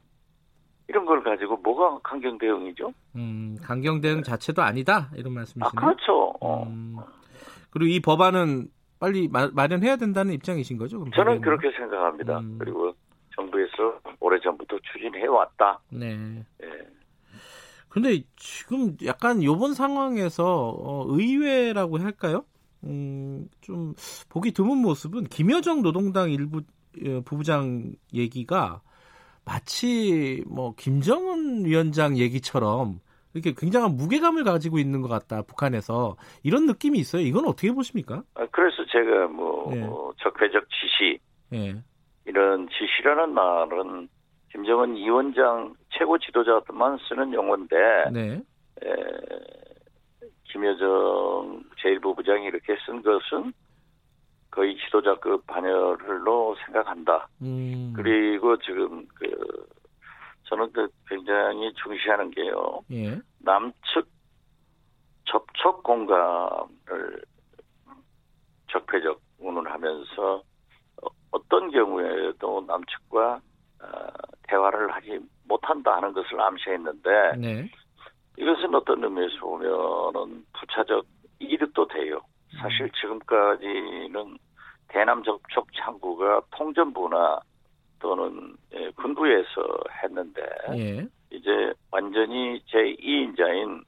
이런 0.88 1.06
걸 1.06 1.22
가지고 1.22 1.56
뭐가 1.58 2.00
강경 2.02 2.38
대응이죠? 2.38 2.92
음, 3.14 3.56
강경 3.62 4.00
대응 4.00 4.22
자체도 4.22 4.60
아니다 4.60 5.08
이런 5.14 5.34
말씀이시네요. 5.34 5.70
아, 5.72 5.80
그렇죠. 5.80 6.34
어. 6.40 6.64
음, 6.64 6.96
그리고 7.70 7.88
이 7.88 8.00
법안은 8.00 8.68
빨리 8.98 9.28
마, 9.28 9.48
마련해야 9.52 9.96
된다는 9.96 10.32
입장이신 10.34 10.78
거죠? 10.78 11.04
저는 11.14 11.40
그렇게 11.40 11.70
생각합니다. 11.72 12.40
음. 12.40 12.58
그리고 12.58 12.92
정부에서 13.34 14.00
오래전부터 14.20 14.78
추진해 14.92 15.26
왔다. 15.26 15.80
네. 15.90 16.44
예. 16.62 16.66
근데 17.88 18.22
지금 18.36 18.96
약간 19.04 19.42
요번 19.42 19.74
상황에서 19.74 20.70
어, 20.70 21.04
의외라고 21.08 21.98
할까요? 21.98 22.44
음, 22.84 23.48
좀 23.60 23.94
보기 24.28 24.52
드문 24.52 24.78
모습은 24.78 25.24
김여정 25.24 25.82
노동당 25.82 26.30
일부 26.30 26.58
어, 26.58 27.20
부부장 27.24 27.92
얘기가 28.14 28.80
마치 29.44 30.44
뭐 30.46 30.74
김정은 30.76 31.64
위원장 31.64 32.16
얘기처럼 32.16 33.00
이렇게 33.34 33.54
굉장한 33.56 33.96
무게감을 33.96 34.44
가지고 34.44 34.78
있는 34.78 35.02
것 35.02 35.08
같다 35.08 35.42
북한에서 35.42 36.16
이런 36.42 36.66
느낌이 36.66 36.98
있어요. 36.98 37.22
이건 37.22 37.46
어떻게 37.46 37.72
보십니까? 37.72 38.22
아, 38.34 38.46
그래서 38.50 38.84
제가 38.90 39.28
뭐 39.28 39.72
네. 39.72 39.80
적폐적 40.22 40.64
지시 40.70 41.18
네. 41.50 41.82
이런 42.26 42.68
지시라는 42.68 43.32
말은 43.34 44.08
김정은 44.52 44.96
위원장 44.96 45.74
최고 45.90 46.18
지도자만 46.18 46.98
쓰는 47.08 47.32
용어인데 47.32 47.76
네. 48.12 48.42
에, 48.82 48.96
김여정 50.44 51.62
제1부부장이 51.82 52.44
이렇게 52.44 52.76
쓴 52.84 53.02
것은 53.02 53.52
거의 54.50 54.76
지도자급 54.78 55.46
반열로 55.46 56.56
생각한다. 56.64 57.28
음. 57.42 57.92
그리고 57.94 58.56
지금 58.58 59.06
그 59.14 59.68
저는 60.44 60.72
그 60.72 60.88
굉장히 61.08 61.72
중시하는 61.74 62.30
게요. 62.32 62.80
예. 62.90 63.20
남측 63.38 64.08
접촉 65.24 65.84
공간을 65.84 67.22
적폐적 68.72 69.20
운운하면서 69.38 70.42
어떤 71.30 71.70
경우에도 71.70 72.64
남측과 72.66 73.40
어, 73.82 73.88
대화를 74.48 74.90
하지 74.92 75.18
못한다 75.44 75.96
하는 75.96 76.12
것을 76.12 76.40
암시했는데 76.40 77.36
네. 77.38 77.70
이것은 78.36 78.74
어떤 78.74 79.02
의미에서 79.04 79.36
보면은 79.40 80.44
부차적 80.52 81.04
이득도 81.38 81.86
돼요. 81.88 82.20
사실 82.60 82.82
음. 82.82 82.90
지금까지는 83.00 84.38
대남 84.88 85.22
접촉 85.22 85.68
창구가 85.74 86.42
통전부나 86.50 87.40
또는 88.00 88.56
예, 88.74 88.90
군부에서 88.90 89.84
했는데 90.02 90.42
예. 90.74 91.06
이제 91.30 91.72
완전히 91.90 92.60
제2인자인 92.66 93.84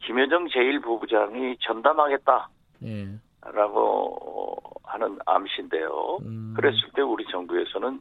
김여정 0.00 0.46
제1부부장이 0.48 1.56
전담하겠다. 1.60 2.48
예. 2.84 3.06
라고 3.52 4.60
하는 4.84 5.18
암시인데요. 5.26 6.18
음. 6.22 6.54
그랬을 6.56 6.78
때 6.94 7.02
우리 7.02 7.24
정부에서는 7.30 8.00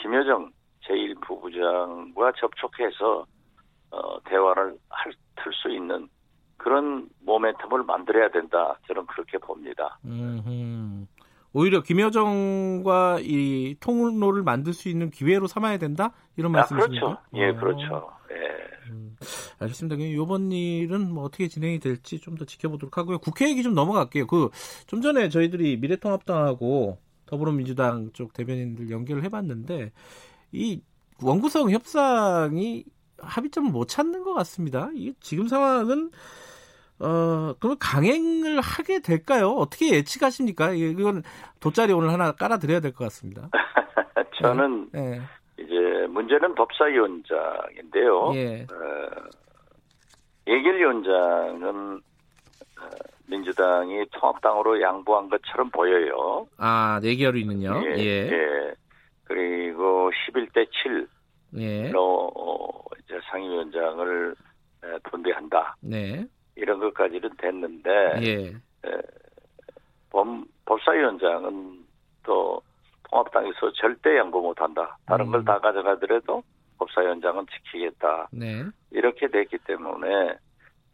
김여정 0.00 0.52
제1부부장과 0.86 2.34
접촉해서 2.36 3.26
어, 3.90 4.20
대화를 4.24 4.76
할수 4.90 5.70
있는 5.70 6.08
그런 6.56 7.08
모멘텀을 7.26 7.84
만들어야 7.84 8.30
된다. 8.30 8.78
저는 8.86 9.06
그렇게 9.06 9.38
봅니다. 9.38 9.98
음흠. 10.04 11.06
오히려 11.52 11.82
김여정과 11.82 13.18
이 13.20 13.76
통로를 13.80 14.42
만들 14.42 14.72
수 14.72 14.88
있는 14.88 15.10
기회로 15.10 15.46
삼아야 15.46 15.78
된다 15.78 16.12
이런 16.36 16.54
아, 16.54 16.58
말씀이십니까? 16.58 17.06
그렇죠. 17.06 17.22
예, 17.34 17.50
어. 17.50 17.56
그렇죠. 17.56 18.10
예. 18.32 18.90
음, 18.90 19.13
알겠습니다. 19.58 19.96
이번 20.02 20.52
일은 20.52 21.12
뭐 21.12 21.24
어떻게 21.24 21.48
진행이 21.48 21.78
될지 21.80 22.18
좀 22.20 22.34
더 22.36 22.44
지켜보도록 22.44 22.98
하고요. 22.98 23.18
국회 23.18 23.48
얘기 23.48 23.62
좀 23.62 23.74
넘어갈게요. 23.74 24.26
그 24.26 24.50
좀 24.86 25.00
전에 25.02 25.28
저희들이 25.28 25.76
미래통합당하고 25.78 26.98
더불어민주당 27.26 28.10
쪽 28.12 28.32
대변인들 28.32 28.90
연결을 28.90 29.22
해봤는데 29.24 29.92
이 30.52 30.80
원구성 31.22 31.70
협상이 31.70 32.84
합의점을 33.18 33.70
못 33.70 33.88
찾는 33.88 34.22
것 34.24 34.34
같습니다. 34.34 34.90
이 34.94 35.14
지금 35.20 35.48
상황은 35.48 36.10
어, 37.00 37.54
그럼 37.60 37.76
강행을 37.80 38.60
하게 38.60 39.00
될까요? 39.00 39.50
어떻게 39.52 39.90
예측하십니까? 39.94 40.72
이건 40.72 41.22
돗자리 41.60 41.92
오늘 41.92 42.10
하나 42.12 42.32
깔아드려야 42.32 42.80
될 42.80 42.92
것 42.92 43.04
같습니다. 43.04 43.48
저는 44.42 44.90
네. 44.92 45.20
이제 45.58 46.06
문제는 46.08 46.54
법사위원장인데요. 46.54 48.32
예. 48.34 48.62
어, 48.62 49.10
예결위원장은 50.46 51.96
어, 51.96 52.88
민주당이 53.26 54.04
통합당으로 54.12 54.80
양보한 54.80 55.28
것처럼 55.28 55.70
보여요. 55.70 56.46
아, 56.58 57.00
예결위는요? 57.02 57.82
예. 57.86 57.94
예. 57.98 58.28
예. 58.30 58.74
그리고 59.24 60.10
11대 60.10 60.66
7로 60.68 61.06
예. 61.58 61.92
어, 61.96 62.68
이제 63.04 63.18
상임위원장을 63.30 64.34
분배한다. 65.04 65.76
네. 65.80 66.26
이런 66.56 66.78
것까지는 66.78 67.30
됐는데 67.38 67.90
예. 68.22 68.46
에, 68.48 69.00
범, 70.10 70.44
법사위원장은 70.66 71.84
또 72.24 72.60
통합당에서 73.10 73.72
절대 73.74 74.16
양보 74.16 74.40
못한다. 74.40 74.96
다른 75.06 75.26
음. 75.26 75.32
걸다 75.32 75.58
가져가더라도 75.60 76.42
법사위원장은 76.78 77.46
지키겠다. 77.46 78.28
네. 78.32 78.64
이렇게 78.90 79.28
됐기 79.28 79.58
때문에 79.58 80.36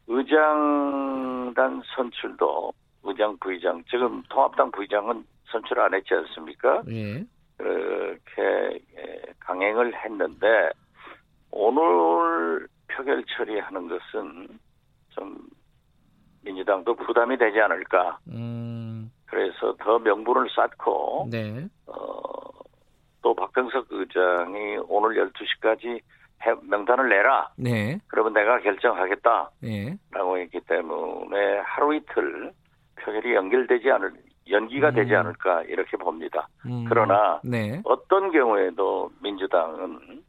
의장단 0.07 1.83
선출도 1.95 2.73
의장 3.05 3.37
부의장 3.39 3.83
지금 3.89 4.23
통합당 4.29 4.71
부의장은 4.73 5.25
선출 5.47 5.81
안 5.81 5.95
했지 5.95 6.15
않습니까? 6.15 6.83
예. 6.89 7.25
그렇게 7.57 8.81
강행을 9.41 9.95
했는데 10.05 10.71
오늘 11.51 12.67
표결 12.89 13.25
처리하는 13.25 13.89
것은 13.89 14.49
좀 15.11 15.39
민주당도 16.43 16.95
부담이 16.95 17.37
되지 17.37 17.61
않을까. 17.61 18.19
음. 18.29 19.11
그래서 19.27 19.75
더 19.79 19.99
명분을 19.99 20.49
쌓고 20.55 21.29
네. 21.31 21.67
어, 21.87 21.95
또 23.23 23.35
박병석 23.35 23.87
의장이 23.91 24.79
오늘 24.89 25.17
12시까지 25.33 26.01
명단을 26.63 27.09
내라. 27.09 27.51
네. 27.57 27.99
그러면 28.09 28.33
내가 28.33 28.59
결정하겠다. 28.61 29.51
네. 29.63 29.97
라고 30.11 30.39
했기 30.39 30.61
때문에 30.61 31.59
하루 31.65 31.95
이틀 31.95 32.53
표결이 32.97 33.35
연결되지 33.35 33.91
않을 33.91 34.13
연기가 34.49 34.89
음. 34.89 34.95
되지 34.95 35.15
않을까 35.15 35.63
이렇게 35.65 35.97
봅니다. 35.97 36.49
음. 36.67 36.87
그러나 36.89 37.41
네. 37.45 37.81
어떤 37.85 38.33
경우에도 38.33 39.11
민주당은 39.23 40.23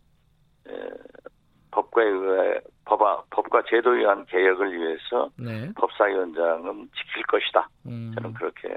에, 0.68 0.72
법과 1.72 2.02
의해 2.04 2.60
법화, 2.86 3.24
법과 3.30 3.64
제도에 3.70 4.00
의한 4.00 4.26
개혁을 4.26 4.74
위해서 4.74 5.30
네. 5.38 5.72
법사위원장은 5.76 6.90
지킬 6.96 7.24
것이다. 7.24 7.70
음. 7.86 8.12
저는 8.16 8.34
그렇게 8.34 8.68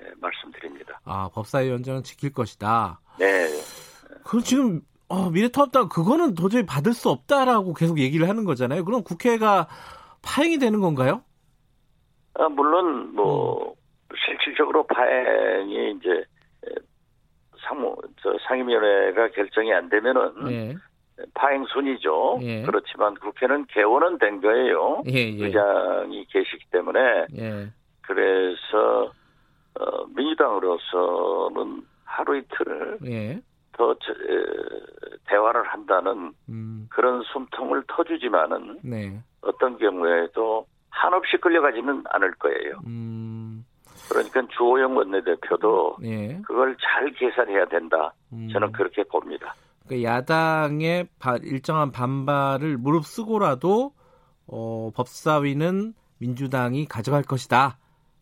네, 0.00 0.10
말씀드립니다. 0.20 1.00
아 1.04 1.28
법사위원장은 1.32 2.02
지킬 2.02 2.32
것이다. 2.32 3.00
네. 3.18 3.46
그럼 4.24 4.42
지금 4.42 4.80
어, 5.08 5.30
미래통합당 5.30 5.88
그거는 5.88 6.34
도저히 6.34 6.64
받을 6.64 6.92
수 6.92 7.10
없다라고 7.10 7.74
계속 7.74 7.98
얘기를 7.98 8.28
하는 8.28 8.44
거잖아요. 8.44 8.84
그럼 8.84 9.02
국회가 9.04 9.68
파행이 10.22 10.58
되는 10.58 10.80
건가요? 10.80 11.22
아, 12.34 12.48
물론 12.48 13.14
뭐 13.14 13.68
음. 13.70 14.16
실질적으로 14.26 14.86
파행이 14.86 15.92
이제 15.92 16.24
상무 17.66 17.96
저 18.22 18.34
상임위원회가 18.48 19.28
결정이 19.30 19.72
안 19.72 19.88
되면은 19.88 20.44
네. 20.46 20.74
파행 21.34 21.64
순이죠. 21.66 22.38
예. 22.42 22.62
그렇지만 22.62 23.14
국회는 23.14 23.66
개원은 23.66 24.18
된 24.18 24.40
거예요. 24.40 25.02
예, 25.08 25.14
예. 25.14 25.44
의장이 25.44 26.26
계시기 26.26 26.64
때문에 26.70 27.26
예. 27.38 27.68
그래서 28.02 29.12
어, 29.80 30.06
민주당으로서는 30.14 31.82
하루 32.04 32.36
이틀 32.36 32.98
예. 33.06 33.40
더 33.72 33.94
저, 33.94 34.12
에, 34.12 34.44
대화를 35.26 35.62
한다는 35.64 36.32
음. 36.48 36.86
그런 36.90 37.22
숨통을 37.22 37.84
터주지만은 37.88 38.80
네. 38.82 39.18
어떤 39.40 39.78
경우에도 39.78 40.66
한없이 40.90 41.38
끌려가지는 41.38 42.04
않을 42.10 42.32
거예요. 42.34 42.80
음. 42.86 43.64
그러니까 44.10 44.42
주호영 44.56 44.96
원내대표도 44.96 45.96
예. 46.04 46.38
그걸 46.44 46.76
잘 46.80 47.10
계산해야 47.12 47.66
된다. 47.66 48.12
음. 48.32 48.48
저는 48.52 48.72
그렇게 48.72 49.04
봅니다. 49.04 49.54
그 49.88 50.02
야당의 50.02 51.08
일정한 51.42 51.92
반발을 51.92 52.78
무릅쓰고라도 52.78 53.92
어, 54.46 54.90
법사위는 54.94 55.94
민주당이 56.18 56.86
가져갈 56.86 57.22
것이다. 57.22 57.78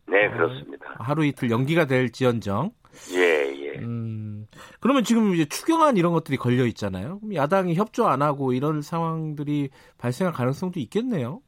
네, 0.06 0.30
그렇습니다. 0.30 0.90
어, 0.90 1.02
하루 1.02 1.24
이틀 1.24 1.50
연기가 1.50 1.86
될지언정. 1.86 2.72
예, 3.14 3.18
예. 3.18 3.78
음, 3.78 4.10
음, 4.40 4.46
그러면 4.80 5.04
지금 5.04 5.34
이제 5.34 5.44
추경안 5.44 5.96
이런 5.96 6.12
것들이 6.12 6.36
걸려 6.36 6.64
있잖아요. 6.66 7.18
그럼 7.20 7.34
야당이 7.34 7.74
협조 7.74 8.06
안 8.06 8.22
하고 8.22 8.52
이런 8.52 8.82
상황들이 8.82 9.70
발생할 9.98 10.32
가능성도 10.34 10.80
있겠네요. 10.80 11.40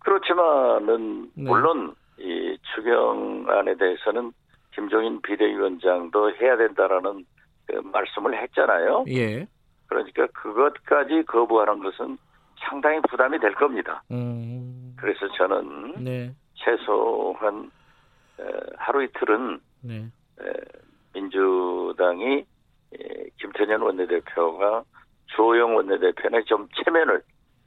그렇지만은 0.00 1.30
네. 1.34 1.44
물론 1.44 1.94
이 2.18 2.58
추경안에 2.74 3.76
대해서는 3.76 4.32
김종인 4.74 5.20
비대위원장도 5.22 6.34
해야 6.36 6.56
된다라는 6.56 7.24
그 7.31 7.31
말씀을 7.82 8.40
했잖아요. 8.42 9.04
예. 9.08 9.46
그러니까 9.86 10.26
그것까지 10.28 11.22
거부하는 11.26 11.80
것은 11.82 12.18
상당히 12.60 13.00
부담이 13.08 13.38
될 13.40 13.54
겁니다. 13.54 14.02
음. 14.10 14.94
그래서 14.96 15.28
저는 15.36 16.04
네. 16.04 16.34
최소한 16.54 17.70
하루 18.76 19.02
이틀은 19.02 19.60
네. 19.82 20.06
민주당이 21.14 22.44
김태년 23.40 23.82
원내대표가 23.82 24.84
조영 25.26 25.76
원내대표의 25.76 26.44
좀 26.44 26.68
체면을 26.84 27.22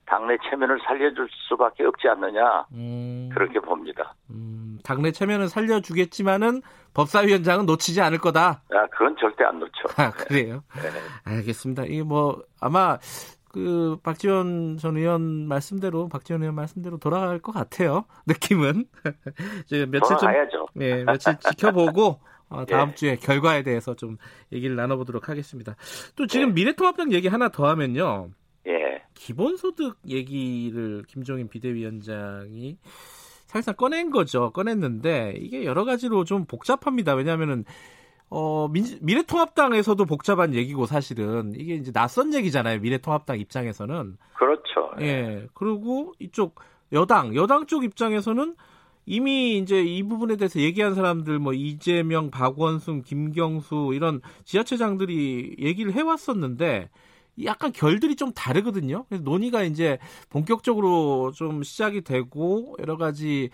당내 0.06 0.38
체면을 0.50 0.80
살려줄 0.86 1.28
수밖에 1.50 1.84
없지 1.86 2.08
않느냐 2.08 2.66
음. 2.74 3.30
그렇게 3.34 3.60
봅니다. 3.60 4.16
음, 4.30 4.78
당내 4.84 5.12
체면을 5.12 5.48
살려주겠지만은 5.48 6.62
법사위원장은 6.94 7.66
놓치지 7.66 8.02
않을 8.02 8.20
거다. 8.20 8.62
아 8.72 8.88
그건 8.92 9.16
절대 9.20 9.44
안 9.44 9.60
놓죠. 9.60 9.88
아 9.98 10.12
그래요. 10.12 10.64
네. 10.76 10.90
알겠습니다. 11.32 11.86
이게 11.86 12.04
뭐 12.04 12.42
아마 12.62 12.98
그 13.52 13.98
박지원 14.04 14.78
전 14.78 14.98
의원 14.98 15.48
말씀대로 15.48 16.10
박지원 16.10 16.42
의원 16.42 16.56
말씀대로 16.56 16.98
돌아갈 16.98 17.40
것 17.40 17.52
같아요. 17.52 18.06
느낌은 18.28 18.86
이제 19.66 19.86
며칠 19.86 20.18
좀 20.18 20.66
예, 20.82 21.04
며칠 21.04 21.38
지켜보고 21.40 22.20
어, 22.50 22.66
다음 22.70 22.90
예. 22.90 22.96
주에 22.96 23.16
결과에 23.16 23.64
대해서 23.64 23.96
좀 23.96 24.18
얘기를 24.52 24.76
나눠보도록 24.76 25.30
하겠습니다. 25.30 25.76
또 26.16 26.28
지금 26.28 26.50
예. 26.50 26.54
미래통합당 26.54 27.12
얘기 27.14 27.28
하나 27.28 27.50
더 27.50 27.68
하면요. 27.68 28.30
예. 28.68 29.02
기본소득 29.14 29.98
얘기를 30.08 31.04
김종인 31.08 31.48
비대위원장이 31.48 32.78
사실상 33.46 33.76
꺼낸 33.76 34.10
거죠. 34.10 34.52
꺼냈는데 34.52 35.36
이게 35.38 35.66
여러 35.66 35.86
가지로 35.86 36.24
좀 36.24 36.46
복잡합니다. 36.46 37.14
왜냐하면은 37.14 37.64
어, 38.30 38.68
민, 38.68 38.86
미래통합당에서도 39.02 40.04
복잡한 40.06 40.54
얘기고 40.56 40.86
사실은 40.86 41.54
이게 41.56 41.76
이제 41.76 41.92
낯선 41.92 42.34
얘기잖아요. 42.34 42.80
미래통합당 42.80 43.40
입장에서는. 43.40 44.18
그렇죠. 44.38 44.92
예. 45.00 45.48
그리고 45.54 46.14
이쪽 46.20 46.56
여당, 46.92 47.36
여당 47.36 47.68
쪽 47.68 47.84
입장에서는 47.84 48.56
이미 49.06 49.58
이제 49.58 49.82
이 49.82 50.02
부분에 50.04 50.36
대해서 50.36 50.60
얘기한 50.60 50.96
사람들 50.96 51.38
뭐 51.40 51.54
이재명, 51.54 52.32
박원순, 52.32 53.04
김경수 53.04 53.92
이런 53.94 54.22
지자체장들이 54.46 55.58
얘기를 55.60 55.94
해왔었는데 55.94 56.90
약간 57.44 57.72
결들이 57.72 58.16
좀 58.16 58.32
다르거든요. 58.32 59.06
그래서 59.10 59.24
논의가 59.24 59.64
이제 59.64 59.98
본격적으로 60.30 61.32
좀 61.32 61.64
시작이 61.64 62.02
되고 62.02 62.76
여러 62.80 62.98
가지 62.98 63.50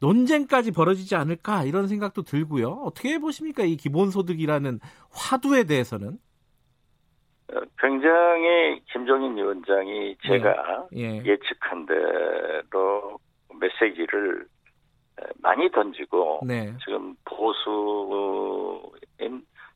논쟁까지 0.00 0.72
벌어지지 0.72 1.14
않을까 1.14 1.64
이런 1.64 1.86
생각도 1.86 2.22
들고요. 2.22 2.68
어떻게 2.84 3.18
보십니까? 3.18 3.64
이 3.64 3.76
기본소득이라는 3.76 4.80
화두에 5.12 5.64
대해서는? 5.64 6.18
어, 7.52 7.60
굉장히 7.78 8.80
김종인 8.92 9.36
위원장이 9.36 10.16
제가 10.26 10.86
예. 10.96 11.22
예. 11.24 11.36
측한 11.36 11.86
대로 11.86 13.18
메시지를 13.60 14.46
많이 15.42 15.70
던지고 15.70 16.40
네. 16.46 16.74
지금 16.84 17.14
보수인 17.24 18.90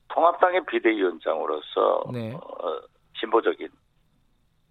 통합당의 0.08 0.64
비대위원장으로서 0.66 2.04
네. 2.12 2.32
어, 2.32 2.80
진보적인 3.20 3.68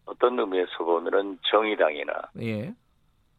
어떤 0.05 0.39
의미에서 0.39 0.83
보면은 0.83 1.39
정의당이나 1.49 2.13
예. 2.41 2.73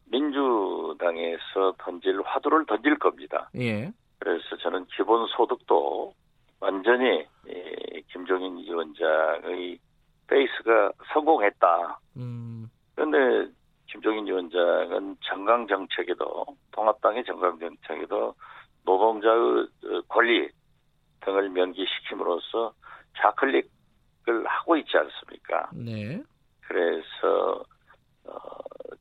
민주당에서 0.05 1.73
던질 1.79 2.21
화두를 2.23 2.65
던질 2.65 2.97
겁니다. 2.99 3.49
예. 3.55 3.91
그래서 4.19 4.57
저는 4.57 4.85
기본소득도 4.95 6.13
완전히 6.59 7.25
김종인 8.11 8.57
위원장의 8.57 9.77
베이스가 10.27 10.91
성공했다. 11.13 11.99
음. 12.17 12.69
그런데 12.95 13.51
김종인 13.87 14.25
위원장은 14.25 15.17
정강 15.21 15.67
정책에도 15.67 16.45
통합당의 16.71 17.23
정강 17.25 17.59
정책에도 17.59 18.33
노동자의 18.83 19.67
권리 20.07 20.49
등을 21.21 21.49
명기시킴으로써 21.49 22.73
좌클릭 23.17 23.69
을 24.27 24.45
하고 24.47 24.75
있지 24.77 24.97
않습니까? 24.97 25.69
네. 25.73 26.21
그래서 26.61 27.63
어, 28.25 28.39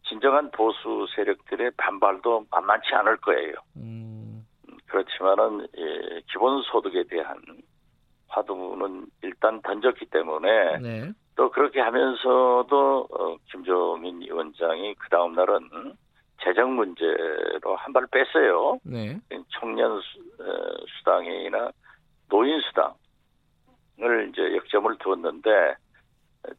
진정한 0.07 0.51
보수 0.51 1.07
세력들의 1.17 1.71
반발도 1.79 2.47
만만치 2.51 2.95
않을 2.95 3.17
거예요. 3.19 3.55
음. 3.77 4.47
그렇지만은 4.87 5.67
예, 5.79 6.21
기본소득에 6.31 7.05
대한 7.05 7.37
화두는 8.29 9.07
일단 9.23 9.61
던졌기 9.63 10.07
때문에 10.07 10.79
네. 10.79 11.13
또 11.37 11.51
그렇게 11.51 11.81
하면서도 11.81 13.09
어, 13.11 13.37
김종인 13.51 14.21
위원장이 14.21 14.95
그 14.97 15.09
다음 15.09 15.33
날은 15.35 15.95
재정 16.43 16.75
문제로 16.77 17.77
한 17.77 17.93
발 17.93 18.07
뺐어요. 18.09 18.79
네. 18.85 19.19
청년 19.59 20.01
수, 20.01 20.19
어, 20.43 20.77
수당이나 20.99 21.71
노인 22.29 22.61
수당 22.61 22.93
을 24.01 24.29
이제 24.29 24.57
역점을 24.57 24.99
두었는데 24.99 25.77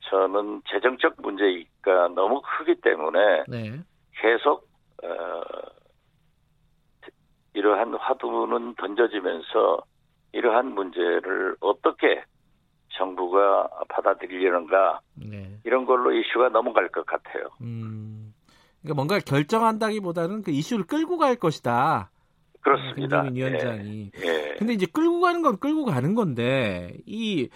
저는 0.09 0.61
재정적 0.69 1.15
문제가 1.21 2.07
너무 2.15 2.41
크기 2.41 2.75
때문에 2.79 3.43
네. 3.47 3.79
계속 4.21 4.67
어, 5.03 5.41
이러한 7.53 7.93
화두는 7.95 8.75
던져지면서 8.75 9.83
이러한 10.31 10.73
문제를 10.73 11.55
어떻게 11.59 12.23
정부가 12.97 13.69
받아들이려는가 13.89 15.01
네. 15.15 15.59
이런 15.65 15.85
걸로 15.85 16.13
이슈가 16.13 16.49
넘어갈 16.49 16.87
것 16.89 17.05
같아요. 17.05 17.49
음, 17.61 18.33
그러니까 18.81 18.95
뭔가 18.95 19.19
결정한다기보다는 19.19 20.43
그 20.43 20.51
이슈를 20.51 20.85
끌고 20.85 21.17
갈 21.17 21.35
것이다. 21.35 22.11
그렇습니다. 22.65 23.23
김종인 23.23 23.35
위원장이. 23.35 24.11
예. 24.23 24.27
예. 24.27 24.55
근데 24.57 24.73
이제 24.73 24.85
끌고 24.87 25.21
가는 25.21 25.41
건 25.41 25.57
끌고 25.59 25.85
가는 25.85 26.15
건데 26.15 26.97
이 27.05 27.47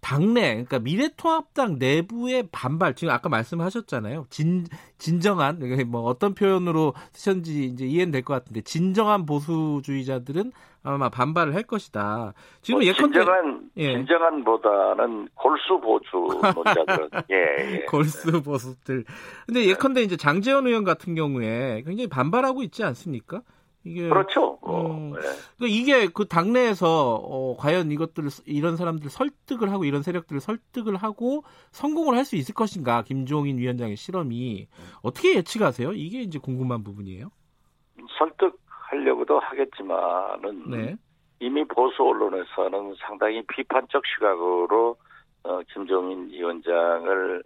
당내 0.00 0.50
그러니까 0.52 0.78
미래통합당 0.80 1.76
내부의 1.78 2.48
반발 2.52 2.94
지금 2.94 3.12
아까 3.14 3.28
말씀하셨잖아요. 3.30 4.26
진 4.28 4.66
진정한 4.98 5.58
뭐 5.86 6.02
어떤 6.02 6.34
표현으로 6.34 6.92
쓰셨는지 7.12 7.64
이제 7.64 7.86
이해는 7.86 8.12
될 8.12 8.22
것 8.22 8.34
같은데 8.34 8.60
진정한 8.62 9.24
보수주의자들은 9.24 10.52
아마 10.82 11.08
반발을 11.08 11.54
할 11.54 11.62
것이다. 11.62 12.34
지금 12.60 12.80
뭐 12.80 12.86
예컨대 12.86 13.18
진정한 13.20 13.70
예. 13.78 13.92
진정한보다는 13.94 15.28
골수 15.34 15.80
보수론자들 15.80 17.08
예, 17.32 17.76
예. 17.76 17.84
골수 17.86 18.42
보수들. 18.42 19.04
근데 19.46 19.64
예컨대 19.64 20.02
이제 20.02 20.18
장재원 20.18 20.66
의원 20.66 20.84
같은 20.84 21.14
경우에 21.14 21.82
굉장히 21.86 22.08
반발하고 22.08 22.62
있지 22.62 22.84
않습니까? 22.84 23.40
이게 23.84 24.08
그렇죠. 24.08 24.58
어, 24.62 24.88
네. 25.14 25.20
그러니까 25.56 25.66
이게 25.68 26.08
그 26.08 26.26
당내에서 26.26 27.16
어, 27.16 27.56
과연 27.58 27.92
이것들을 27.92 28.30
이런 28.46 28.76
사람들 28.76 29.10
설득을 29.10 29.70
하고 29.70 29.84
이런 29.84 30.02
세력들을 30.02 30.40
설득을 30.40 30.96
하고 30.96 31.44
성공을 31.70 32.16
할 32.16 32.24
수 32.24 32.36
있을 32.36 32.54
것인가 32.54 33.02
김종인 33.02 33.58
위원장의 33.58 33.96
실험이 33.96 34.66
어떻게 35.02 35.34
예측하세요? 35.36 35.92
이게 35.92 36.20
이제 36.22 36.38
궁금한 36.38 36.82
부분이에요. 36.82 37.28
설득하려고도 38.18 39.38
하겠지만은 39.40 40.70
네. 40.70 40.96
이미 41.40 41.64
보수 41.66 42.02
언론에서는 42.02 42.94
상당히 42.98 43.42
비판적 43.46 44.02
시각으로 44.06 44.96
어, 45.42 45.60
김종인 45.74 46.30
위원장을 46.30 47.42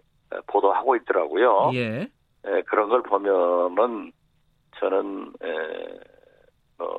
보도하고 0.47 0.95
있더라고요. 0.95 1.71
예. 1.73 2.09
에, 2.45 2.61
그런 2.61 2.87
걸 2.87 3.03
보면은 3.03 4.13
저는 4.79 5.33
에, 5.43 5.99
어, 6.79 6.95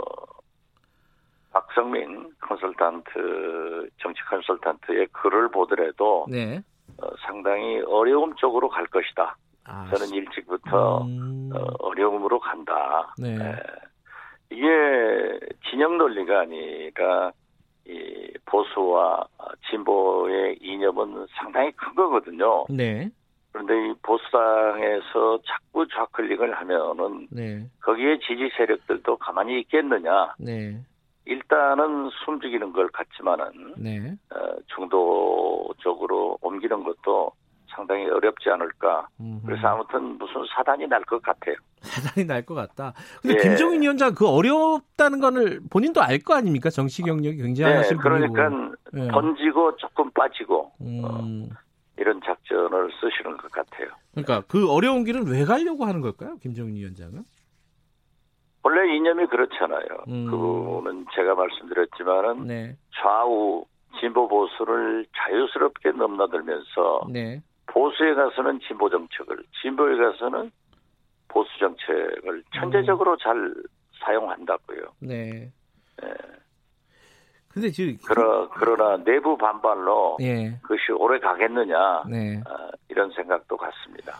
박성민 1.52 2.30
컨설턴트 2.40 3.90
정치 3.98 4.20
컨설턴트의 4.28 5.08
글을 5.12 5.50
보더라도 5.50 6.26
네. 6.28 6.62
어, 7.02 7.08
상당히 7.26 7.80
어려움 7.82 8.34
쪽으로 8.36 8.68
갈 8.68 8.86
것이다. 8.86 9.36
아, 9.64 9.88
저는 9.90 10.08
일찍부터 10.14 11.02
음... 11.02 11.50
어, 11.54 11.94
려움으로 11.94 12.40
간다. 12.40 13.14
네. 13.18 13.34
에, 13.34 13.56
이게 14.50 15.38
진영 15.70 15.96
논리가 15.98 16.40
아니라 16.40 17.32
이 17.86 18.32
보수와 18.46 19.26
진보의 19.70 20.58
이념은 20.60 21.26
상당히 21.36 21.70
큰 21.72 21.94
거거든요. 21.94 22.66
네. 22.68 23.10
그런데 23.52 23.74
이 23.88 23.94
보수당에서 24.02 25.40
자꾸 25.46 25.86
좌클릭을 25.88 26.54
하면은 26.54 27.26
네. 27.30 27.66
거기에 27.82 28.18
지지 28.20 28.50
세력들도 28.56 29.16
가만히 29.16 29.60
있겠느냐? 29.60 30.34
네. 30.38 30.80
일단은 31.26 32.10
숨죽이는 32.24 32.72
걸 32.72 32.88
같지만은 32.88 33.74
네. 33.76 34.14
어, 34.34 34.56
중도적으로 34.74 36.38
옮기는 36.40 36.82
것도 36.84 37.32
상당히 37.74 38.08
어렵지 38.08 38.50
않을까. 38.50 39.08
음흠. 39.20 39.46
그래서 39.46 39.68
아무튼 39.68 40.18
무슨 40.18 40.44
사단이 40.54 40.86
날 40.88 41.02
것 41.04 41.22
같아요. 41.22 41.54
사단이 41.82 42.26
날 42.26 42.42
것 42.44 42.54
같다. 42.54 42.92
근데 43.22 43.36
예. 43.38 43.42
김종인 43.42 43.82
위원장 43.82 44.12
그 44.14 44.26
어렵다는 44.28 45.20
거를 45.20 45.60
본인도 45.70 46.02
알 46.02 46.18
거 46.20 46.34
아닙니까? 46.34 46.68
정치 46.70 47.02
경력이 47.02 47.36
굉장하신 47.36 47.96
네, 47.96 48.02
그러니까 48.02 48.50
예. 48.96 49.08
던지고 49.08 49.76
조금 49.76 50.10
빠지고 50.10 50.72
음. 50.80 51.02
어, 51.04 51.56
이런 52.00 52.20
작전을 52.24 52.90
쓰시는 53.00 53.36
것 53.36 53.50
같아요. 53.52 53.88
그러니까 54.12 54.42
그 54.48 54.70
어려운 54.70 55.04
길은 55.04 55.28
왜 55.28 55.44
가려고 55.44 55.84
하는 55.84 56.00
걸까요? 56.00 56.36
김종인 56.38 56.74
위원장은? 56.76 57.22
원래 58.62 58.96
이념이 58.96 59.26
그렇잖아요. 59.26 59.86
음. 60.08 60.26
그거는 60.26 61.06
제가 61.14 61.34
말씀드렸지만은 61.34 62.46
네. 62.46 62.76
좌우 62.96 63.64
진보 63.98 64.28
보수를 64.28 65.06
자유스럽게 65.16 65.92
넘나들면서 65.92 67.08
네. 67.10 67.42
보수에 67.66 68.14
가서는 68.14 68.60
진보 68.60 68.88
정책을, 68.88 69.42
진보에 69.60 69.96
가서는 69.96 70.50
보수 71.28 71.50
정책을 71.58 72.42
천재적으로 72.54 73.12
음. 73.12 73.16
잘 73.20 73.54
사용한다고요. 74.04 74.80
네. 75.00 75.52
네. 76.02 76.08
근데 77.52 77.70
지금 77.70 77.96
그러, 78.06 78.48
그러나 78.50 78.96
내부 79.04 79.36
반발로 79.36 80.18
예. 80.20 80.56
그것이 80.62 80.92
오래 80.96 81.18
가겠느냐 81.18 82.04
네. 82.08 82.36
어, 82.46 82.70
이런 82.88 83.10
생각도 83.10 83.56
같습니다. 83.56 84.14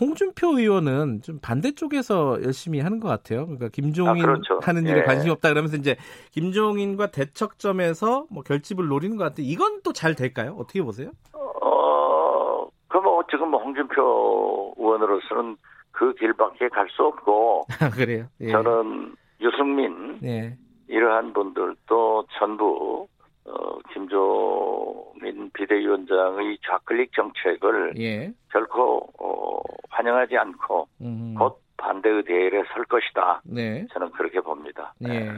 홍준표 0.00 0.58
의원은 0.58 1.20
좀 1.22 1.38
반대쪽에서 1.40 2.42
열심히 2.42 2.80
하는 2.80 2.98
것 2.98 3.08
같아요. 3.08 3.44
그러니까 3.44 3.68
김종인 3.68 4.22
아, 4.24 4.26
그렇죠. 4.26 4.58
하는 4.62 4.86
일에 4.86 5.00
예. 5.00 5.02
관심이 5.02 5.30
없다 5.30 5.50
그러면서 5.50 5.76
이제 5.76 5.96
김종인과 6.32 7.10
대척점에서 7.10 8.26
뭐 8.30 8.42
결집을 8.42 8.86
노리는 8.88 9.16
것 9.16 9.24
같아요. 9.24 9.46
이건 9.46 9.82
또 9.82 9.92
잘 9.92 10.14
될까요? 10.14 10.56
어떻게 10.58 10.82
보세요? 10.82 11.10
어, 11.34 12.66
그뭐 12.88 13.22
지금 13.30 13.50
뭐 13.50 13.62
홍준표 13.62 14.74
의원으로서는 14.78 15.56
그 15.92 16.14
길밖에 16.14 16.68
갈 16.70 16.88
수 16.88 17.02
없고 17.04 17.66
아, 17.80 17.90
그래요. 17.90 18.24
예. 18.40 18.50
저는 18.50 19.14
유승민 19.42 20.18
예. 20.24 20.56
이러한 20.90 21.32
분들도 21.32 22.26
전부 22.38 23.06
어, 23.44 23.78
김종민 23.92 25.50
비대위원장의 25.54 26.58
좌클릭 26.66 27.12
정책을 27.14 27.94
예. 27.98 28.32
결코 28.50 29.08
어, 29.18 29.62
환영하지 29.88 30.36
않고 30.36 30.88
음. 31.00 31.34
곧 31.38 31.60
반대의 31.76 32.24
대열에 32.24 32.64
설 32.74 32.84
것이다. 32.84 33.40
네. 33.44 33.86
저는 33.92 34.10
그렇게 34.10 34.40
봅니다. 34.40 34.92
예. 35.02 35.08
네. 35.08 35.30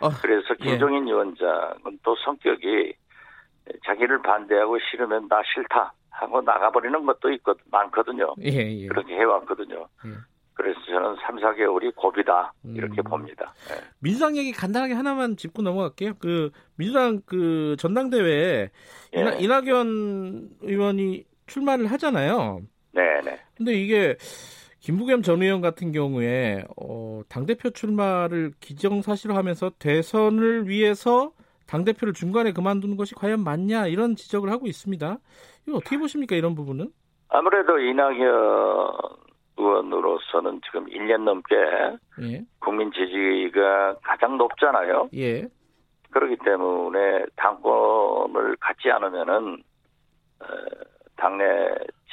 어, 0.00 0.08
그래서 0.22 0.54
예. 0.60 0.64
김종인 0.64 1.06
예. 1.06 1.12
위원장은 1.12 1.98
또 2.02 2.16
성격이 2.24 2.94
자기를 3.84 4.22
반대하고 4.22 4.78
싫으면 4.90 5.28
나 5.28 5.42
싫다 5.54 5.92
하고 6.10 6.40
나가버리는 6.40 7.04
것도 7.04 7.30
있거 7.32 7.54
많거든요. 7.70 8.34
예, 8.42 8.50
예. 8.50 8.86
그렇게 8.86 9.14
해왔거든요. 9.14 9.86
예. 10.58 10.62
그래서 10.62 10.80
저는 10.86 11.16
3, 11.26 11.36
4개월이 11.36 11.94
고비다 11.94 12.52
이렇게 12.64 13.00
음. 13.00 13.04
봅니다. 13.04 13.54
네. 13.68 13.74
민주당 14.00 14.36
얘기 14.36 14.52
간단하게 14.52 14.94
하나만 14.94 15.36
짚고 15.36 15.62
넘어갈게요. 15.62 16.14
그 16.18 16.50
민주당 16.76 17.20
그 17.26 17.76
전당대회에 17.78 18.70
예. 19.16 19.20
이낙, 19.20 19.42
이낙연 19.42 20.48
의원이 20.62 21.24
출마를 21.46 21.86
하잖아요. 21.92 22.60
네, 22.92 23.20
네. 23.24 23.38
근데 23.56 23.74
이게 23.74 24.16
김부겸 24.80 25.22
전 25.22 25.42
의원 25.42 25.60
같은 25.60 25.92
경우에 25.92 26.64
어, 26.76 27.20
당 27.28 27.44
대표 27.44 27.70
출마를 27.70 28.52
기정사실화하면서 28.60 29.72
대선을 29.78 30.68
위해서 30.68 31.32
당 31.66 31.84
대표를 31.84 32.14
중간에 32.14 32.52
그만두는 32.52 32.96
것이 32.96 33.14
과연 33.14 33.42
맞냐 33.42 33.88
이런 33.88 34.14
지적을 34.14 34.50
하고 34.50 34.66
있습니다. 34.66 35.18
이거 35.66 35.76
어떻게 35.76 35.98
보십니까 35.98 36.36
이런 36.36 36.54
부분은? 36.54 36.90
아무래도 37.28 37.78
이낙연 37.78 39.25
의원으로서는 39.56 40.60
지금 40.66 40.86
1년 40.86 41.24
넘게 41.24 41.54
예. 42.22 42.42
국민 42.60 42.90
지지가 42.92 43.96
가장 44.02 44.36
높잖아요. 44.36 45.08
예. 45.14 45.46
그렇기 46.10 46.36
때문에 46.44 47.26
당권을 47.36 48.56
갖지 48.60 48.90
않으면은 48.90 49.62
어, 50.40 50.46
당내 51.16 51.44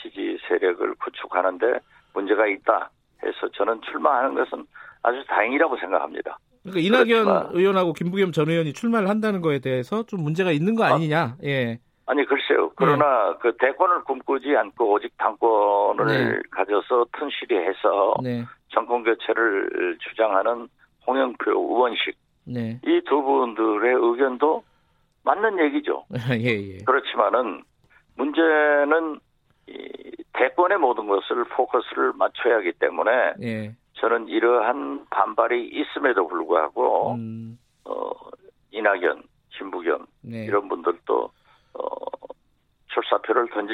지지 0.02 0.38
세력을 0.48 0.96
구축하는데 0.96 1.80
문제가 2.14 2.48
있다 2.48 2.90
해서 3.24 3.50
저는 3.56 3.82
출마하는 3.82 4.36
것은 4.36 4.66
아주 5.02 5.24
다행이라고 5.28 5.78
생각합니다. 5.78 6.38
그러니까 6.64 6.82
이낙연 6.82 7.26
그렇지만, 7.26 7.50
의원하고 7.52 7.94
김부겸 7.94 8.32
전 8.32 8.50
의원이 8.50 8.74
출마를 8.74 9.10
한다는 9.10 9.42
거에 9.42 9.60
대해서 9.60 10.04
좀 10.04 10.24
문제가 10.24 10.52
있는 10.52 10.76
거 10.76 10.84
아니냐? 10.84 11.22
아, 11.22 11.38
예. 11.44 11.80
아니 12.06 12.26
글쎄요. 12.26 12.72
그러나 12.76 13.32
네. 13.32 13.38
그 13.42 13.56
대권을 13.58 14.04
꿈꾸지 14.04 14.56
않고 14.56 14.92
오직 14.92 15.18
당권을 15.18 16.06
네. 16.06 16.42
가져서 16.52 17.06
튼실히해서 17.18 18.16
네. 18.22 18.44
정권 18.70 19.04
교체를 19.04 19.98
주장하는 20.00 20.68
홍영표 21.08 21.52
의원식 21.52 22.18
네. 22.46 22.80
이두 22.86 23.22
분들의 23.22 23.96
의견도 23.96 24.64
맞는 25.24 25.60
얘기죠. 25.66 26.06
예, 26.40 26.76
예. 26.76 26.78
그렇지만은 26.86 27.64
문제는 28.16 29.20
이 29.68 30.12
대권의 30.34 30.78
모든 30.78 31.08
것을 31.08 31.46
포커스를 31.46 32.14
맞춰야 32.18 32.58
하기 32.58 32.74
때문에 32.74 33.12
예. 33.42 33.76
저는 33.94 34.28
이러한 34.28 35.06
반발이 35.10 35.70
있음에도 35.70 36.28
불구하고 36.28 37.14
음. 37.14 37.58
어, 37.86 38.12
이낙연, 38.72 39.24
김부겸 39.52 40.06
네. 40.22 40.46
이런 40.46 40.68
던질 40.68 41.00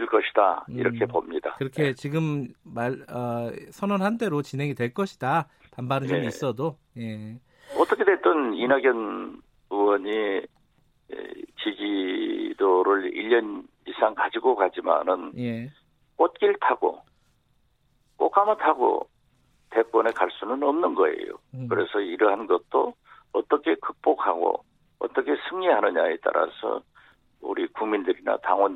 것이다 0.10 0.66
이렇게 0.70 1.05
음, 1.05 1.07
봅니다. 1.07 1.55
그렇게 1.57 1.84
네. 1.84 1.93
지금 1.93 2.47
말 2.64 3.05
어, 3.10 3.51
선언한 3.72 4.18
대로 4.18 4.41
진행이 4.41 4.76
될 4.76 4.93
것이다. 4.93 5.47
반발은 5.72 6.07
네. 6.07 6.14
좀 6.14 6.24
있어도 6.24 6.78
예. 6.97 7.39
어떻게 7.80 8.03
됐든 8.03 8.55
이낙연 8.55 9.41
의원이 9.70 10.41
지지도를 11.64 13.12
1년 13.12 13.64
이상 13.88 14.14
가지고 14.16 14.55
가지만은 14.55 15.32
예. 15.38 15.70
꽃길 16.16 16.57
타고 16.60 17.01
꽃가마 18.18 18.57
타고 18.57 19.07
대권에 19.72 20.12
갈 20.12 20.30
수는 20.32 20.62
없는 20.64 20.95
거예요. 20.95 21.34
음. 21.53 21.68
그래서 21.70 21.99
이러한 21.99 22.47
것도 22.47 22.93
어떻게 23.32 23.76
극복하고 23.76 24.64
어떻게 24.99 25.36
승리하느냐에 25.49 26.18
따라서 26.24 26.82
우리 27.41 27.68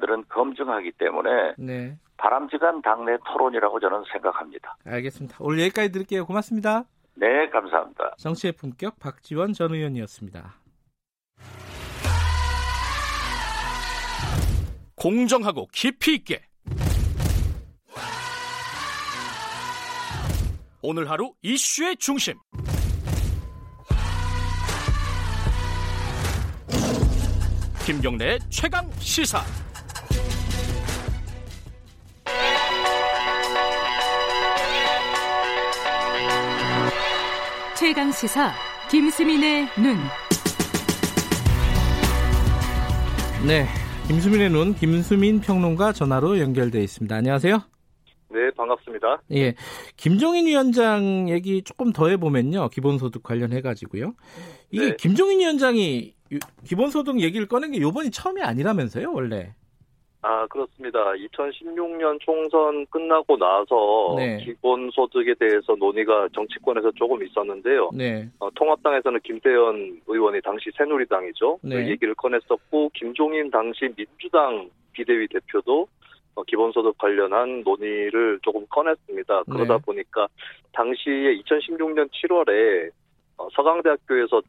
당원들은 0.04 0.26
검증하기 0.30 0.91
때문에 0.93 1.56
네. 1.58 1.97
바람직한 2.18 2.82
당내 2.82 3.18
토론이라고 3.26 3.80
저는 3.80 4.04
생각합니다. 4.12 4.78
알겠습니다. 4.86 5.38
오늘 5.39 5.62
여기까지 5.62 5.91
드릴게요. 5.91 6.26
고맙습니다. 6.26 6.84
네, 7.16 7.49
감사합니다. 7.49 8.16
정치의 8.18 8.54
품격 8.54 8.99
박지원 8.99 9.54
전 9.54 9.74
의원이었습니다. 9.74 10.56
공정하고 14.95 15.68
깊이 15.74 16.16
있게 16.16 16.41
오늘 20.82 21.10
하루 21.10 21.34
이슈의 21.41 21.97
중심 21.97 22.36
김경래 27.86 28.39
최강 28.49 28.89
시사. 28.99 29.43
최강 37.93 38.11
시사 38.11 38.51
김수민의 38.89 39.67
눈. 39.77 39.97
네, 43.45 43.67
김수민의 44.07 44.49
눈 44.49 44.73
김수민 44.73 45.39
평론가 45.39 45.93
전화로 45.93 46.39
연결돼 46.39 46.81
있습니다. 46.81 47.15
안녕하세요. 47.15 47.61
네, 48.31 48.49
반갑습니다. 48.57 49.21
예. 49.33 49.53
김종인 49.95 50.47
위원장 50.47 51.29
얘기 51.29 51.61
조금 51.61 51.93
더 51.93 52.07
해보면요. 52.07 52.69
기본소득 52.69 53.21
관련해가지고요. 53.21 54.15
이게 54.71 54.85
네. 54.87 54.95
김종인 54.95 55.41
위원장이 55.41 56.15
기본소득 56.65 57.19
얘기를 57.21 57.47
꺼낸 57.47 57.73
게 57.73 57.79
요번이 57.79 58.09
처음이 58.09 58.41
아니라면서요, 58.41 59.13
원래? 59.13 59.53
아, 60.24 60.47
그렇습니다. 60.47 60.99
2016년 61.11 62.17
총선 62.21 62.86
끝나고 62.88 63.38
나서 63.38 64.15
네. 64.17 64.38
기본소득에 64.38 65.34
대해서 65.38 65.76
논의가 65.76 66.30
정치권에서 66.34 66.91
조금 66.91 67.21
있었는데요. 67.21 67.89
네. 67.93 68.30
어, 68.39 68.49
통합당에서는 68.55 69.19
김태현 69.21 70.01
의원이 70.07 70.41
당시 70.41 70.71
새누리당이죠. 70.78 71.59
네. 71.63 71.76
그 71.76 71.89
얘기를 71.89 72.15
꺼냈었고, 72.15 72.91
김종인 72.93 73.51
당시 73.51 73.89
민주당 73.95 74.69
비대위 74.93 75.28
대표도 75.28 75.88
어, 76.36 76.43
기본소득 76.43 76.97
관련한 76.97 77.61
논의를 77.63 78.39
조금 78.43 78.65
꺼냈습니다. 78.67 79.43
그러다 79.43 79.76
네. 79.76 79.82
보니까 79.86 80.28
당시에 80.71 81.36
2016년 81.41 82.09
7월에 82.09 82.89
어, 83.38 83.47
서강대학교에서 83.53 84.41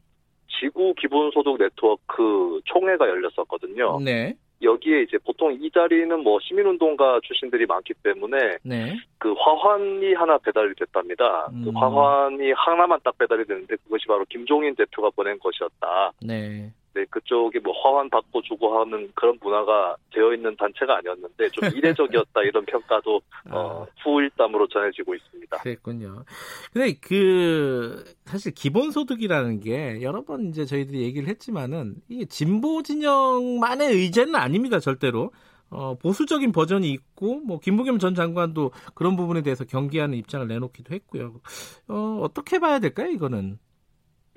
지구 0.59 0.93
기본소득 0.93 1.57
네트워크 1.57 2.61
총회가 2.63 3.09
열렸었거든요. 3.09 3.99
네. 3.99 4.35
여기에 4.65 5.03
이제 5.03 5.17
보통 5.23 5.53
이 5.53 5.71
자리는 5.71 6.19
뭐 6.21 6.39
시민운동가 6.41 7.19
출신들이 7.23 7.65
많기 7.65 7.93
때문에 8.03 8.57
네. 8.63 8.97
그 9.17 9.33
화환이 9.33 10.13
하나 10.13 10.37
배달이 10.37 10.73
됐답니다. 10.75 11.47
그 11.47 11.55
음. 11.55 11.63
그 11.63 11.69
화환이 11.71 12.51
하나만 12.51 12.99
딱 13.03 13.17
배달이 13.17 13.45
되는데 13.45 13.75
그것이 13.77 14.05
바로 14.07 14.25
김종인 14.29 14.75
대표가 14.75 15.09
보낸 15.15 15.39
것이었다. 15.39 16.11
네. 16.21 16.71
네, 16.95 17.03
그쪽이 17.09 17.59
뭐 17.59 17.73
화환 17.83 18.09
받고 18.09 18.41
주고 18.43 18.79
하는 18.79 19.11
그런 19.15 19.37
문화가 19.41 19.97
되어 20.13 20.33
있는 20.33 20.55
단체가 20.55 20.97
아니었는데 20.97 21.49
좀 21.49 21.59
이례적이었다 21.75 22.41
이런 22.43 22.65
평가도 22.65 23.21
아. 23.49 23.57
어, 23.57 23.87
후일담으로 24.01 24.67
전해지고 24.69 25.13
있습니다. 25.13 25.57
그랬군요. 25.57 26.23
근데 26.71 26.93
그 27.01 28.05
사실 28.23 28.53
기본소득이라는 28.53 29.59
게 29.59 30.01
여러 30.01 30.23
번 30.23 30.47
이제 30.47 30.63
저희들이 30.63 31.01
얘기를 31.01 31.27
했지만은 31.27 31.95
이게 32.07 32.23
진보 32.25 32.81
진영만의 32.81 33.89
의제는 33.89 34.35
아닙니다 34.35 34.79
절대로. 34.79 35.31
어, 35.71 35.95
보수적인 35.97 36.51
버전이 36.51 36.89
있고, 36.91 37.39
뭐, 37.39 37.59
김부겸 37.59 37.97
전 37.97 38.13
장관도 38.13 38.71
그런 38.93 39.15
부분에 39.15 39.41
대해서 39.41 39.65
경계하는 39.65 40.15
입장을 40.15 40.47
내놓기도 40.47 40.93
했고요. 40.93 41.41
어, 41.87 42.19
어떻게 42.21 42.59
봐야 42.59 42.77
될까요, 42.77 43.09
이거는? 43.09 43.57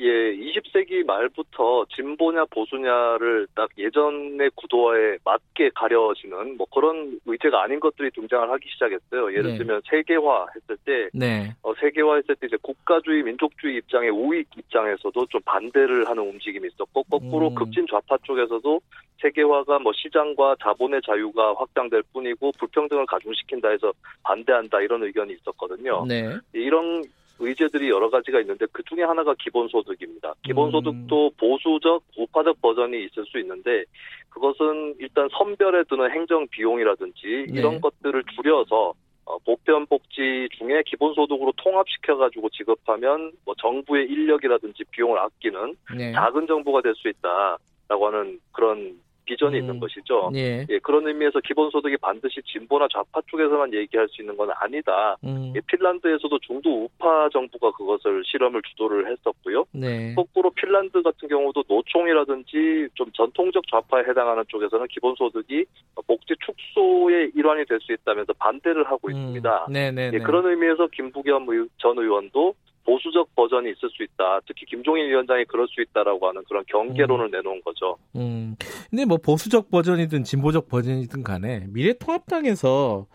예, 0.00 0.06
20세기 0.06 1.04
말부터 1.04 1.84
진보냐 1.94 2.44
보수냐를 2.46 3.48
딱 3.54 3.68
예전의 3.76 4.50
구도에 4.54 5.18
맞게 5.24 5.70
가려지는 5.74 6.56
뭐 6.56 6.66
그런 6.72 7.18
의제가 7.26 7.64
아닌 7.64 7.80
것들이 7.80 8.10
등장을 8.12 8.48
하기 8.48 8.68
시작했어요. 8.68 9.32
예를 9.32 9.52
네. 9.52 9.58
들면 9.58 9.82
세계화 9.90 10.46
했을 10.54 10.76
때, 10.84 11.08
네. 11.12 11.52
어, 11.62 11.74
세계화 11.74 12.16
했을 12.16 12.36
때 12.36 12.46
이제 12.46 12.56
국가주의, 12.62 13.24
민족주의 13.24 13.76
입장의 13.78 14.10
우익 14.10 14.46
입장에서도 14.56 15.26
좀 15.26 15.40
반대를 15.44 16.08
하는 16.08 16.22
움직임이 16.22 16.68
있었고, 16.68 17.02
거꾸로 17.02 17.48
음. 17.48 17.54
극진 17.56 17.84
좌파 17.90 18.16
쪽에서도 18.22 18.80
세계화가 19.20 19.80
뭐 19.80 19.92
시장과 19.96 20.56
자본의 20.62 21.00
자유가 21.04 21.54
확장될 21.54 22.04
뿐이고 22.12 22.52
불평등을 22.56 23.04
가중시킨다 23.06 23.70
해서 23.70 23.92
반대한다 24.22 24.80
이런 24.80 25.02
의견이 25.02 25.32
있었거든요. 25.32 26.06
네. 26.06 26.36
이런 26.52 27.02
의제들이 27.38 27.88
여러 27.88 28.10
가지가 28.10 28.40
있는데 28.40 28.66
그 28.72 28.82
중에 28.84 29.04
하나가 29.04 29.34
기본소득입니다. 29.38 30.34
기본소득도 30.42 31.26
음. 31.26 31.30
보수적, 31.38 32.02
우파적 32.16 32.60
버전이 32.60 33.04
있을 33.04 33.24
수 33.26 33.38
있는데 33.38 33.84
그것은 34.30 34.94
일단 34.98 35.28
선별에 35.36 35.84
드는 35.84 36.10
행정 36.10 36.46
비용이라든지 36.48 37.46
네. 37.50 37.58
이런 37.58 37.80
것들을 37.80 38.22
줄여서 38.34 38.94
어, 39.24 39.38
보편복지 39.44 40.48
중에 40.58 40.82
기본소득으로 40.86 41.52
통합시켜가지고 41.56 42.48
지급하면 42.50 43.32
뭐 43.44 43.54
정부의 43.58 44.06
인력이라든지 44.06 44.84
비용을 44.90 45.18
아끼는 45.18 45.76
네. 45.96 46.12
작은 46.12 46.46
정부가 46.46 46.80
될 46.80 46.94
수 46.94 47.08
있다라고 47.08 48.06
하는 48.06 48.40
그런 48.52 48.98
비전이 49.28 49.56
음. 49.56 49.60
있는 49.60 49.80
것이죠. 49.80 50.30
예. 50.34 50.66
예. 50.68 50.78
그런 50.78 51.06
의미에서 51.06 51.40
기본소득이 51.40 51.98
반드시 51.98 52.40
진보나 52.46 52.88
좌파 52.92 53.20
쪽에서만 53.26 53.74
얘기할 53.74 54.08
수 54.08 54.22
있는 54.22 54.36
건 54.36 54.50
아니다. 54.58 55.16
음. 55.24 55.52
예, 55.54 55.60
핀란드에서도 55.66 56.38
중도 56.40 56.84
우파 56.84 57.28
정부가 57.30 57.72
그것을 57.72 58.22
실험을 58.24 58.62
주도를 58.70 59.10
했었고요. 59.10 59.64
네. 59.72 60.14
거꾸로 60.14 60.50
핀란드 60.50 61.02
같은 61.02 61.28
경우도 61.28 61.64
노총이라든지 61.68 62.88
좀 62.94 63.10
전통적 63.12 63.66
좌파에 63.70 64.04
해당하는 64.08 64.44
쪽에서는 64.48 64.86
기본소득이 64.88 65.64
복지 66.06 66.34
축소의 66.44 67.32
일환이 67.34 67.64
될 67.64 67.78
수 67.80 67.92
있다면서 67.92 68.32
반대를 68.34 68.84
하고 68.84 69.08
음. 69.08 69.12
있습니다. 69.12 69.66
네, 69.70 69.90
네, 69.90 70.06
예, 70.06 70.10
네. 70.10 70.18
그런 70.18 70.46
의미에서 70.46 70.88
김부겸 70.88 71.46
전 71.78 71.98
의원도 71.98 72.54
보수적 72.88 73.34
버전이 73.34 73.70
있을 73.70 73.90
수 73.90 74.02
있다. 74.02 74.40
특히 74.46 74.64
김종인 74.64 75.08
위원장이 75.08 75.44
그럴 75.44 75.68
수 75.68 75.82
있다라고 75.82 76.26
하는 76.26 76.42
그런 76.48 76.64
경계론을 76.66 77.26
음. 77.26 77.30
내놓은 77.30 77.60
거죠. 77.62 77.98
음. 78.16 78.56
근데 78.88 79.04
뭐 79.04 79.18
보수적 79.18 79.70
버전이든 79.70 80.24
진보적 80.24 80.68
버전이든 80.68 81.22
간에 81.22 81.66
미래통합당에서 81.68 83.06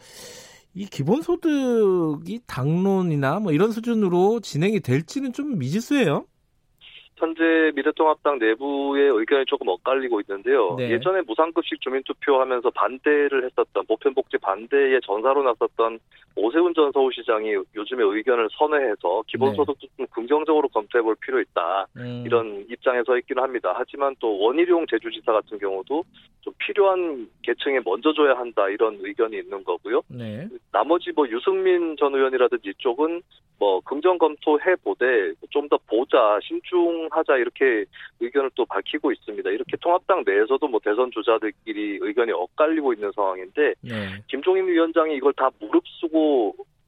이 0.75 0.85
기본소득이 0.85 2.41
당론이나 2.47 3.39
뭐 3.39 3.51
이런 3.51 3.71
수준으로 3.71 4.41
진행이 4.41 4.79
될지는 4.81 5.33
좀 5.33 5.57
미지수예요. 5.57 6.25
현재 7.15 7.71
미래통합당 7.75 8.39
내부의 8.39 9.09
의견이 9.09 9.45
조금 9.47 9.69
엇갈리고 9.69 10.21
있는데요. 10.21 10.75
네. 10.77 10.91
예전에 10.91 11.21
무상급식 11.21 11.81
주민투표하면서 11.81 12.69
반대를 12.71 13.45
했었던 13.45 13.85
보편복지 13.87 14.37
반대에 14.39 14.99
전사로 15.03 15.43
나섰던 15.43 15.99
오세훈 16.35 16.73
전 16.73 16.91
서울시장이 16.91 17.53
요즘에 17.75 18.03
의견을 18.03 18.49
선회해서 18.53 19.23
기본소득도 19.27 19.73
네. 19.79 19.87
좀 19.97 20.07
긍정적으로 20.07 20.67
검토해볼 20.69 21.15
필요 21.21 21.39
있다 21.39 21.87
음. 21.97 22.23
이런 22.25 22.65
입장에 22.69 23.03
서 23.05 23.17
있기는 23.17 23.41
합니다. 23.41 23.73
하지만 23.75 24.15
또 24.19 24.39
원희룡 24.39 24.85
제주지사 24.89 25.31
같은 25.31 25.57
경우도 25.59 26.03
좀 26.41 26.53
필요한 26.57 27.29
계층에 27.41 27.79
먼저 27.85 28.13
줘야 28.13 28.33
한다 28.37 28.67
이런 28.69 28.97
의견이 29.01 29.37
있는 29.37 29.63
거고요. 29.63 30.01
네. 30.07 30.47
나머지 30.71 31.11
뭐 31.15 31.27
유승민 31.29 31.95
전 31.97 32.13
의원이라든지 32.13 32.69
이쪽은 32.69 33.21
뭐 33.59 33.79
긍정 33.81 34.17
검토해 34.17 34.75
보되 34.83 35.33
좀 35.51 35.63
더 35.73 35.79
보자 35.87 36.39
신중하자 36.43 37.37
이렇게 37.37 37.85
의견을 38.19 38.51
또 38.53 38.65
밝히고 38.65 39.11
있습니다. 39.11 39.49
이렇게 39.49 39.75
통합당 39.77 40.23
내에서도 40.25 40.67
뭐 40.67 40.79
대선 40.83 41.09
주자들끼리 41.11 41.99
의견이 42.01 42.31
엇갈리고 42.31 42.93
있는 42.93 43.11
상황인데 43.15 43.73
네. 43.81 44.23
김종인 44.27 44.67
위원장이 44.67 45.15
이걸 45.15 45.33
다 45.33 45.49
무릅쓰고 45.59 46.22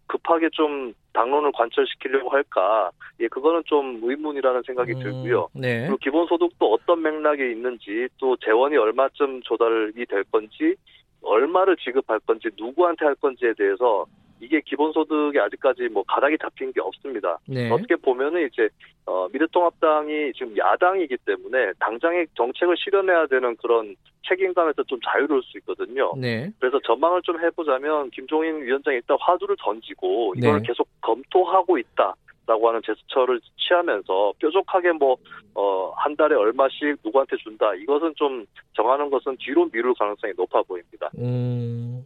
급하게 0.08 0.50
좀 0.52 0.94
당론을 1.14 1.52
관철시키려고 1.54 2.30
할까? 2.30 2.92
예, 3.20 3.28
그거는 3.28 3.64
좀 3.66 4.00
의문이라는 4.04 4.62
생각이 4.66 4.94
음, 4.94 5.00
들고요. 5.00 5.50
네. 5.54 5.82
그리고 5.82 5.98
기본소득도 5.98 6.74
어떤 6.74 7.02
맥락에 7.02 7.52
있는지 7.52 8.08
또 8.20 8.36
재원이 8.38 8.78
얼마쯤 8.78 9.42
조달이 9.44 10.06
될 10.06 10.24
건지 10.26 10.76
얼마를 11.22 11.76
지급할 11.78 12.20
건지 12.20 12.50
누구한테 12.58 13.06
할 13.06 13.16
건지에 13.16 13.54
대해서 13.58 14.06
이게 14.40 14.62
기본소득이 14.62 15.40
아직까지 15.40 15.90
뭐 15.90 16.04
가닥이 16.04 16.38
잡힌 16.42 16.72
게 16.74 16.82
없습니다. 16.82 17.40
네. 17.48 17.70
어떻게 17.72 17.96
보면은 17.96 18.48
이제 18.48 18.70
어, 19.06 19.28
미래통합당이 19.32 20.34
지금 20.34 20.58
야당이기 20.58 21.18
때문에 21.26 21.72
당장의 21.80 22.28
정책을 22.36 22.76
실현해야 22.78 23.28
되는 23.28 23.56
그런 23.58 23.96
책임감에서 24.28 24.84
좀 24.84 25.00
자유로울 25.06 25.42
수 25.44 25.58
있거든요. 25.60 26.14
네. 26.18 26.50
그래서 26.60 26.80
전망을 26.86 27.22
좀 27.22 27.40
해보자면 27.40 28.10
김종인 28.10 28.62
위원장이 28.64 28.98
일단 28.98 29.18
화두를 29.20 29.56
던지고 29.60 30.34
이걸 30.38 30.62
네. 30.62 30.68
계속 30.68 30.88
검토하고 31.02 31.78
있다. 31.78 32.16
라고 32.48 32.68
하는 32.68 32.82
제스처를 32.86 33.40
취하면서 33.58 34.34
뾰족하게 34.40 34.92
뭐, 34.94 35.18
어, 35.54 35.92
한 35.96 36.16
달에 36.16 36.36
얼마씩 36.36 36.98
누구한테 37.04 37.38
준다. 37.38 37.74
이것은 37.76 38.14
좀 38.16 38.46
정하는 38.74 39.10
것은 39.10 39.36
뒤로 39.40 39.68
미룰 39.72 39.94
가능성이 39.96 40.34
높아 40.38 40.62
보입니다. 40.64 41.10
음, 41.18 42.06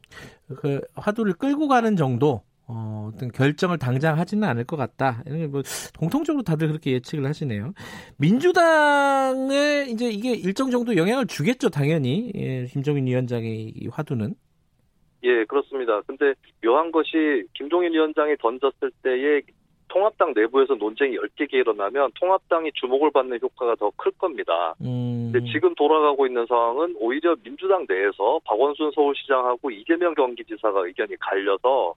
그, 0.57 0.81
화두를 0.95 1.33
끌고 1.33 1.67
가는 1.67 1.95
정도? 1.95 2.41
어, 2.71 3.09
어떤 3.11 3.31
결정을 3.31 3.79
당장 3.79 4.19
하지는 4.19 4.47
않을 4.47 4.63
것 4.63 4.77
같다. 4.77 5.23
뭐 5.49 5.63
공통적으로 5.97 6.43
다들 6.43 6.67
그렇게 6.67 6.91
예측을 6.91 7.25
하시네요. 7.25 7.73
민주당에 8.17 9.87
이제 9.89 10.07
이게 10.09 10.33
일정 10.33 10.69
정도 10.69 10.95
영향을 10.95 11.25
주겠죠, 11.25 11.69
당연히. 11.69 12.31
예, 12.35 12.65
김종인 12.65 13.07
위원장의 13.07 13.73
이 13.75 13.87
화두는. 13.87 14.35
예, 15.23 15.43
그렇습니다. 15.45 15.99
근데 16.01 16.33
묘한 16.63 16.91
것이 16.91 17.43
김종인 17.55 17.91
위원장이 17.91 18.37
던졌을 18.37 18.91
때의 19.01 19.41
통합당 19.89 20.33
내부에서 20.35 20.75
논쟁이 20.75 21.15
열개게 21.15 21.57
일어나면 21.57 22.11
통합당이 22.15 22.71
주목을 22.75 23.11
받는 23.11 23.39
효과가 23.41 23.75
더 23.75 23.91
클 23.97 24.11
겁니다. 24.13 24.73
음. 24.81 25.31
근데 25.31 25.51
지금 25.51 25.75
돌아가고 25.75 26.25
있는 26.25 26.45
상황은 26.47 26.95
오히려 26.99 27.35
민주당 27.43 27.85
내에서 27.87 28.39
박원순 28.45 28.91
서울시장하고 28.95 29.71
이재명 29.71 30.13
경기지사가 30.13 30.85
의견이 30.85 31.15
갈려서 31.19 31.93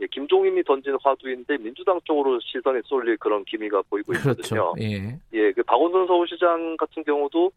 예, 0.00 0.06
김종인이 0.08 0.62
던진 0.64 0.96
화두인데 1.02 1.56
민주당 1.58 1.98
쪽으로 2.04 2.38
시선이 2.40 2.80
쏠릴 2.84 3.16
그런 3.16 3.44
기미가 3.44 3.82
보이고 3.88 4.12
있거든요. 4.14 4.72
그렇죠. 4.72 4.74
예. 4.80 5.18
예, 5.32 5.52
그 5.52 5.62
박원순 5.62 6.06
서울시장 6.06 6.76
같은 6.76 7.02
경우도 7.04 7.50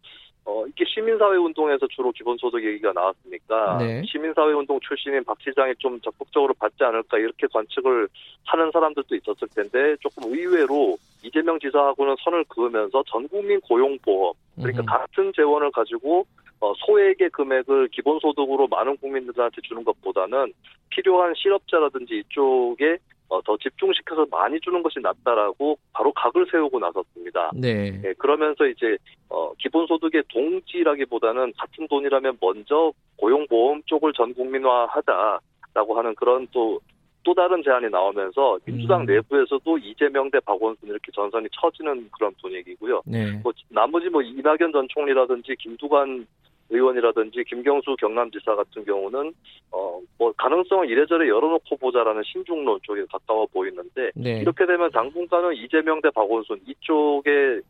어, 0.46 0.66
이게 0.66 0.84
시민사회 0.86 1.38
운동에서 1.38 1.88
주로 1.88 2.12
기본소득 2.12 2.64
얘기가 2.64 2.92
나왔으니까 2.94 3.78
네. 3.78 4.02
시민사회 4.06 4.54
운동 4.54 4.80
출신인 4.80 5.24
박 5.24 5.38
시장이 5.42 5.74
좀 5.78 6.00
적극적으로 6.02 6.54
받지 6.56 6.84
않을까 6.84 7.18
이렇게 7.18 7.48
관측을 7.52 8.08
하는 8.46 8.72
사람들도 8.72 9.16
있었을 9.16 9.48
텐데 9.50 9.96
조금 10.00 10.34
의외로 10.34 10.98
이재명 11.24 11.60
지사하고는 11.60 12.16
선을 12.24 12.46
그으면서 12.48 13.04
전국민 13.08 13.60
고용보험 13.62 14.34
그러니까 14.56 14.82
음. 14.82 14.86
같은 14.86 15.32
재원을 15.36 15.72
가지고 15.72 16.26
어, 16.62 16.74
소액의 16.86 17.30
금액을 17.30 17.90
기본소득으로 17.90 18.68
많은 18.68 18.98
국민들한테 18.98 19.62
주는 19.62 19.84
것보다는 19.84 20.54
필요한 20.90 21.34
실업자라든지 21.36 22.20
이쪽에 22.20 22.98
어, 23.30 23.42
더 23.44 23.56
집중시켜서 23.58 24.26
많이 24.32 24.60
주는 24.60 24.82
것이 24.82 25.00
낫다라고 25.00 25.78
바로 25.94 26.12
각을 26.14 26.48
세우고 26.52 26.80
나섰습니다. 26.80 27.52
네. 27.54 27.92
네 27.92 28.14
그러면서 28.18 28.66
이제 28.66 28.98
어, 29.30 29.54
기본소득의 29.60 30.24
동지라기보다는 30.30 31.54
같은 31.58 31.88
돈이라면 31.88 32.38
먼저 32.42 32.92
고용보험 33.18 33.84
쪽을 33.86 34.14
전 34.14 34.34
국민화하자라고 34.34 35.98
하는 35.98 36.16
그런 36.16 36.48
또또 36.48 37.36
다른 37.36 37.62
제안이 37.64 37.90
나오면서 37.92 38.58
민주당 38.66 39.02
음. 39.02 39.06
내부에서도 39.06 39.78
이재명 39.78 40.32
대 40.32 40.40
박원순 40.40 40.90
이렇게 40.90 41.12
전선이 41.14 41.48
처지는 41.52 42.10
그런 42.12 42.34
분위기고요. 42.42 43.04
네. 43.06 43.40
뭐 43.44 43.54
나머지 43.70 44.10
뭐 44.10 44.24
이낙연 44.24 44.72
전 44.72 44.88
총리라든지 44.90 45.56
김두관 45.60 46.26
의원이라든지 46.70 47.44
김경수 47.46 47.96
경남지사 48.00 48.56
같은 48.56 48.86
경우는 48.86 49.34
어 49.72 50.00
뭐 50.20 50.34
가능성을 50.38 50.90
이래저래 50.90 51.30
열어놓고 51.30 51.78
보자라는 51.78 52.22
신중론 52.26 52.80
쪽에 52.84 53.04
가까워 53.10 53.48
보이는데 53.48 54.12
네. 54.16 54.42
이렇게 54.42 54.66
되면 54.66 54.92
당분간은 54.92 55.56
이재명 55.56 56.02
대 56.02 56.10
박원순 56.12 56.60
이쪽에 56.68 57.62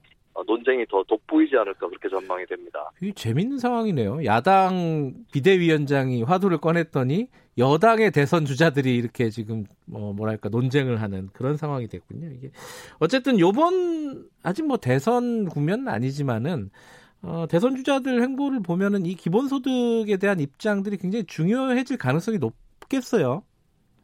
논쟁이 0.47 0.86
더 0.88 1.04
돋보이지 1.04 1.56
않을까 1.58 1.88
그렇게 1.88 2.10
전망이 2.10 2.45
됩니다. 2.45 2.91
이 3.02 3.14
재밌는 3.14 3.60
상황이네요. 3.60 4.26
야당 4.26 5.14
비대위원장이 5.32 6.24
화두를 6.24 6.58
꺼냈더니 6.58 7.28
여당의 7.58 8.12
대선 8.12 8.45
주자들이 8.45 8.95
이렇게 8.95 9.30
지금 9.30 9.66
뭐 9.86 10.14
뭐랄까 10.14 10.50
논쟁을 10.50 11.02
하는 11.02 11.30
그런 11.34 11.58
상황이 11.58 11.88
됐군요. 11.88 12.30
이게 12.36 12.52
어쨌든 13.00 13.39
요번 13.39 14.28
아직 14.41 14.66
뭐 14.66 14.78
대선 14.78 15.45
국면은 15.45 15.88
아니지만은 15.88 16.72
어, 17.22 17.45
대선 17.49 17.76
주자들 17.76 18.22
행보를 18.22 18.61
보면은 18.61 19.05
이 19.05 19.15
기본소득에 19.15 20.17
대한 20.17 20.39
입장들이 20.39 20.97
굉장히 20.97 21.26
중요해질 21.26 21.97
가능성이 21.97 22.38
높겠어요. 22.38 23.43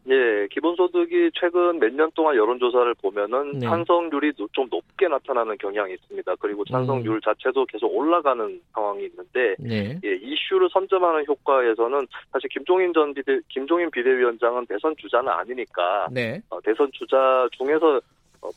예, 0.08 0.48
기본소득이 0.52 1.32
최근 1.34 1.80
몇 1.80 1.92
년 1.92 2.12
동안 2.14 2.36
여론조사를 2.36 2.94
보면은 3.02 3.54
네. 3.54 3.66
찬성률이 3.66 4.34
좀 4.52 4.68
높게 4.70 5.08
나타나는 5.08 5.58
경향이 5.58 5.94
있습니다. 5.94 6.36
그리고 6.36 6.64
찬성률 6.66 7.16
음. 7.16 7.22
자체도 7.22 7.66
계속 7.66 7.88
올라가는 7.88 8.62
상황이 8.74 9.06
있는데, 9.06 9.56
네. 9.58 10.00
예, 10.04 10.16
이슈를 10.16 10.70
선점하는 10.72 11.26
효과에서는 11.28 12.06
사실 12.32 12.50
김종인 12.50 12.94
전 12.94 13.16
비대, 13.16 13.40
김종인 13.50 13.90
비대위원장은 13.90 14.68
대선 14.68 14.94
주자는 14.98 15.28
아니니까, 15.32 16.08
네. 16.12 16.40
어, 16.50 16.62
대선 16.62 16.92
주자 16.94 17.48
중에서 17.58 17.98
어, 17.98 18.02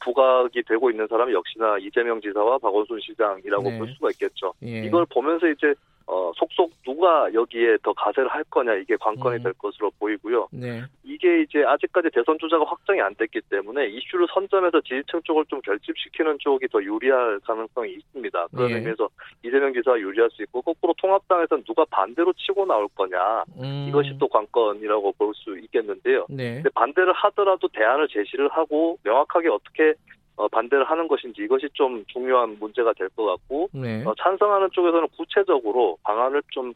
부각이 0.00 0.62
되고 0.62 0.90
있는 0.90 1.06
사람이 1.06 1.32
역시나 1.32 1.78
이재명 1.78 2.20
지사와 2.20 2.58
박원순 2.58 3.00
시장이라고 3.00 3.70
네. 3.70 3.78
볼 3.78 3.88
수가 3.94 4.10
있겠죠. 4.10 4.52
예. 4.62 4.84
이걸 4.84 5.06
보면서 5.06 5.48
이제 5.48 5.74
어, 6.08 6.32
속속 6.36 6.72
누가 6.84 7.32
여기에 7.32 7.78
더 7.82 7.92
가세를 7.92 8.28
할 8.28 8.42
거냐 8.44 8.74
이게 8.74 8.96
관건이 8.96 9.36
음. 9.36 9.42
될 9.42 9.52
것으로 9.54 9.90
보이고요. 9.98 10.48
네. 10.50 10.82
이게 11.04 11.42
이제 11.42 11.62
아직까지 11.64 12.08
대선 12.14 12.38
주자가 12.38 12.64
확정이 12.64 13.00
안 13.00 13.14
됐기 13.14 13.42
때문에 13.50 13.86
이슈를 13.88 14.26
선점해서 14.32 14.80
지지층 14.80 15.20
쪽을 15.24 15.44
좀 15.46 15.60
결집시키는 15.60 16.38
쪽이 16.40 16.66
더 16.68 16.82
유리할 16.82 17.40
가능성이 17.40 17.92
있습니다. 17.92 18.46
그런 18.48 18.68
네. 18.68 18.74
의미에서 18.76 19.08
이재명 19.42 19.72
지사가 19.74 19.98
유리할 19.98 20.30
수 20.30 20.42
있고 20.42 20.62
거꾸로 20.62 20.94
통합당에서는 20.96 21.64
누가 21.64 21.84
반대로 21.90 22.32
치고 22.32 22.64
나올 22.64 22.88
거냐 22.94 23.44
음. 23.60 23.86
이것이 23.88 24.16
또 24.18 24.28
관건이라고 24.28 25.12
볼 25.12 25.28
수 25.38 25.58
있겠는데요. 25.58 26.26
네. 26.28 26.54
근데 26.54 26.68
반대를 26.70 27.12
하더라도 27.12 27.68
대안을 27.68 28.08
제시를 28.08 28.48
하고 28.48 28.98
명확하게 29.04 29.48
어떻게 29.48 29.90
어, 29.90 29.94
반대를 30.46 30.84
하는 30.84 31.08
것인지 31.08 31.42
이것이 31.42 31.68
좀 31.72 32.04
중요한 32.06 32.56
문제가 32.60 32.92
될 32.92 33.08
것 33.16 33.24
같고 33.24 33.68
네. 33.72 34.04
어, 34.04 34.14
찬성하는 34.16 34.68
쪽에서는 34.72 35.08
구체적으로 35.16 35.98
방안을 36.04 36.42
좀 36.52 36.72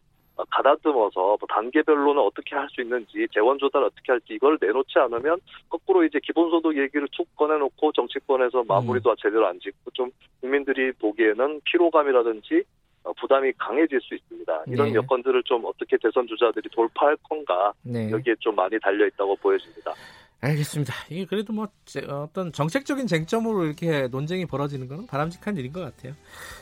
가다듬어서 0.50 1.20
뭐 1.20 1.38
단계별로는 1.48 2.20
어떻게 2.20 2.56
할 2.56 2.66
수 2.70 2.80
있는지 2.80 3.26
재원 3.32 3.58
조달 3.58 3.84
어떻게 3.84 4.12
할지 4.12 4.32
이걸 4.32 4.56
내놓지 4.60 4.98
않으면 4.98 5.38
거꾸로 5.68 6.04
이제 6.04 6.18
기본소득 6.22 6.76
얘기를 6.78 7.06
툭 7.12 7.28
꺼내놓고 7.36 7.92
정치권에서 7.92 8.64
마무리도 8.66 9.10
음. 9.10 9.14
제대로 9.20 9.46
안 9.46 9.60
짓고 9.60 9.90
좀 9.92 10.10
국민들이 10.40 10.90
보기에는 10.92 11.60
피로감이라든지 11.64 12.64
어, 13.04 13.12
부담이 13.14 13.52
강해질 13.58 14.00
수 14.00 14.14
있습니다. 14.14 14.64
이런 14.68 14.88
네. 14.88 14.94
여건들을 14.94 15.42
좀 15.44 15.64
어떻게 15.66 15.96
대선 15.98 16.26
주자들이 16.26 16.68
돌파할 16.70 17.16
건가 17.28 17.72
네. 17.82 18.10
여기에 18.10 18.36
좀 18.40 18.54
많이 18.54 18.78
달려 18.80 19.06
있다고 19.06 19.36
보여집니다. 19.36 19.92
알겠습니다. 20.43 20.93
이게 21.09 21.24
그래도 21.24 21.53
뭐 21.53 21.68
어떤 22.09 22.53
정책적인 22.53 23.07
쟁점으로 23.07 23.64
이렇게 23.64 24.09
논쟁이 24.09 24.45
벌어지는 24.45 24.88
건 24.88 25.07
바람직한 25.07 25.57
일인 25.57 25.72
것 25.72 25.80
같아요. 25.80 26.14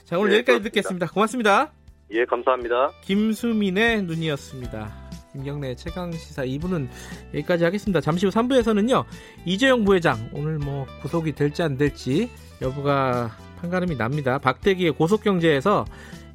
자 0.05 0.19
오늘 0.19 0.31
네, 0.31 0.37
여기까지 0.37 0.59
그렇습니다. 0.59 0.71
듣겠습니다. 0.71 1.07
고맙습니다. 1.09 1.73
예 2.13 2.25
감사합니다. 2.27 2.93
김수민의 3.03 4.03
눈이었습니다. 4.03 5.11
김경래 5.33 5.75
최강 5.77 6.13
시사 6.13 6.45
2부는 6.45 6.89
여기까지 7.35 7.65
하겠습니다. 7.65 8.01
잠시 8.01 8.27
후 8.27 8.33
3부에서는요 8.33 9.05
이재용 9.47 9.85
부회장 9.85 10.29
오늘 10.35 10.59
뭐 10.59 10.87
구속이 11.01 11.33
될지 11.33 11.63
안 11.63 11.77
될지 11.77 12.31
여부가 12.61 13.31
판가름이 13.61 13.97
납니다. 13.97 14.39
박대기의 14.39 14.93
고속경제에서 14.93 15.87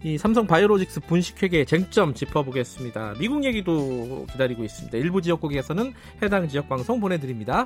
이 0.05 0.19
삼성 0.19 0.45
바이오로직스 0.45 0.99
분식회계 0.99 1.65
쟁점 1.65 2.13
짚어보겠습니다. 2.13 3.15
미국 3.19 3.43
얘기도 3.43 4.27
기다리고 4.31 4.63
있습니다. 4.63 4.95
일부 4.99 5.19
지역국에서는 5.19 5.93
해당 6.21 6.47
지역 6.47 6.69
방송 6.69 6.99
보내드립니다. 6.99 7.65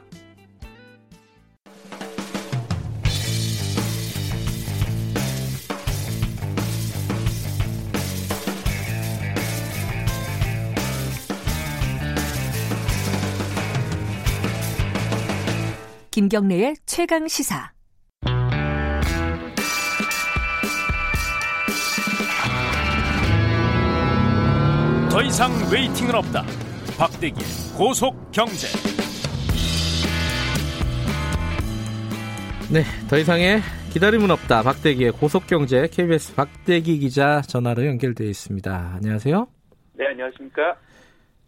김경래의 16.11 16.77
최강 16.85 17.27
시사. 17.27 17.78
더 25.19 25.23
이상 25.23 25.51
웨이팅은 25.69 26.15
없다. 26.15 26.45
박대기의 26.97 27.45
고속 27.77 28.31
경제. 28.31 28.67
네, 32.71 32.83
더 33.09 33.17
이상의 33.17 33.59
기다림은 33.91 34.31
없다. 34.31 34.63
박대기의 34.63 35.11
고속 35.11 35.45
경제 35.45 35.89
KBS 35.91 36.35
박대기 36.35 36.99
기자 36.99 37.41
전화로 37.41 37.85
연결되어 37.85 38.29
있습니다. 38.29 38.93
안녕하세요. 38.95 39.45
네, 39.95 40.07
안녕하십니까? 40.07 40.77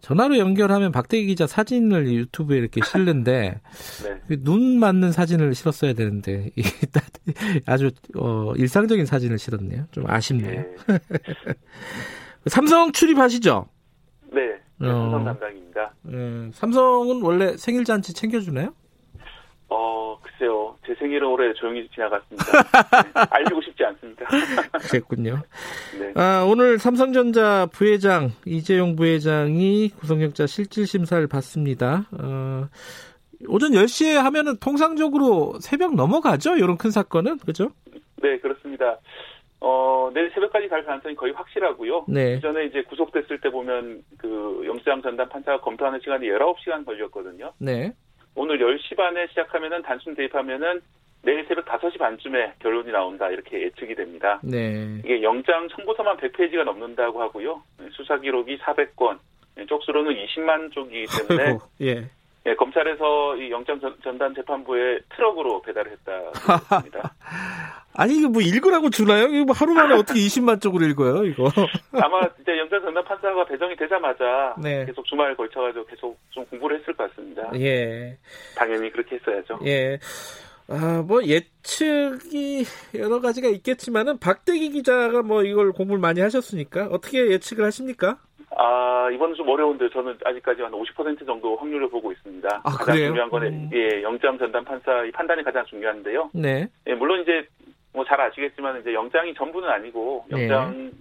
전화로 0.01 0.37
연결하면 0.37 0.91
박대기 0.91 1.27
기자 1.27 1.47
사진을 1.47 2.11
유튜브에 2.11 2.57
이렇게 2.57 2.81
실는데 2.83 3.61
네. 4.27 4.35
눈 4.43 4.79
맞는 4.81 5.13
사진을 5.13 5.55
실었어야 5.55 5.93
되는데 5.93 6.49
아주 7.65 7.91
어, 8.17 8.51
일상적인 8.57 9.05
사진을 9.05 9.39
실었네요. 9.39 9.85
좀 9.91 10.03
아쉽네요. 10.09 10.61
네. 10.61 10.99
삼성 12.47 12.91
출입하시죠? 12.91 13.67
네, 14.33 14.59
네 14.77 14.89
어. 14.89 14.93
삼성 14.93 15.25
담당입니다. 15.25 15.93
네, 16.03 16.51
삼성은 16.53 17.21
원래 17.21 17.55
생일 17.57 17.83
잔치 17.83 18.13
챙겨주나요? 18.13 18.73
어, 19.69 20.19
글쎄요. 20.21 20.75
제 20.85 20.93
생일은 20.95 21.27
올해 21.27 21.53
조용히 21.53 21.87
지나갔습니다. 21.93 22.45
네, 23.13 23.25
알리고 23.29 23.61
싶지 23.61 23.83
않습니다. 23.85 24.25
그랬군요. 24.89 25.41
네. 25.97 26.11
아, 26.15 26.45
오늘 26.45 26.77
삼성전자 26.77 27.67
부회장, 27.71 28.31
이재용 28.45 28.97
부회장이 28.97 29.89
구속영장 29.97 30.47
실질심사를 30.47 31.25
받습니다. 31.27 32.05
어, 32.11 32.67
오전 33.47 33.71
10시에 33.71 34.15
하면은 34.15 34.57
통상적으로 34.57 35.53
새벽 35.61 35.95
넘어가죠? 35.95 36.57
이런 36.57 36.77
큰 36.77 36.91
사건은, 36.91 37.37
그죠? 37.39 37.71
네, 38.21 38.37
그렇습니다. 38.39 38.99
어, 39.61 40.09
내일 40.13 40.31
새벽까지 40.31 40.67
갈 40.67 40.83
가능성이 40.83 41.15
거의 41.15 41.33
확실하고요. 41.33 42.05
네. 42.07 42.33
이전에 42.33 42.65
이제 42.65 42.81
구속됐을 42.81 43.39
때 43.41 43.49
보면 43.49 44.03
그 44.17 44.63
영장 44.65 45.01
전담 45.01 45.29
판사가 45.29 45.61
검토하는 45.61 45.99
시간이 45.99 46.27
19시간 46.27 46.83
걸렸거든요. 46.85 47.53
네. 47.59 47.93
오늘 48.33 48.57
10시 48.57 48.97
반에 48.97 49.27
시작하면은 49.27 49.83
단순 49.83 50.15
대입하면은 50.15 50.81
내일 51.23 51.45
새벽 51.47 51.65
5시 51.65 51.99
반쯤에 51.99 52.53
결론이 52.59 52.91
나온다 52.91 53.29
이렇게 53.29 53.61
예측이 53.61 53.93
됩니다. 53.93 54.39
네. 54.43 54.99
이게 55.05 55.21
영장 55.21 55.67
청구서만 55.69 56.17
100페이지가 56.17 56.63
넘는다고 56.63 57.21
하고요. 57.21 57.61
수사 57.91 58.17
기록이 58.17 58.57
400건, 58.57 59.19
쪽수로는 59.67 60.15
20만 60.15 60.71
쪽이기 60.71 61.05
때문에 61.27 61.57
예. 61.81 62.09
예, 62.47 62.55
검찰에서 62.55 63.35
이 63.37 63.51
영장 63.51 63.79
전, 63.79 64.17
담 64.17 64.33
재판부에 64.33 64.99
트럭으로 65.15 65.61
배달을 65.61 65.97
합니다. 66.69 67.13
아니 67.93 68.17
이거 68.17 68.29
뭐 68.29 68.41
읽으라고 68.41 68.89
주나요? 68.89 69.27
이거 69.27 69.45
뭐 69.45 69.55
하루 69.55 69.73
만에 69.73 69.93
어떻게 69.93 70.19
20만 70.21 70.61
쪽으로 70.61 70.85
읽어요, 70.85 71.25
이거? 71.25 71.51
아마 71.93 72.21
이제 72.39 72.57
영장 72.57 72.81
전담 72.81 73.03
판사가 73.03 73.45
배정이 73.45 73.75
되자마자 73.75 74.55
네. 74.57 74.85
계속 74.85 75.05
주말에 75.05 75.35
걸쳐 75.35 75.59
가지고 75.59 75.85
계속 75.85 76.17
좀 76.29 76.45
공부를 76.45 76.79
했을 76.79 76.93
것 76.95 77.09
같습니다. 77.09 77.51
예. 77.55 78.17
당연히 78.55 78.91
그렇게 78.91 79.17
했어야죠. 79.17 79.59
예. 79.65 79.99
아, 80.67 81.03
뭐 81.05 81.21
예측이 81.23 82.63
여러 82.95 83.19
가지가 83.19 83.49
있겠지만은 83.49 84.19
박대기 84.19 84.69
기자가 84.69 85.21
뭐 85.21 85.43
이걸 85.43 85.73
공부를 85.73 85.99
많이 85.99 86.21
하셨으니까 86.21 86.87
어떻게 86.91 87.27
예측을 87.29 87.65
하십니까? 87.65 88.19
아, 88.57 89.09
이번은 89.13 89.35
좀 89.35 89.47
어려운데 89.49 89.89
저는 89.89 90.17
아직까지 90.25 90.61
한 90.61 90.71
50% 90.71 91.25
정도 91.25 91.55
확률을 91.55 91.89
보고 91.89 92.11
있습니다. 92.11 92.61
아, 92.63 92.69
가장 92.69 92.95
그래요? 92.95 93.07
중요한 93.07 93.29
거는 93.29 93.47
음. 93.47 93.69
예, 93.73 94.01
영장 94.03 94.37
전담 94.37 94.65
판사의 94.65 95.11
판단이 95.11 95.43
가장 95.43 95.65
중요한데요. 95.65 96.31
네. 96.33 96.67
예, 96.87 96.93
물론 96.93 97.21
이제 97.21 97.47
뭐 97.93 98.05
잘 98.05 98.19
아시겠지만 98.21 98.79
이제 98.81 98.93
영장이 98.93 99.33
전부는 99.35 99.69
아니고 99.69 100.25
네. 100.29 100.43
영장 100.43 100.77
네. 100.77 100.91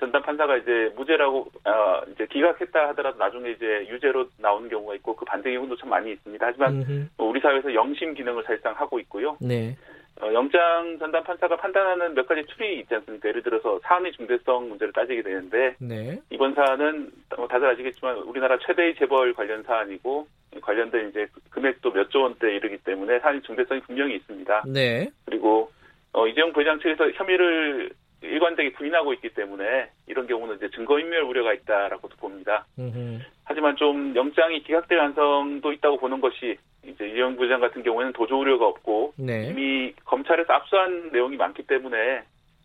전담 0.00 0.22
판사가 0.22 0.56
이제 0.56 0.92
무죄라고 0.96 1.46
어, 1.64 2.02
이제 2.12 2.26
기각했다 2.26 2.88
하더라도 2.88 3.18
나중에 3.18 3.50
이제 3.50 3.86
유죄로 3.88 4.26
나오는 4.38 4.68
경우가 4.68 4.94
있고 4.96 5.14
그 5.16 5.24
반대 5.24 5.52
경우도 5.52 5.76
참 5.76 5.88
많이 5.88 6.12
있습니다. 6.12 6.44
하지만 6.46 7.10
뭐 7.16 7.28
우리 7.28 7.40
사회에서 7.40 7.72
영심 7.72 8.14
기능을 8.14 8.42
사실상 8.44 8.74
하고 8.74 8.98
있고요. 9.00 9.36
네. 9.40 9.76
어, 10.22 10.32
영장 10.32 10.96
전담 10.98 11.24
판사가 11.24 11.56
판단하는 11.56 12.14
몇 12.14 12.26
가지 12.26 12.42
툴이 12.46 12.80
있지 12.80 12.94
않습니까? 12.94 13.28
예를 13.28 13.42
들어서 13.42 13.80
사안의 13.82 14.12
중대성 14.12 14.68
문제를 14.68 14.92
따지게 14.92 15.22
되는데 15.22 15.74
네. 15.80 16.18
이번 16.30 16.54
사안은 16.54 17.10
뭐 17.36 17.48
다들 17.48 17.68
아시겠지만 17.68 18.18
우리나라 18.18 18.56
최대의 18.58 18.94
재벌 18.96 19.34
관련 19.34 19.62
사안이고 19.64 20.26
관련된 20.60 21.08
이제 21.10 21.26
금액도 21.50 21.90
몇 21.92 22.08
조 22.10 22.22
원대 22.22 22.54
이르기 22.54 22.78
때문에 22.78 23.18
사안의 23.18 23.42
중대성이 23.42 23.80
분명히 23.80 24.14
있습니다. 24.16 24.64
네. 24.68 25.08
그리고 25.24 25.70
어, 26.12 26.28
이재용 26.28 26.52
부회장 26.52 26.78
측에서 26.78 27.10
혐의를 27.10 27.90
일관되게 28.24 28.72
부인하고 28.72 29.12
있기 29.14 29.30
때문에 29.30 29.88
이런 30.06 30.26
경우는 30.26 30.56
이제 30.56 30.68
증거인멸 30.70 31.22
우려가 31.22 31.52
있다라고도 31.52 32.16
봅니다. 32.16 32.66
음흠. 32.78 33.20
하지만 33.44 33.76
좀 33.76 34.14
영장이 34.16 34.62
기각될 34.62 34.98
가능성도 34.98 35.72
있다고 35.72 35.98
보는 35.98 36.20
것이 36.20 36.56
이제 36.86 37.08
이영 37.08 37.36
부장 37.36 37.60
같은 37.60 37.82
경우에는 37.82 38.12
도주 38.12 38.34
우려가 38.34 38.66
없고 38.66 39.14
네. 39.16 39.48
이미 39.48 39.92
검찰에서 40.04 40.52
압수한 40.52 41.10
내용이 41.12 41.36
많기 41.36 41.62
때문에 41.62 42.22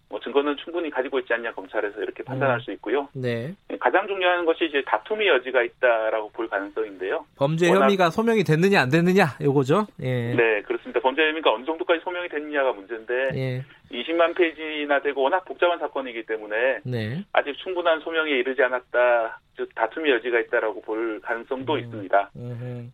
뭐 0.10 0.20
증거는 0.20 0.58
충분히 0.58 0.90
가지고 0.90 1.20
있지 1.20 1.32
않냐 1.34 1.54
검찰에서 1.54 2.02
이렇게 2.02 2.24
판단할 2.24 2.58
음. 2.58 2.62
수 2.62 2.72
있고요. 2.74 3.08
네. 3.14 3.54
가장 3.80 4.08
중요한 4.08 4.44
것이 4.44 4.66
이제 4.66 4.82
다툼의 4.86 5.28
여지가 5.28 5.62
있다라고 5.62 6.30
볼 6.32 6.50
가능성인데요. 6.50 7.26
범죄 7.36 7.70
혐의가 7.70 8.10
소명이 8.10 8.44
됐느냐 8.44 8.82
안 8.82 8.90
됐느냐 8.90 9.38
요거죠. 9.40 9.86
예. 10.02 10.34
네, 10.34 10.62
그렇습니다. 10.64 11.00
범죄 11.00 11.22
혐의가 11.22 11.54
어느 11.54 11.64
정도까지 11.64 12.02
소명이 12.04 12.28
됐느냐가 12.30 12.74
문제인데 12.74 13.14
예. 13.36 13.64
20만 13.92 14.36
페이지나 14.36 15.02
되고 15.02 15.22
워낙 15.22 15.44
복잡한 15.46 15.80
사건이기 15.80 16.24
때문에 16.26 16.80
네. 16.84 17.24
아직 17.34 17.58
충분한 17.58 18.00
소명에 18.02 18.32
이르지 18.32 18.62
않았다. 18.64 19.40
즉 19.58 19.76
다툼의 19.76 20.12
여지가 20.14 20.40
있다라고 20.40 20.82
볼 20.82 21.20
가능성도 21.22 21.74
음. 21.74 21.80
있습니다. 21.80 22.32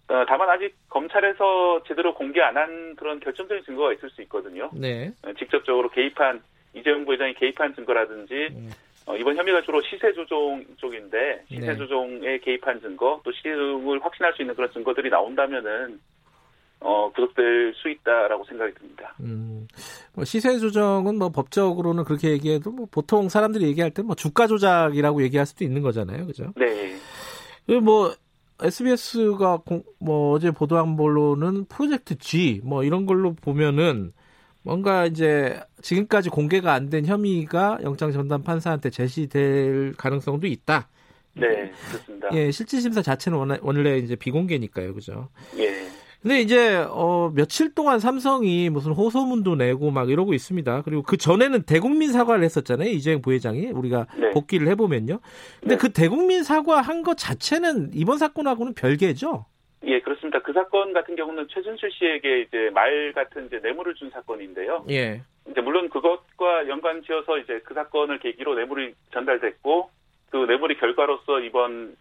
어, 0.07 0.25
다만 0.27 0.49
아직 0.49 0.73
검찰에서 0.89 1.83
제대로 1.87 2.15
공개 2.15 2.41
안 2.41 2.55
한 2.55 2.95
그런 2.95 3.19
결정적인 3.19 3.65
증거가 3.65 3.91
있을 3.93 4.09
수 4.11 4.21
있거든요. 4.23 4.69
네. 4.73 5.11
어, 5.23 5.33
직접적으로 5.37 5.89
개입한 5.89 6.41
이재용 6.73 7.03
부회장이 7.05 7.33
개입한 7.33 7.75
증거라든지 7.75 8.47
음. 8.51 8.71
어, 9.05 9.15
이번 9.17 9.35
혐의가 9.35 9.61
주로 9.61 9.81
시세 9.81 10.13
조종 10.13 10.63
쪽인데 10.77 11.43
시세 11.49 11.67
네. 11.67 11.75
조종에 11.75 12.39
개입한 12.39 12.79
증거 12.81 13.21
또 13.23 13.31
시흥을 13.31 14.03
확신할 14.03 14.33
수 14.33 14.41
있는 14.41 14.55
그런 14.55 14.71
증거들이 14.71 15.09
나온다면은 15.09 15.99
어, 16.79 17.11
구속될 17.13 17.73
수 17.75 17.89
있다라고 17.89 18.43
생각이 18.45 18.73
듭니다. 18.75 19.13
음, 19.21 19.67
뭐 20.13 20.23
시세 20.25 20.59
조정은 20.59 21.17
뭐 21.17 21.29
법적으로는 21.29 22.03
그렇게 22.03 22.29
얘기해도 22.31 22.71
뭐 22.71 22.87
보통 22.91 23.29
사람들이 23.29 23.65
얘기할 23.67 23.91
때 23.91 24.01
뭐 24.03 24.15
주가 24.15 24.45
조작이라고 24.47 25.23
얘기할 25.23 25.45
수도 25.45 25.63
있는 25.63 25.81
거잖아요, 25.81 26.25
그죠? 26.27 26.53
네. 26.55 26.95
뭐 27.79 28.13
SBS가 28.61 29.57
공, 29.57 29.83
뭐 29.99 30.33
어제 30.33 30.51
보도한 30.51 30.95
걸로는 30.95 31.65
프로젝트 31.65 32.17
G 32.17 32.61
뭐 32.63 32.83
이런 32.83 33.05
걸로 33.05 33.33
보면은 33.33 34.13
뭔가 34.63 35.05
이제 35.05 35.59
지금까지 35.81 36.29
공개가 36.29 36.73
안 36.73 36.89
된 36.89 37.05
혐의가 37.05 37.79
영장 37.83 38.11
전담 38.11 38.43
판사한테 38.43 38.89
제시될 38.91 39.93
가능성도 39.97 40.47
있다. 40.47 40.87
네, 41.33 41.71
그렇습니다. 41.89 42.29
예, 42.33 42.49
실질 42.51 42.81
심사 42.81 43.01
자체는 43.01 43.37
원래, 43.37 43.57
원래 43.61 43.97
이제 43.97 44.15
비공개니까요, 44.15 44.93
그죠? 44.93 45.29
예. 45.57 45.85
근데 46.25 46.41
이제 46.41 46.83
어 46.89 47.31
며칠 47.35 47.75
동안 47.75 47.99
삼성이 47.99 48.71
무슨 48.71 48.93
호소문도 48.93 49.57
내고 49.57 49.91
막 49.91 50.09
이러고 50.09 50.33
있습니다. 50.33 50.81
그리고 50.81 51.03
그 51.03 51.17
전에는 51.17 51.61
대국민 51.67 52.11
사과를 52.11 52.43
했었잖아요. 52.43 52.89
이재용 52.89 53.21
부회장이 53.21 53.67
우리가 53.67 54.07
네. 54.17 54.31
복귀를 54.31 54.67
해보면요. 54.69 55.19
근데 55.61 55.75
네. 55.75 55.77
그 55.79 55.93
대국민 55.93 56.41
사과 56.41 56.81
한 56.81 57.03
것 57.03 57.15
자체는 57.19 57.91
이번 57.93 58.17
사건하고는 58.17 58.73
별개죠. 58.73 59.45
예, 59.85 59.99
그렇습니다. 59.99 60.39
그 60.41 60.51
사건 60.53 60.93
같은 60.93 61.15
경우는 61.15 61.45
최준실 61.51 61.91
씨에게 61.91 62.41
이제 62.41 62.71
말 62.73 63.13
같은 63.13 63.45
이제 63.45 63.59
뇌물을 63.61 63.93
준 63.93 64.09
사건인데요. 64.09 64.85
예. 64.89 65.21
이제 65.51 65.61
물론 65.61 65.89
그것과 65.89 66.67
연관지어서 66.67 67.37
이제 67.37 67.61
그 67.65 67.75
사건을 67.75 68.17
계기로 68.17 68.55
뇌물이 68.55 68.95
전달됐고 69.13 69.89
그 70.31 70.37
뇌물이 70.37 70.79
결과로서 70.79 71.41
이번 71.41 71.95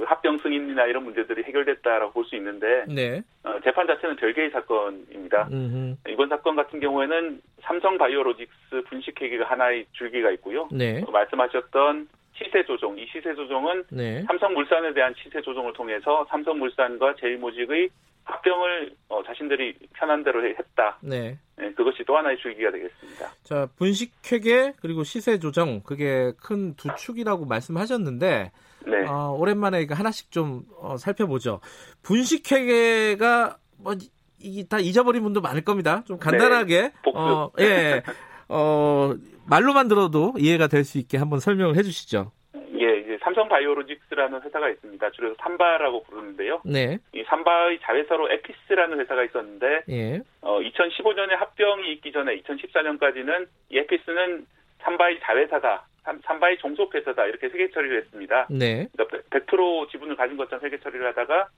그 0.00 0.04
합병 0.04 0.38
승인이나 0.38 0.86
이런 0.86 1.04
문제들이 1.04 1.42
해결됐다라고 1.44 2.12
볼 2.14 2.24
수 2.24 2.34
있는데 2.36 2.84
네. 2.88 3.22
어, 3.44 3.58
재판 3.62 3.86
자체는 3.86 4.16
별개의 4.16 4.50
사건입니다. 4.50 5.48
음흠. 5.52 5.96
이번 6.08 6.28
사건 6.28 6.56
같은 6.56 6.80
경우에는 6.80 7.40
삼성 7.60 7.98
바이오로직스 7.98 8.82
분식회계가 8.88 9.44
하나의 9.44 9.84
줄기가 9.92 10.30
있고요. 10.32 10.68
네. 10.72 11.02
어, 11.06 11.10
말씀하셨던 11.10 12.08
시세 12.34 12.64
조정, 12.64 12.96
이 12.98 13.06
시세 13.12 13.34
조정은 13.34 13.84
네. 13.90 14.22
삼성물산에 14.22 14.94
대한 14.94 15.12
시세 15.22 15.42
조정을 15.42 15.74
통해서 15.74 16.24
삼성물산과 16.30 17.16
제일모직의 17.20 17.90
합병을 18.24 18.94
어, 19.08 19.22
자신들이 19.24 19.74
편한 19.94 20.22
대로 20.24 20.42
했다. 20.46 20.98
네. 21.02 21.36
네. 21.56 21.72
그것이 21.72 22.04
또 22.06 22.16
하나의 22.16 22.38
줄기가 22.38 22.70
되겠습니다. 22.70 23.32
자, 23.42 23.68
분식회계 23.76 24.74
그리고 24.80 25.04
시세 25.04 25.38
조정 25.38 25.82
그게 25.82 26.32
큰 26.42 26.74
두 26.76 26.88
축이라고 26.96 27.44
말씀하셨는데 27.44 28.52
네. 28.86 29.06
어, 29.06 29.34
오랜만에 29.38 29.86
하나씩 29.90 30.30
좀 30.30 30.62
어, 30.80 30.96
살펴보죠. 30.96 31.60
분식회계가 32.02 33.56
뭐이다 33.78 34.78
잊어버린 34.80 35.22
분도 35.22 35.40
많을 35.40 35.62
겁니다. 35.62 36.02
좀 36.06 36.18
간단하게 36.18 36.80
네. 36.82 36.92
어, 37.14 37.50
예. 37.60 38.02
어, 38.48 39.14
말로만 39.46 39.88
들어도 39.88 40.34
이해가 40.38 40.66
될 40.66 40.84
수 40.84 40.98
있게 40.98 41.18
한번 41.18 41.40
설명을 41.40 41.76
해 41.76 41.82
주시죠. 41.82 42.32
예, 42.54 42.98
이제 43.00 43.18
삼성 43.22 43.48
바이오로직스라는 43.48 44.40
회사가 44.42 44.68
있습니다. 44.70 45.10
줄여서 45.10 45.34
삼바라고 45.40 46.02
부르는데요. 46.04 46.62
네. 46.64 46.98
이 47.14 47.22
삼바의 47.24 47.80
자회사로 47.82 48.30
에피스라는 48.32 48.98
회사가 49.00 49.22
있었는데, 49.24 49.82
예. 49.90 50.20
어, 50.40 50.58
2015년에 50.60 51.36
합병이 51.38 51.92
있기 51.94 52.10
전에 52.12 52.40
2014년까지는 52.40 53.46
이 53.70 53.78
에피스는 53.78 54.46
삼바의 54.82 55.20
자회사다, 55.22 55.86
삼, 56.02 56.40
바의 56.40 56.58
종속회사다 56.58 57.26
이렇게 57.26 57.48
세계 57.48 57.70
처리를 57.70 58.02
했습니다. 58.02 58.46
네. 58.50 58.88
그러니까 58.92 59.18
100% 59.30 59.90
지분을 59.90 60.16
가진 60.16 60.36
것처럼 60.36 60.60
세계 60.60 60.78
처리를 60.78 61.06
하다가 61.08 61.48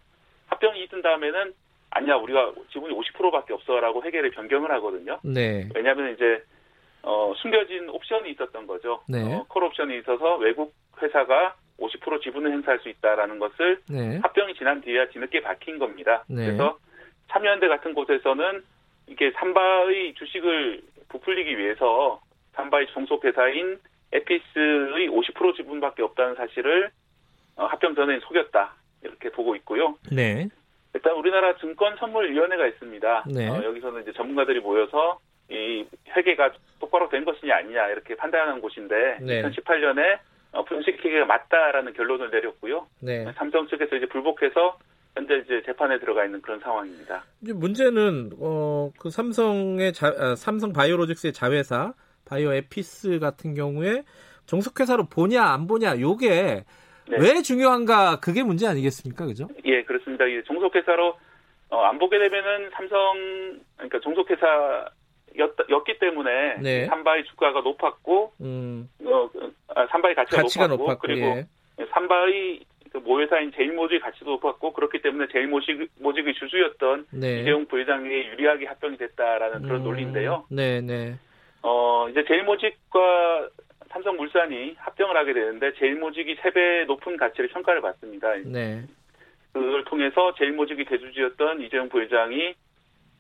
합병이 0.47 0.83
있은 0.85 1.03
다음에는 1.03 1.53
아니야 1.91 2.17
우리가 2.17 2.53
지분이 2.73 2.95
50%밖에 2.95 3.53
없어라고 3.53 4.03
회계를 4.03 4.31
변경을 4.31 4.71
하거든요. 4.73 5.19
네. 5.23 5.69
왜냐하면 5.75 6.15
이제 6.15 6.43
어, 7.03 7.33
숨겨진 7.37 7.89
옵션이 7.91 8.31
있었던 8.33 8.67
거죠. 8.67 9.03
네. 9.09 9.23
어, 9.23 9.45
콜 9.49 9.65
옵션이 9.65 9.99
있어서 9.99 10.37
외국 10.37 10.73
회사가 11.01 11.57
50% 11.79 12.23
지분을 12.23 12.53
행사할 12.53 12.79
수 12.81 12.89
있다라는 12.89 13.39
것을 13.39 13.81
네. 13.89 14.19
합병이 14.23 14.55
지난 14.55 14.81
뒤에야 14.81 15.09
뒤늦게 15.09 15.43
밝힌 15.43 15.79
겁니다. 15.79 16.25
네. 16.29 16.47
그래서 16.47 16.79
참여연대 17.29 17.69
같은 17.69 17.95
곳에서는 17.95 18.63
이게 19.09 19.33
삼바의 19.33 20.15
주식을 20.15 20.83
부풀리기 21.09 21.59
위해서 21.59 22.21
삼바의 22.55 22.89
종속 22.89 23.25
회사인 23.25 23.79
에피스의 24.13 25.09
50% 25.09 25.57
지분밖에 25.57 26.03
없다는 26.03 26.35
사실을 26.35 26.91
어, 27.57 27.67
합병 27.67 27.95
전에 27.95 28.21
속였다 28.21 28.75
이렇게 29.03 29.31
보고 29.31 29.57
있고요. 29.57 29.97
네. 30.11 30.49
일단 30.95 31.15
우리나라 31.15 31.57
증권 31.57 31.97
선물위원회가 31.97 32.67
있습니다. 32.67 33.25
네. 33.35 33.49
어, 33.49 33.65
여기서는 33.65 34.03
이제 34.03 34.13
전문가들이 34.13 34.61
모여서 34.61 35.21
이 35.51 35.85
회계가 36.17 36.53
똑바로 36.81 37.09
된 37.09 37.25
것이냐 37.25 37.57
아니냐 37.57 37.89
이렇게 37.89 38.15
판단하는 38.15 38.61
곳인데 38.61 39.19
네. 39.21 39.43
2018년에 39.43 40.19
어, 40.53 40.65
분식회계가 40.65 41.25
맞다라는 41.25 41.95
결론을 41.95 42.31
내렸고요. 42.31 42.87
네. 43.01 43.25
삼성 43.37 43.67
측에서 43.69 43.97
이제 43.97 44.07
불복해서 44.07 44.79
현재 45.15 45.43
이제 45.45 45.63
재판에 45.65 45.99
들어가 45.99 46.25
있는 46.25 46.41
그런 46.41 46.61
상황입니다. 46.61 47.25
문제는 47.41 48.31
어, 48.39 48.91
그 48.99 49.11
삼성의 49.11 49.93
자, 49.93 50.15
아, 50.19 50.35
삼성 50.35 50.73
바이오로직스의 50.73 51.33
자회사 51.33 51.93
바이오 52.25 52.53
에피스 52.53 53.19
같은 53.19 53.55
경우에 53.55 54.05
종속회사로 54.47 55.07
보냐 55.07 55.45
안 55.45 55.67
보냐 55.67 55.99
요게 56.01 56.65
네. 57.09 57.17
왜 57.19 57.43
중요한가 57.43 58.21
그게 58.21 58.43
문제 58.43 58.67
아니겠습니까, 58.67 59.27
그죠? 59.27 59.49
예, 59.65 59.83
그렇습니다. 59.83 60.25
종속회사로 60.47 61.17
어, 61.71 61.81
안 61.85 61.99
보게 61.99 62.19
되면은 62.19 62.71
삼성 62.73 62.99
그러니까 63.77 64.01
종속회사 64.01 64.91
였기 65.39 65.99
때문에 65.99 66.57
네. 66.61 66.87
삼바의 66.87 67.25
주가가 67.25 67.61
높았고 67.61 68.33
음. 68.43 68.89
어, 69.05 69.31
아, 69.75 69.87
삼바의 69.87 70.15
가치가, 70.15 70.43
가치가 70.43 70.67
높았고, 70.67 70.83
높았고, 70.85 71.01
그리고 71.01 71.27
예. 71.27 71.47
삼바의 71.91 72.61
그 72.93 72.99
모회사인 72.99 73.53
제일모직의 73.57 74.01
가치도 74.01 74.33
높았고 74.33 74.75
그렇기 74.75 75.01
때문에 75.01 75.29
제일모직 75.33 75.91
모직의 76.01 76.35
주주였던 76.35 77.07
네. 77.13 77.41
이재용 77.41 77.67
부회장에게 77.67 78.29
유리하게 78.33 78.67
합병이 78.67 78.99
됐다라는 78.99 79.63
그런 79.63 79.81
음. 79.81 79.85
논리인데요. 79.85 80.45
네, 80.51 80.83
네. 80.83 81.17
어 81.63 82.09
이제 82.11 82.25
제일모직과 82.25 83.49
삼성물산이 83.91 84.77
합병을 84.79 85.17
하게 85.17 85.35
되는데 85.35 85.73
제일모직이 85.75 86.37
3배 86.37 86.87
높은 86.87 87.17
가치를 87.17 87.49
평가를 87.51 87.81
받습니다. 87.81 88.35
네. 88.47 88.83
그걸 89.53 89.85
통해서 89.85 90.35
제일모직이 90.35 90.85
대주주였던 90.87 91.61
이재용 91.61 91.89
부회장이 91.89 92.55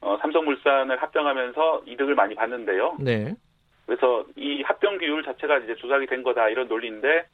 어, 0.00 0.18
삼성물산을 0.20 1.00
합병하면서 1.00 1.84
이득을 1.86 2.14
많이 2.14 2.34
받는데요. 2.34 2.96
네. 2.98 3.34
그래서 3.86 4.24
이 4.36 4.62
합병 4.62 4.98
비율 4.98 5.22
자체가 5.22 5.58
이제 5.58 5.74
조작이 5.76 6.06
된 6.06 6.22
거다 6.22 6.48
이런 6.48 6.68
논리인데 6.68 7.26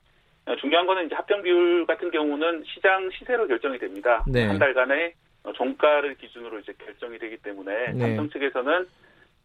어, 0.47 0.57
중요한 0.57 0.87
거는 0.87 1.07
이제 1.07 1.15
합병 1.15 1.43
비율 1.43 1.87
같은 1.87 2.11
경우는 2.11 2.65
시장 2.67 3.09
시세로 3.11 3.47
결정이 3.47 3.79
됩니다. 3.79 4.25
네. 4.27 4.47
한 4.47 4.59
달간의 4.59 5.15
종가를 5.55 6.17
기준으로 6.17 6.59
이제 6.59 6.73
결정이 6.85 7.19
되기 7.19 7.37
때문에 7.39 7.93
네. 7.93 8.01
삼성 8.01 8.29
측에서는 8.31 8.87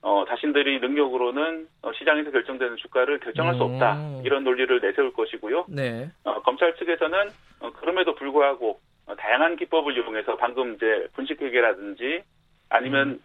어, 0.04 0.26
자신들이 0.28 0.82
능력으로는 0.82 1.68
어, 1.82 1.94
시장에서 1.94 2.30
결정되는 2.30 2.76
주가를 2.76 3.20
결정할 3.20 3.54
음. 3.54 3.58
수 3.58 3.64
없다 3.64 4.22
이런 4.26 4.44
논리를 4.44 4.80
내세울 4.82 5.14
것이고요. 5.14 5.66
네. 5.70 6.12
어, 6.26 6.42
검찰 6.42 6.76
측에서는 6.76 7.30
어, 7.62 7.72
그럼에도 7.72 8.14
불구하고 8.14 8.82
어, 9.06 9.16
다양한 9.16 9.56
기법을 9.56 9.96
이용해서 9.96 10.36
방금 10.36 10.74
이제 10.74 11.08
분식회계라든지 11.14 12.22
아니면 12.68 13.12
음. 13.12 13.20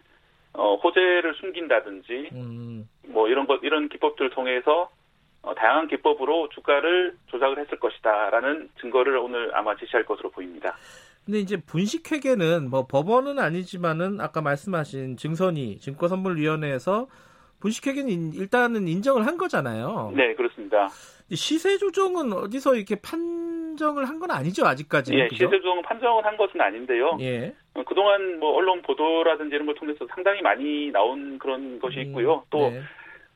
어, 0.53 0.75
호재를 0.75 1.35
숨긴다든지 1.35 2.29
음. 2.31 2.87
뭐 3.09 3.27
이런 3.27 3.45
것 3.45 3.59
이런 3.61 3.89
기법들을 3.89 4.29
통해서 4.29 4.89
어, 5.41 5.53
다양한 5.55 5.89
기법으로 5.89 6.47
주가를 6.49 7.17
조작을 7.27 7.59
했을 7.59 7.77
것이다라는 7.77 8.69
증거를 8.79 9.17
오늘 9.17 9.53
아마 9.53 9.75
제시할 9.75 10.05
것으로 10.05 10.31
보입니다. 10.31 10.77
근데 11.25 11.39
이제 11.39 11.57
분식회계는 11.57 12.69
뭐 12.69 12.87
법원은 12.87 13.39
아니지만은 13.39 14.19
아까 14.19 14.41
말씀하신 14.41 15.17
증선이 15.17 15.79
증권선물위원회에서 15.79 17.07
분식회계는 17.59 18.33
일단은 18.33 18.87
인정을 18.87 19.27
한 19.27 19.37
거잖아요. 19.37 20.13
네, 20.15 20.33
그렇습니다. 20.35 20.87
시세 21.31 21.77
조정은 21.77 22.33
어디서 22.33 22.75
이렇게 22.75 22.95
판정을 22.95 24.07
한 24.07 24.19
건 24.19 24.31
아니죠, 24.31 24.65
아직까지. 24.65 25.13
예, 25.13 25.27
시세 25.31 25.45
조정 25.49 25.81
판정을 25.83 26.25
한 26.25 26.35
것은 26.37 26.59
아닌데요. 26.59 27.17
예. 27.21 27.53
어, 27.75 27.83
그동안 27.83 28.39
뭐 28.39 28.55
언론 28.55 28.81
보도라든지 28.81 29.53
이런 29.55 29.65
걸 29.67 29.75
통해서 29.75 30.07
상당히 30.13 30.41
많이 30.41 30.89
나온 30.91 31.37
그런 31.37 31.79
것이 31.79 31.97
음, 31.97 32.01
있고요. 32.03 32.35
음, 32.37 32.41
또 32.49 32.69
네. 32.71 32.81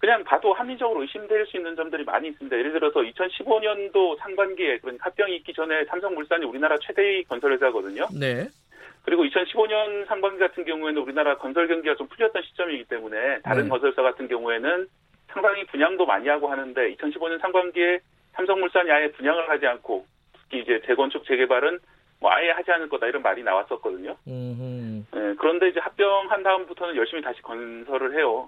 그냥 0.03 0.21
봐도 0.25 0.51
합리적으로 0.51 1.01
의심될 1.03 1.45
수 1.45 1.55
있는 1.55 1.77
점들이 1.77 2.03
많이 2.03 2.27
있습니다. 2.27 2.57
예를 2.57 2.73
들어서 2.73 2.99
2015년도 2.99 4.19
상반기에 4.19 4.79
그런 4.79 4.97
합병이 4.99 5.37
있기 5.37 5.53
전에 5.53 5.85
삼성물산이 5.85 6.43
우리나라 6.43 6.77
최대의 6.77 7.23
건설회사거든요. 7.23 8.07
네. 8.19 8.49
그리고 9.05 9.23
2015년 9.23 10.05
상반기 10.07 10.39
같은 10.39 10.65
경우에는 10.65 11.01
우리나라 11.01 11.37
건설 11.37 11.69
경기가 11.69 11.95
좀 11.95 12.07
풀렸던 12.07 12.43
시점이기 12.43 12.83
때문에 12.89 13.39
다른 13.43 13.63
네. 13.63 13.69
건설사 13.69 14.01
같은 14.01 14.27
경우에는 14.27 14.87
상당히 15.27 15.65
분양도 15.67 16.05
많이 16.05 16.27
하고 16.27 16.51
하는데 16.51 16.95
2015년 16.95 17.39
상반기에 17.39 17.99
삼성물산이 18.33 18.91
아예 18.91 19.09
분양을 19.09 19.47
하지 19.47 19.67
않고 19.67 20.05
특히 20.33 20.63
이제 20.63 20.81
재건축 20.85 21.23
재개발은 21.25 21.79
뭐 22.23 22.31
아예 22.31 22.51
하지 22.51 22.71
않을 22.71 22.87
거다 22.87 23.07
이런 23.07 23.21
말이 23.21 23.43
나왔었거든요. 23.43 24.15
네, 24.23 25.03
그런데 25.37 25.67
이제 25.67 25.81
합병한 25.81 26.41
다음부터는 26.41 26.95
열심히 26.95 27.21
다시 27.21 27.41
건설을 27.41 28.15
해요. 28.17 28.47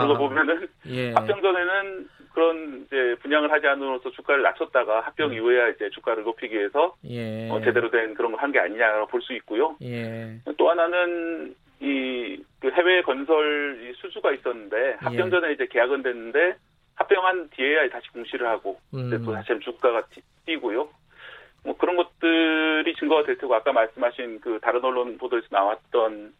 그거 0.00 0.16
보면은 0.16 0.66
예. 0.86 1.12
합병 1.12 1.42
전에는 1.42 2.08
그런 2.32 2.84
이제 2.86 3.14
분양을 3.20 3.52
하지 3.52 3.66
않으로써 3.66 4.10
주가를 4.10 4.42
낮췄다가 4.42 5.02
합병 5.02 5.28
음. 5.28 5.34
이후에야 5.34 5.68
이제 5.68 5.90
주가를 5.90 6.22
높이기 6.24 6.56
위해서 6.56 6.94
예. 7.04 7.50
어, 7.50 7.60
제대로 7.60 7.90
된 7.90 8.14
그런 8.14 8.32
걸 8.32 8.40
한 8.40 8.50
게 8.52 8.58
아니냐고 8.58 9.06
볼 9.08 9.20
수 9.20 9.34
있고요. 9.34 9.76
예. 9.82 10.38
또 10.56 10.70
하나는 10.70 11.54
이 11.80 12.42
그 12.60 12.70
해외 12.70 13.02
건설 13.02 13.92
수주가 14.00 14.32
있었는데 14.32 14.96
합병 15.00 15.26
예. 15.26 15.30
전에 15.30 15.52
이제 15.52 15.66
계약은 15.66 16.02
됐는데 16.02 16.56
합병한 16.94 17.50
뒤에야 17.50 17.86
다시 17.90 18.08
공시를 18.08 18.46
하고 18.48 18.78
음. 18.94 19.10
또 19.22 19.32
다시 19.32 19.48
주가가 19.60 20.04
뛰고요. 20.46 20.88
뭐 21.64 21.76
그런 21.76 21.96
것들이 21.96 22.94
증거가 22.98 23.24
될 23.24 23.38
테고 23.38 23.54
아까 23.54 23.72
말씀하신 23.72 24.40
그 24.40 24.58
다른 24.62 24.84
언론 24.84 25.18
보도에서 25.18 25.46
나왔던 25.50 26.32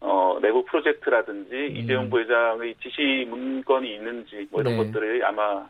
어, 0.00 0.38
내부 0.42 0.64
프로젝트라든지 0.64 1.54
음. 1.54 1.76
이재용 1.76 2.10
부회장의 2.10 2.74
지시 2.82 3.26
문건이 3.28 3.94
있는지 3.94 4.48
뭐 4.50 4.60
이런 4.60 4.76
네. 4.76 4.84
것들이 4.84 5.22
아마 5.24 5.66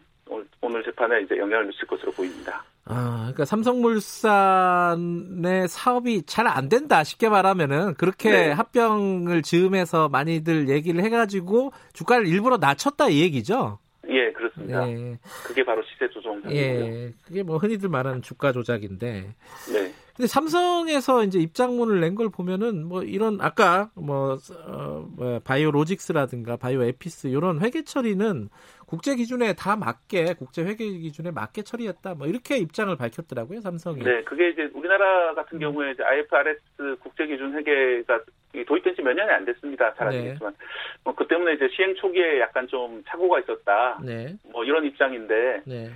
오늘 0.61 0.83
재판에 0.85 1.23
이제 1.23 1.37
영향을 1.37 1.67
미칠 1.67 1.87
것으로 1.87 2.11
보입니다. 2.13 2.65
아, 2.85 3.19
그러니까 3.21 3.45
삼성물산의 3.45 5.69
사업이 5.69 6.25
잘 6.27 6.49
안 6.49 6.69
된다 6.69 7.05
쉽게 7.05 7.29
말하면은 7.29 7.95
그렇게 7.95 8.31
네. 8.31 8.51
합병을 8.51 9.43
즈음해서 9.43 10.09
많이들 10.09 10.69
얘기를 10.69 11.05
해가지고 11.05 11.73
주가를 11.93 12.27
일부러 12.27 12.57
낮췄다 12.57 13.11
이 13.11 13.21
얘기죠. 13.21 13.79
예, 14.09 14.33
그렇습니다. 14.33 14.89
예. 14.89 15.19
그게 15.45 15.65
바로 15.65 15.83
시세 15.83 16.09
조정 16.11 16.43
예, 16.51 17.13
그게 17.25 17.43
뭐 17.43 17.59
흔히들 17.59 17.89
말하는 17.89 18.23
주가 18.23 18.53
조작인데. 18.53 19.35
네. 19.73 19.95
근데 20.17 20.27
삼성에서 20.27 21.25
이제 21.25 21.39
입장문을 21.39 22.01
낸 22.01 22.13
걸 22.15 22.29
보면은 22.29 22.85
뭐 22.87 23.03
이런 23.03 23.41
아까 23.41 23.91
뭐, 23.95 24.37
어, 24.67 25.09
뭐 25.17 25.41
바이오 25.43 25.71
로직스라든가 25.71 26.57
바이오 26.57 26.83
에피스 26.85 27.29
이런 27.29 27.61
회계 27.63 27.83
처리는 27.85 28.51
국제 28.87 29.15
기준에 29.17 29.55
다 29.55 29.75
맞게 29.77 30.35
국제 30.35 30.63
회계 30.63 30.87
기준에 30.91 31.31
맞게 31.31 31.63
처리했다. 31.63 32.15
뭐 32.15 32.27
이렇게 32.27 32.59
입장을 32.59 32.95
밝혔더라고요 32.95 33.61
삼성이. 33.63 34.03
네, 34.03 34.23
그게 34.25 34.51
이제 34.51 34.69
우리나라 34.75 35.33
같은 35.35 35.57
음. 35.57 35.61
경우에 35.61 35.93
이제 35.93 36.03
IFRS 36.05 36.61
국제 37.01 37.27
기준 37.27 37.55
회계가 37.55 38.21
도입된 38.67 38.95
지 38.95 39.01
몇 39.01 39.15
년이 39.15 39.31
안 39.33 39.47
됐습니다. 39.47 39.95
잘 39.95 40.09
아시겠지만 40.09 40.53
네. 40.53 40.67
뭐그 41.05 41.27
때문에 41.27 41.55
이제 41.55 41.67
시행 41.75 41.95
초기에 41.95 42.41
약간 42.41 42.69
좀 42.69 43.03
착오가 43.09 43.41
있었다. 43.41 43.99
네. 44.05 44.35
뭐 44.53 44.63
이런 44.65 44.85
입장인데. 44.85 45.63
네. 45.65 45.89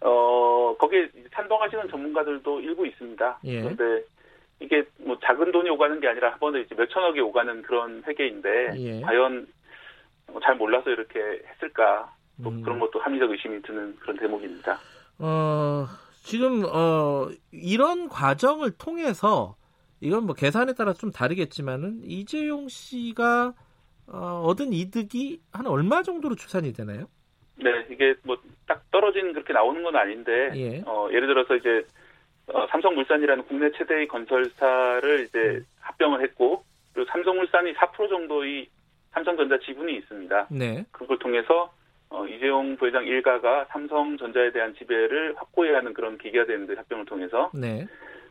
어 0.00 0.76
거기에 0.78 1.08
찬동하시는 1.34 1.88
전문가들도 1.88 2.60
일부 2.60 2.86
있습니다. 2.86 3.38
예. 3.44 3.62
그런데 3.62 4.04
이게 4.60 4.84
뭐 4.98 5.18
작은 5.20 5.52
돈이 5.52 5.70
오가는 5.70 6.00
게 6.00 6.08
아니라 6.08 6.32
한 6.32 6.38
번에 6.38 6.60
이제 6.60 6.74
몇 6.74 6.88
천억이 6.90 7.20
오가는 7.20 7.62
그런 7.62 8.02
회계인데 8.06 8.70
예. 8.76 9.00
과연 9.00 9.46
잘 10.42 10.56
몰라서 10.56 10.90
이렇게 10.90 11.20
했을까 11.48 12.12
뭐 12.36 12.52
음. 12.52 12.62
그런 12.62 12.78
것도 12.78 13.00
합리적 13.00 13.30
의심이 13.30 13.60
드는 13.62 13.96
그런 13.96 14.16
대목입니다. 14.16 14.78
어, 15.18 15.86
지금 16.22 16.64
어, 16.64 17.28
이런 17.50 18.08
과정을 18.08 18.72
통해서 18.72 19.56
이건 20.00 20.26
뭐 20.26 20.34
계산에 20.34 20.74
따라 20.74 20.92
좀 20.92 21.10
다르겠지만은 21.10 22.02
이재용 22.04 22.68
씨가 22.68 23.54
어, 24.06 24.42
얻은 24.46 24.72
이득이 24.72 25.40
한 25.52 25.66
얼마 25.66 26.02
정도로 26.02 26.36
추산이 26.36 26.72
되나요? 26.72 27.08
네, 27.58 27.86
이게 27.90 28.14
뭐 28.24 28.36
딱 28.68 28.88
떨어진 28.92 29.32
그렇게 29.32 29.52
나오는 29.52 29.82
건 29.82 29.96
아닌데 29.96 30.50
예. 30.54 30.82
어, 30.86 31.08
예를 31.10 31.26
들어서 31.26 31.56
이제 31.56 31.82
어, 32.52 32.66
삼성물산이라는 32.68 33.44
국내 33.44 33.70
최대의 33.72 34.06
건설사를 34.06 35.24
이제 35.24 35.38
음. 35.38 35.66
합병을 35.80 36.22
했고 36.22 36.62
그리고 36.92 37.10
삼성물산이 37.10 37.74
4% 37.74 38.08
정도의 38.08 38.68
삼성전자 39.12 39.58
지분이 39.58 39.96
있습니다. 39.96 40.48
네. 40.50 40.84
그걸 40.92 41.18
통해서 41.18 41.72
어, 42.10 42.26
이재용 42.26 42.76
부회장 42.76 43.04
일가가 43.06 43.66
삼성전자에 43.70 44.52
대한 44.52 44.74
지배를 44.74 45.34
확고해야 45.36 45.78
하는 45.78 45.92
그런 45.94 46.16
계기가 46.18 46.44
되는데 46.44 46.74
합병을 46.74 47.06
통해서. 47.06 47.50
네. 47.54 47.86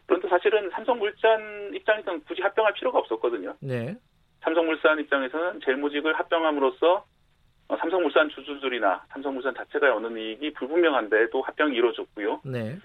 그런데 0.06 0.30
사실은 0.30 0.70
삼성물산 0.70 1.74
입장에서는 1.74 2.24
굳이 2.26 2.41
합병할 2.41 2.74
필요가 2.74 2.99
없었거든요. 2.99 3.56
네. 3.60 3.95
삼성물산 4.41 4.99
입장에서는 4.99 5.62
제일모직을 5.66 6.14
합병함으로써 6.14 6.95
어, 6.95 7.04
삼성물산 7.76 8.30
주주들이나 8.30 9.03
삼성물산 9.10 9.53
자체가 9.56 9.95
얻는 9.95 10.18
이익이 10.18 10.53
불분명한데도 10.53 11.41
합병이 11.41 11.76
이루어졌고요. 11.76 12.41
네. 12.45 12.77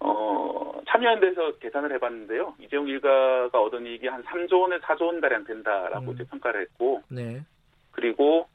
어, 0.00 0.80
참여연대에서 0.88 1.58
계산을 1.58 1.92
해봤는데요. 1.94 2.54
이재용 2.60 2.88
일가가 2.88 3.60
얻은 3.60 3.86
이익이 3.86 4.06
한 4.08 4.22
3조 4.22 4.60
원에 4.60 4.78
4조 4.78 5.06
원 5.06 5.20
가량 5.20 5.44
된다라고 5.44 6.10
음. 6.10 6.14
이제 6.14 6.24
평가를 6.30 6.62
했고, 6.62 7.02
네. 7.08 7.42
그리고 7.92 8.46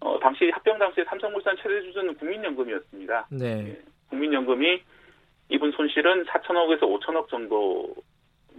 어, 0.00 0.18
당시 0.20 0.50
합병 0.50 0.78
당시에 0.78 1.04
삼성물산 1.04 1.56
최대 1.62 1.82
주주는 1.82 2.14
국민연금이었습니다. 2.14 3.28
네. 3.30 3.68
예, 3.68 3.82
국민연금이 4.10 4.82
입은 5.48 5.72
손실은 5.72 6.24
4천억에서 6.24 6.82
5천억 6.82 7.28
정도 7.28 7.94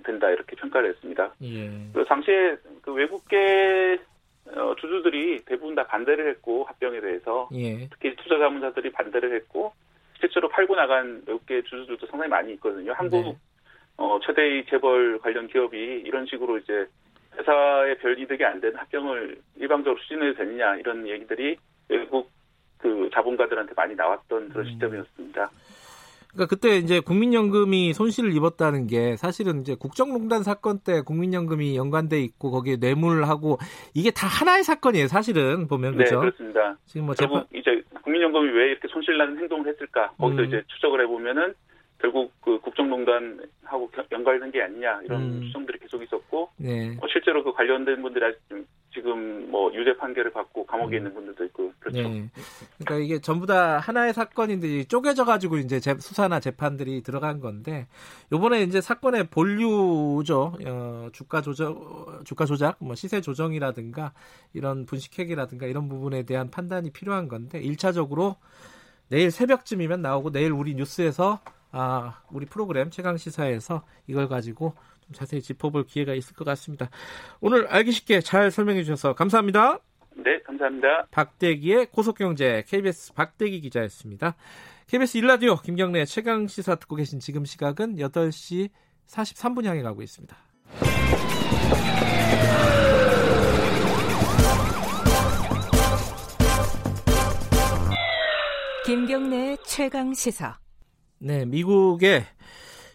된다 0.03 0.30
이렇게 0.30 0.56
평가를 0.56 0.90
했습니다. 0.90 1.34
예. 1.44 1.69
그 1.94 2.03
당시에 2.06 2.57
그 2.81 2.94
외국계 2.94 3.99
어, 4.55 4.76
주주들이 4.76 5.43
대부분 5.45 5.76
다 5.76 5.85
반대를 5.85 6.30
했고 6.30 6.63
합병에 6.63 7.01
대해서 7.01 7.49
예. 7.53 7.88
특히 7.89 8.15
투자 8.15 8.38
자문자들이 8.39 8.91
반대를 8.91 9.35
했고 9.35 9.73
실제로 10.19 10.49
팔고 10.49 10.76
나간 10.76 11.21
외국계 11.26 11.63
주주들도 11.63 12.07
상당히 12.07 12.30
많이 12.30 12.53
있거든요. 12.53 12.93
한국 12.93 13.21
네. 13.21 13.38
어, 13.97 14.19
최대의 14.26 14.65
재벌 14.69 15.19
관련 15.19 15.47
기업이 15.47 15.77
이런 16.05 16.26
식으로 16.26 16.57
이제 16.57 16.88
회사의 17.38 17.97
별 17.99 18.19
이득이 18.19 18.43
안 18.43 18.59
되는 18.59 18.77
합병을 18.77 19.38
일방적으로 19.57 19.99
추진해도 20.01 20.38
되느냐 20.38 20.76
이런 20.76 21.07
얘기들이 21.07 21.57
외국 21.89 22.31
그 22.77 23.09
자본가들한테 23.13 23.73
많이 23.76 23.95
나왔던 23.95 24.49
그런 24.49 24.65
음. 24.65 24.71
시점이었습니다. 24.71 25.51
그러니까 26.31 26.45
그때 26.47 26.77
이제 26.77 26.99
국민연금이 26.99 27.93
손실을 27.93 28.35
입었다는 28.35 28.88
게 28.88 29.15
사실은 29.15 29.61
이제 29.61 29.76
국정농단 29.76 30.43
사건 30.43 30.80
때 30.80 31.01
국민연금이 31.01 31.76
연관돼 31.76 32.22
있고 32.22 32.51
거기에 32.51 32.77
뇌물하고 32.77 33.57
이게 33.95 34.11
다 34.11 34.27
하나의 34.27 34.64
사건이에요. 34.64 35.07
사실은 35.07 35.68
보면 35.68 35.93
그렇죠. 35.95 36.15
네, 36.15 36.22
그렇습니다. 36.22 36.77
지금 36.85 37.07
뭐 37.07 37.15
재판 37.15 37.45
이제 37.53 37.81
국민연금이 38.03 38.51
왜 38.51 38.72
이렇게 38.72 38.88
손실나는 38.89 39.39
행동을 39.39 39.68
했을까 39.68 40.11
거기서 40.18 40.41
음. 40.43 40.47
이제 40.47 40.64
추적을 40.68 41.01
해보면은 41.01 41.53
결국 41.99 42.31
그 42.41 42.60
국정농단하고 42.60 43.91
연관된 44.11 44.51
게 44.51 44.61
아니냐 44.61 45.01
이런 45.06 45.22
음. 45.22 45.41
추정들이 45.47 45.80
계속 45.80 46.01
있었고 46.03 46.49
네. 46.57 46.95
어, 47.01 47.07
실제로 47.11 47.43
그 47.43 47.51
관련된 47.53 48.01
분들이 48.01 48.23
아직 48.23 48.39
지금 48.99 49.49
뭐 49.49 49.73
유죄 49.73 49.95
판결을 49.95 50.31
받고 50.34 50.65
감옥에 50.65 50.95
음. 50.95 50.97
있는 50.97 51.13
분들도 51.13 51.45
있고 51.45 51.71
그렇죠. 51.80 52.01
네. 52.01 52.30
그러니까 52.77 53.03
이게 53.03 53.19
전부 53.19 53.45
다 53.45 53.80
하나의 53.80 54.13
사건인데 54.13 54.84
쪼개져 54.84 55.23
가지고 55.23 55.57
이제 55.57 55.80
수사나 55.80 56.39
재판들이 56.39 57.01
들어간 57.01 57.39
건데 57.39 57.88
요번에 58.31 58.61
이제 58.63 58.81
사건의 58.81 59.27
본류죠. 59.27 60.53
어, 60.65 61.07
주가 61.13 61.41
조정 61.41 62.21
주가 62.26 62.45
조작 62.45 62.76
뭐 62.80 62.95
시세 62.95 63.21
조정이라든가 63.21 64.11
이런 64.53 64.85
분식회계라든가 64.85 65.65
이런 65.65 65.88
부분에 65.88 66.23
대한 66.23 66.51
판단이 66.51 66.91
필요한 66.91 67.27
건데 67.27 67.61
1차적으로 67.61 68.35
내일 69.07 69.31
새벽쯤이면 69.31 70.01
나오고 70.01 70.31
내일 70.31 70.51
우리 70.51 70.76
뉴스에서 70.76 71.39
아, 71.71 72.21
우리 72.31 72.45
프로그램 72.45 72.89
최강 72.89 73.17
시사에서 73.17 73.84
이걸 74.07 74.27
가지고 74.27 74.73
좀 74.98 74.98
자세히 75.14 75.41
짚어볼 75.41 75.86
기회가 75.86 76.14
있을 76.14 76.36
것 76.36 76.44
같습니다. 76.45 76.90
오늘 77.41 77.68
알기 77.68 77.91
쉽게 77.91 78.22
잘 78.22 78.52
설명해 78.52 78.84
주셔서 78.84 79.14
감사합니다. 79.14 79.80
네, 80.15 80.40
감사합니다. 80.45 81.07
박대기의 81.11 81.88
고속경제 81.88 82.64
KBS 82.68 83.14
박대기 83.14 83.61
기자였습니다. 83.61 84.36
KBS 84.88 85.18
일라디오 85.18 85.56
김경래 85.56 86.06
최강 86.06 86.48
시사 86.48 86.76
듣고 86.76 86.95
계신 86.95 87.19
지금 87.19 87.45
시각은 87.45 87.98
8시 87.98 88.69
43분 89.07 89.65
향해 89.65 89.81
가고 89.81 90.02
있습니다. 90.02 90.36
김경래 98.86 99.56
최강 99.68 100.14
시사. 100.14 100.57
네, 101.19 101.45
미국의 101.45 102.26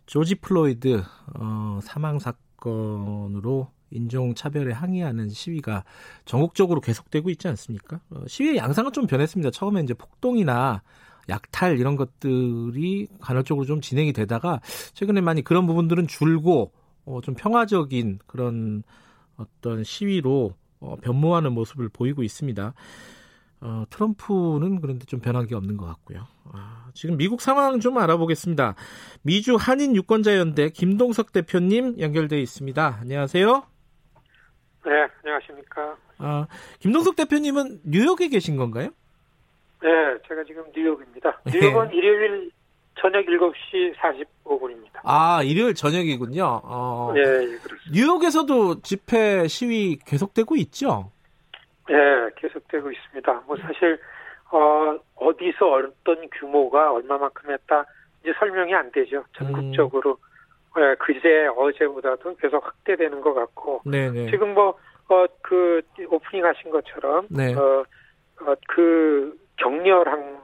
조지 0.06 0.34
플로이드 0.36 1.02
어, 1.34 1.78
사망 1.82 2.18
사건으로 2.18 3.68
인종 3.90 4.34
차별에 4.34 4.72
항의하는 4.72 5.28
시위가 5.28 5.84
전국적으로 6.24 6.80
계속되고 6.80 7.30
있지 7.30 7.48
않습니까? 7.48 8.00
어, 8.10 8.24
시위의 8.26 8.56
양상은 8.56 8.92
좀 8.92 9.06
변했습니다. 9.06 9.50
처음에 9.50 9.82
이제 9.82 9.94
폭동이나 9.94 10.82
약탈 11.28 11.78
이런 11.78 11.96
것들이 11.96 13.08
간헐적으로 13.20 13.64
좀 13.64 13.80
진행이 13.80 14.12
되다가 14.12 14.60
최근에 14.92 15.20
많이 15.20 15.42
그런 15.42 15.66
부분들은 15.66 16.06
줄고 16.06 16.72
어, 17.06 17.20
좀 17.22 17.34
평화적인 17.34 18.18
그런 18.26 18.82
어떤 19.36 19.84
시위로 19.84 20.54
어, 20.80 20.96
변모하는 20.96 21.52
모습을 21.52 21.88
보이고 21.88 22.22
있습니다. 22.22 22.74
어, 23.64 23.84
트럼프는 23.88 24.82
그런데 24.82 25.06
좀 25.06 25.20
변한 25.20 25.46
게 25.46 25.54
없는 25.54 25.78
것 25.78 25.86
같고요. 25.86 26.26
아, 26.52 26.86
지금 26.92 27.16
미국 27.16 27.40
상황 27.40 27.80
좀 27.80 27.96
알아보겠습니다. 27.96 28.74
미주 29.22 29.56
한인 29.58 29.96
유권자연대 29.96 30.68
김동석 30.68 31.32
대표님 31.32 31.98
연결돼 31.98 32.38
있습니다. 32.42 32.98
안녕하세요. 33.00 33.66
네, 34.84 34.92
안녕하십니까. 35.24 35.96
아, 36.18 36.46
김동석 36.78 37.16
대표님은 37.16 37.80
뉴욕에 37.84 38.28
계신 38.28 38.56
건가요? 38.56 38.90
네, 39.82 39.88
제가 40.28 40.44
지금 40.46 40.64
뉴욕입니다. 40.76 41.40
예. 41.54 41.58
뉴욕은 41.58 41.88
네. 41.88 41.96
일요일 41.96 42.50
저녁 43.00 43.24
7시 43.24 43.94
45분입니다. 43.96 45.00
아, 45.04 45.42
일요일 45.42 45.74
저녁이군요. 45.74 46.60
어, 46.64 47.12
네, 47.14 47.22
그렇습니다. 47.22 47.90
뉴욕에서도 47.92 48.82
집회 48.82 49.48
시위 49.48 49.96
계속되고 50.04 50.54
있죠? 50.56 51.10
네, 51.88 52.30
계속되고 52.36 52.90
있습니다. 52.90 53.42
뭐 53.46 53.56
사실 53.56 53.98
어, 54.50 54.98
어디서 55.16 55.72
어떤 55.72 56.28
규모가 56.30 56.92
얼마만큼 56.92 57.50
했다 57.50 57.84
이제 58.22 58.32
설명이 58.38 58.74
안 58.74 58.90
되죠. 58.92 59.24
전국적으로 59.32 60.18
음. 60.76 60.80
네, 60.80 60.94
그제 60.96 61.46
어제보다도 61.56 62.36
계속 62.36 62.64
확대되는 62.64 63.20
것 63.20 63.34
같고 63.34 63.82
네네. 63.84 64.30
지금 64.30 64.54
뭐 64.54 64.78
어, 65.08 65.26
그 65.42 65.82
오프닝 66.08 66.44
하신 66.44 66.70
것처럼 66.70 67.26
네. 67.30 67.54
어, 67.54 67.84
어, 68.40 68.54
그 68.68 69.38
격렬한 69.56 70.38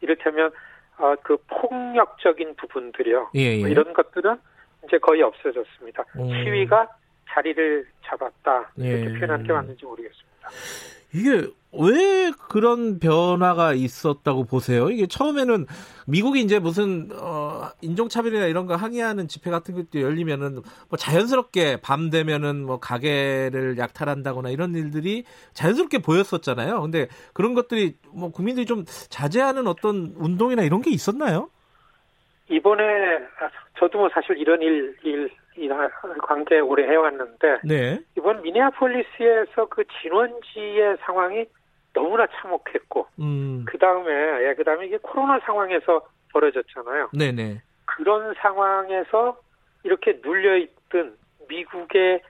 이를테면 0.00 0.50
어, 0.98 1.14
그 1.22 1.36
폭력적인 1.48 2.56
부분들이요. 2.56 3.30
예, 3.34 3.56
예. 3.56 3.60
뭐 3.60 3.68
이런 3.68 3.92
것들은 3.92 4.36
이제 4.84 4.98
거의 4.98 5.22
없어졌습니다. 5.22 6.04
음. 6.16 6.28
시위가 6.28 6.88
자리를 7.30 7.86
잡았다 8.04 8.72
이렇게 8.76 9.04
예. 9.04 9.18
표현하는 9.18 9.46
게 9.46 9.52
맞는지 9.52 9.84
모르겠습니다. 9.84 10.31
이게 11.14 11.46
왜 11.74 12.32
그런 12.50 12.98
변화가 12.98 13.72
있었다고 13.72 14.44
보세요? 14.44 14.90
이게 14.90 15.06
처음에는 15.06 15.66
미국이 16.06 16.40
이제 16.40 16.58
무슨 16.58 17.08
어 17.12 17.70
인종차별이나 17.80 18.46
이런 18.46 18.66
거 18.66 18.76
항의하는 18.76 19.26
집회 19.26 19.50
같은 19.50 19.74
것도 19.74 20.02
열리면은 20.02 20.60
뭐 20.90 20.98
자연스럽게 20.98 21.78
밤 21.82 22.10
되면은 22.10 22.66
뭐 22.66 22.78
가게를 22.78 23.78
약탈한다거나 23.78 24.50
이런 24.50 24.74
일들이 24.74 25.24
자연스럽게 25.54 25.98
보였었잖아요. 25.98 26.82
근데 26.82 27.08
그런 27.32 27.54
것들이 27.54 27.96
뭐 28.12 28.30
국민들이 28.30 28.66
좀 28.66 28.84
자제하는 28.86 29.66
어떤 29.66 30.14
운동이나 30.18 30.62
이런 30.62 30.82
게 30.82 30.90
있었나요? 30.90 31.48
이번에 32.50 32.82
저도 33.78 33.98
뭐 33.98 34.10
사실 34.12 34.36
이런 34.36 34.60
일, 34.60 34.94
일, 35.04 35.30
이 35.56 35.68
관계 36.22 36.60
오래 36.60 36.86
해왔는데 36.88 37.60
네. 37.64 38.00
이번 38.16 38.42
미네아폴리스에서 38.42 39.66
그 39.66 39.84
진원지의 40.00 40.98
상황이 41.00 41.46
너무나 41.92 42.26
참혹했고 42.26 43.06
음. 43.20 43.64
그 43.66 43.78
다음에 43.78 44.48
예, 44.48 44.54
그 44.54 44.64
다음에 44.64 44.86
이게 44.86 44.98
코로나 45.02 45.38
상황에서 45.40 46.06
벌어졌잖아요. 46.32 47.10
네네. 47.12 47.60
그런 47.84 48.34
상황에서 48.34 49.36
이렇게 49.84 50.18
눌려 50.22 50.56
있던 50.56 51.16
미국의 51.48 52.22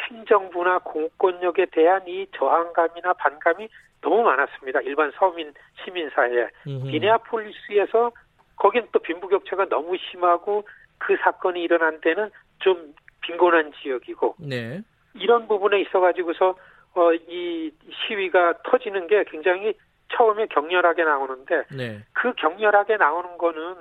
행정부나 0.00 0.78
공권력에 0.80 1.66
대한 1.72 2.02
이 2.06 2.26
저항감이나 2.36 3.14
반감이 3.14 3.68
너무 4.00 4.22
많았습니다. 4.22 4.80
일반 4.82 5.12
서민 5.16 5.52
시민 5.82 6.10
사회에 6.10 6.48
미네아폴리스에서 6.66 8.12
거긴 8.56 8.86
또 8.92 8.98
빈부격차가 8.98 9.68
너무 9.68 9.96
심하고 9.96 10.64
그 11.06 11.16
사건이 11.22 11.62
일어난 11.62 12.00
데는 12.00 12.30
좀 12.60 12.94
빈곤한 13.22 13.72
지역이고 13.82 14.36
네. 14.38 14.82
이런 15.14 15.48
부분에 15.48 15.80
있어가지고서 15.80 16.56
어, 16.94 17.12
이 17.12 17.72
시위가 17.90 18.62
터지는 18.64 19.06
게 19.06 19.24
굉장히 19.24 19.74
처음에 20.14 20.46
격렬하게 20.46 21.04
나오는데 21.04 21.64
네. 21.74 22.00
그 22.12 22.32
격렬하게 22.34 22.96
나오는 22.98 23.36
거는 23.38 23.76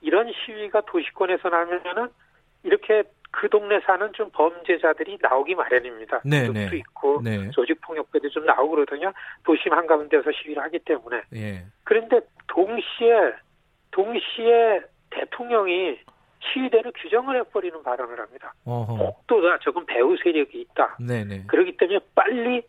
이런 0.00 0.30
시위가 0.32 0.82
도시권에서 0.82 1.48
나면은 1.48 2.08
이렇게 2.64 3.04
그 3.30 3.48
동네 3.48 3.80
사는 3.80 4.12
좀 4.14 4.30
범죄자들이 4.32 5.18
나오기 5.20 5.54
마련입니다. 5.54 6.22
네, 6.24 6.48
네. 6.48 6.70
있고 6.72 7.20
네. 7.22 7.50
조직폭력배도 7.50 8.30
좀 8.30 8.44
나오고 8.44 8.70
그러더냐 8.70 9.12
도심 9.44 9.72
한가운데서 9.72 10.30
시위를 10.32 10.62
하기 10.64 10.80
때문에. 10.80 11.22
네. 11.30 11.64
그런데 11.84 12.20
동시에 12.48 13.32
동시에 13.90 14.80
대통령이 15.10 15.98
시위대를 16.40 16.92
규정을 16.96 17.36
해버리는 17.36 17.82
발언을 17.82 18.18
합니다. 18.18 18.54
복도가 18.64 19.58
조금 19.58 19.84
배후 19.86 20.16
세력이 20.22 20.60
있다. 20.60 20.96
네네. 21.00 21.44
그렇기 21.46 21.76
때문에 21.76 22.00
빨리 22.14 22.62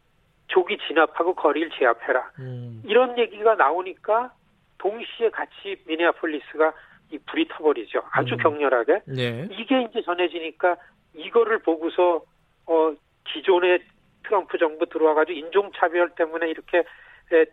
조기 0.48 0.78
진압하고 0.88 1.36
거리를 1.36 1.70
제압해라. 1.78 2.32
음. 2.40 2.82
이런 2.86 3.18
얘기가 3.18 3.56
나오니까 3.56 4.34
동시에 4.80 5.30
같이 5.30 5.78
미네아폴리스가 5.86 6.74
이 7.12 7.18
불이 7.20 7.48
터버리죠. 7.50 8.02
아주 8.12 8.36
음. 8.36 8.38
격렬하게. 8.38 9.02
네. 9.06 9.48
이게 9.52 9.82
이제 9.84 10.02
전해지니까 10.02 10.78
이거를 11.14 11.60
보고서 11.60 12.24
어 12.66 12.94
기존의 13.26 13.80
트럼프 14.24 14.58
정부 14.58 14.86
들어와가지고 14.86 15.38
인종차별 15.38 16.10
때문에 16.12 16.50
이렇게 16.50 16.84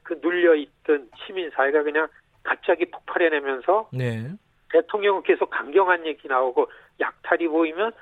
그 0.02 0.18
눌려 0.22 0.54
있던 0.54 1.08
시민 1.24 1.50
사회가 1.50 1.82
그냥 1.82 2.08
갑자기 2.42 2.86
폭발해내면서 2.86 3.90
네. 3.92 4.30
대통령은 4.70 5.22
계속 5.22 5.50
강경한 5.50 6.06
얘기 6.06 6.28
나오고 6.28 6.70
약탈이 7.00 7.48
보이면 7.48 7.92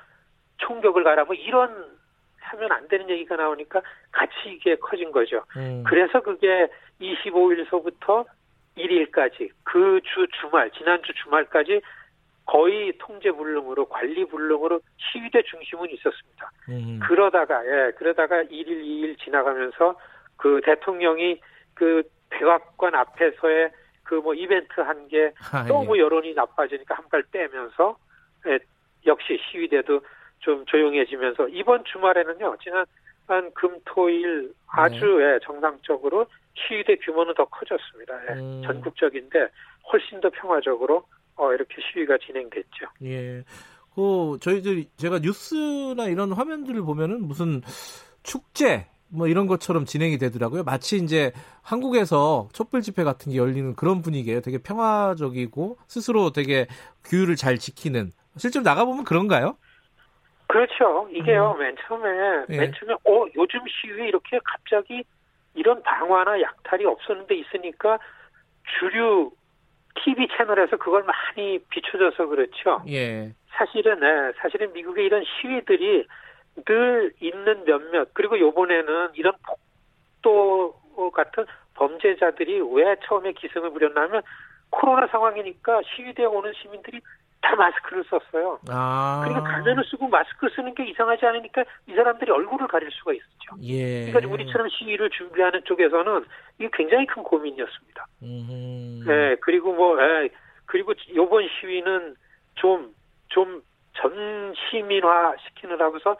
총격을 0.57 1.03
가라 1.03 1.25
뭐 1.25 1.35
이런 1.35 1.95
하면 2.39 2.71
안 2.71 2.87
되는 2.87 3.09
얘기가 3.09 3.35
나오니까 3.35 3.81
같이 4.11 4.33
이게 4.47 4.75
커진 4.75 5.11
거죠. 5.11 5.43
음. 5.57 5.83
그래서 5.85 6.21
그게 6.21 6.67
25일서부터 7.01 8.25
1일까지 8.77 9.49
그 9.63 9.99
주 10.03 10.27
주말 10.39 10.69
지난주 10.71 11.13
주말까지 11.23 11.81
거의 12.45 12.93
통제 12.99 13.31
불능으로 13.31 13.85
관리 13.85 14.25
불능으로 14.25 14.79
시위대 14.97 15.41
중심은 15.43 15.89
있었습니다. 15.91 16.51
음. 16.69 16.99
그러다가 17.03 17.65
예 17.65 17.91
그러다가 17.97 18.43
1일 18.43 18.67
2일 18.67 19.17
지나가면서 19.19 19.95
그 20.37 20.61
대통령이 20.63 21.41
그 21.73 22.03
백악관 22.29 22.93
앞에서의 22.93 23.71
그 24.05 24.15
뭐 24.15 24.33
이벤트 24.33 24.79
한게 24.79 25.33
아, 25.51 25.65
너무 25.65 25.97
예. 25.97 26.01
여론이 26.01 26.33
나빠지니까 26.33 26.95
한발 26.95 27.23
떼면서 27.31 27.97
예, 28.47 28.59
역시 29.05 29.37
시위대도 29.51 29.99
좀 30.39 30.65
조용해지면서 30.67 31.49
이번 31.49 31.83
주말에는요 31.83 32.55
지난 32.63 32.85
한 33.27 33.51
금토일 33.53 34.53
아주 34.67 35.05
네. 35.17 35.23
예, 35.33 35.39
정상적으로 35.43 36.27
시위대 36.53 36.95
규모는 36.97 37.33
더 37.33 37.45
커졌습니다. 37.45 38.13
예, 38.29 38.33
음. 38.39 38.61
전국적인데 38.65 39.47
훨씬 39.91 40.21
더 40.21 40.29
평화적으로 40.29 41.03
어, 41.35 41.51
이렇게 41.51 41.75
시위가 41.81 42.17
진행됐죠. 42.19 42.85
예. 43.03 43.43
그 43.95 44.37
저희들 44.41 44.85
제가 44.97 45.19
뉴스나 45.19 46.05
이런 46.07 46.31
화면들을 46.31 46.81
보면은 46.81 47.27
무슨 47.27 47.61
축제 48.23 48.87
뭐 49.15 49.27
이런 49.27 49.47
것처럼 49.47 49.85
진행이 49.85 50.17
되더라고요. 50.17 50.63
마치 50.63 50.97
이제 50.97 51.31
한국에서 51.63 52.49
촛불 52.53 52.81
집회 52.81 53.03
같은 53.03 53.31
게 53.31 53.37
열리는 53.37 53.75
그런 53.75 54.01
분위기예요. 54.01 54.41
되게 54.41 54.57
평화적이고 54.57 55.77
스스로 55.87 56.31
되게 56.31 56.67
규율을 57.05 57.35
잘 57.35 57.57
지키는. 57.57 58.11
실제로 58.37 58.63
나가보면 58.63 59.05
그런가요? 59.05 59.57
그렇죠. 60.47 61.07
이게요, 61.11 61.55
음. 61.57 61.59
맨 61.59 61.75
처음에, 61.87 62.45
예. 62.49 62.57
맨 62.57 62.73
처음에, 62.73 62.93
어, 62.93 63.25
요즘 63.35 63.59
시위에 63.67 64.07
이렇게 64.07 64.39
갑자기 64.43 65.03
이런 65.55 65.81
방화나 65.81 66.39
약탈이 66.39 66.85
없었는데 66.85 67.35
있으니까 67.35 67.97
주류 68.79 69.31
TV 70.03 70.27
채널에서 70.37 70.77
그걸 70.77 71.03
많이 71.03 71.59
비춰줘서 71.69 72.27
그렇죠. 72.27 72.83
예. 72.89 73.33
사실은, 73.57 73.99
네, 74.01 74.33
사실은 74.39 74.71
미국의 74.73 75.05
이런 75.05 75.23
시위들이 75.23 76.05
늘 76.63 77.13
있는 77.19 77.65
몇몇, 77.65 78.09
그리고 78.13 78.39
요번에는 78.39 79.09
이런 79.13 79.33
폭도 80.21 81.11
같은 81.13 81.45
범죄자들이 81.73 82.61
왜 82.73 82.95
처음에 83.05 83.33
기승을 83.33 83.71
부렸냐면 83.71 84.21
코로나 84.69 85.07
상황이니까 85.07 85.81
시위대에 85.83 86.25
오는 86.25 86.53
시민들이 86.53 87.01
다 87.41 87.55
마스크를 87.55 88.03
썼어요. 88.05 88.59
아. 88.69 89.21
그러니까 89.23 89.51
가면을 89.51 89.83
쓰고 89.85 90.07
마스크 90.07 90.49
쓰는 90.55 90.73
게 90.73 90.85
이상하지 90.89 91.25
않으니까 91.25 91.63
이 91.87 91.93
사람들이 91.93 92.31
얼굴을 92.31 92.67
가릴 92.67 92.89
수가 92.91 93.13
있었죠. 93.13 93.55
예. 93.61 94.11
그러니까 94.11 94.33
우리처럼 94.33 94.67
시위를 94.69 95.11
준비하는 95.11 95.63
쪽에서는 95.65 96.25
이게 96.57 96.69
굉장히 96.73 97.05
큰 97.05 97.21
고민이었습니다. 97.21 98.07
음. 98.23 99.03
네, 99.05 99.35
그리고 99.41 99.73
뭐, 99.73 100.01
예, 100.01 100.29
그리고 100.65 100.93
요번 101.13 101.47
시위는 101.59 102.15
좀, 102.55 102.95
좀 103.27 103.61
전시민화 103.93 105.35
시키느라고서 105.45 106.17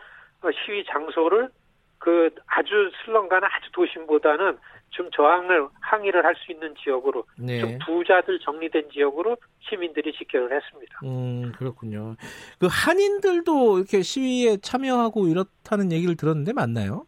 시위 0.52 0.84
장소를 0.86 1.50
그 1.98 2.30
아주 2.48 2.92
슬렁가나 3.04 3.48
아주 3.48 3.72
도심보다는 3.72 4.58
좀 4.92 5.10
저항을 5.12 5.68
항의를 5.82 6.24
할 6.24 6.36
수 6.36 6.52
있는 6.52 6.74
지역으로 6.76 7.26
네. 7.40 7.60
좀 7.60 7.78
부자들 7.86 8.40
정리된 8.40 8.90
지역으로 8.92 9.36
시민들이 9.62 10.14
집결을 10.14 10.56
했습니다. 10.56 11.00
음 11.04 11.52
그렇군요. 11.58 12.16
그 12.60 12.68
한인들도 12.70 13.80
이렇게 13.80 14.02
시위에 14.02 14.58
참여하고 14.58 15.28
이렇다는 15.28 15.92
얘기를 15.92 16.16
들었는데 16.16 16.54
맞나요? 16.54 17.06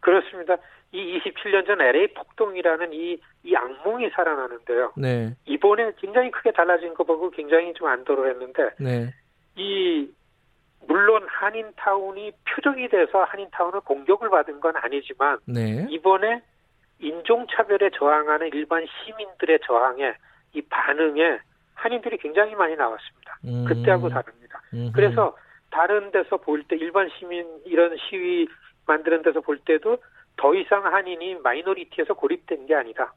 그렇습니다. 0.00 0.56
이 0.92 1.18
27년 1.18 1.66
전 1.66 1.80
LA 1.80 2.06
폭동이라는 2.14 2.92
이, 2.92 3.18
이 3.42 3.56
악몽이 3.56 4.10
살아나는데요. 4.10 4.92
네. 4.96 5.34
이번에 5.46 5.90
굉장히 5.98 6.30
크게 6.30 6.52
달라진 6.52 6.94
거 6.94 7.02
보고 7.02 7.30
굉장히 7.30 7.74
좀 7.74 7.88
안도를 7.88 8.30
했는데, 8.30 8.70
네. 8.78 9.12
이 9.56 10.08
물론 10.86 11.26
한인타운이 11.28 12.32
표적이 12.48 12.88
돼서 12.88 13.24
한인타운을 13.24 13.80
공격을 13.80 14.30
받은 14.30 14.60
건 14.60 14.74
아니지만 14.76 15.38
네. 15.46 15.86
이번에 15.90 16.42
인종차별에 17.00 17.90
저항하는 17.98 18.50
일반 18.54 18.86
시민들의 18.86 19.60
저항에 19.66 20.14
이 20.52 20.62
반응에 20.62 21.38
한인들이 21.74 22.18
굉장히 22.18 22.54
많이 22.54 22.76
나왔습니다. 22.76 23.38
음. 23.44 23.64
그때하고 23.66 24.08
다릅니다. 24.08 24.62
음흠. 24.72 24.92
그래서 24.92 25.36
다른 25.70 26.10
데서 26.12 26.36
볼 26.36 26.62
때 26.68 26.76
일반 26.76 27.08
시민 27.18 27.46
이런 27.64 27.96
시위 28.08 28.46
만드는 28.86 29.22
데서 29.22 29.40
볼 29.40 29.58
때도 29.58 29.98
더 30.36 30.54
이상 30.54 30.84
한인이 30.86 31.36
마이너리티에서 31.36 32.14
고립된 32.14 32.66
게 32.66 32.74
아니다. 32.74 33.12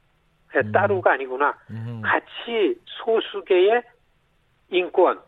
음. 0.55 0.71
따로가 0.71 1.13
아니구나. 1.13 1.55
음. 1.69 2.01
같이 2.03 2.79
소수계의 2.85 3.83
인권, 4.69 5.19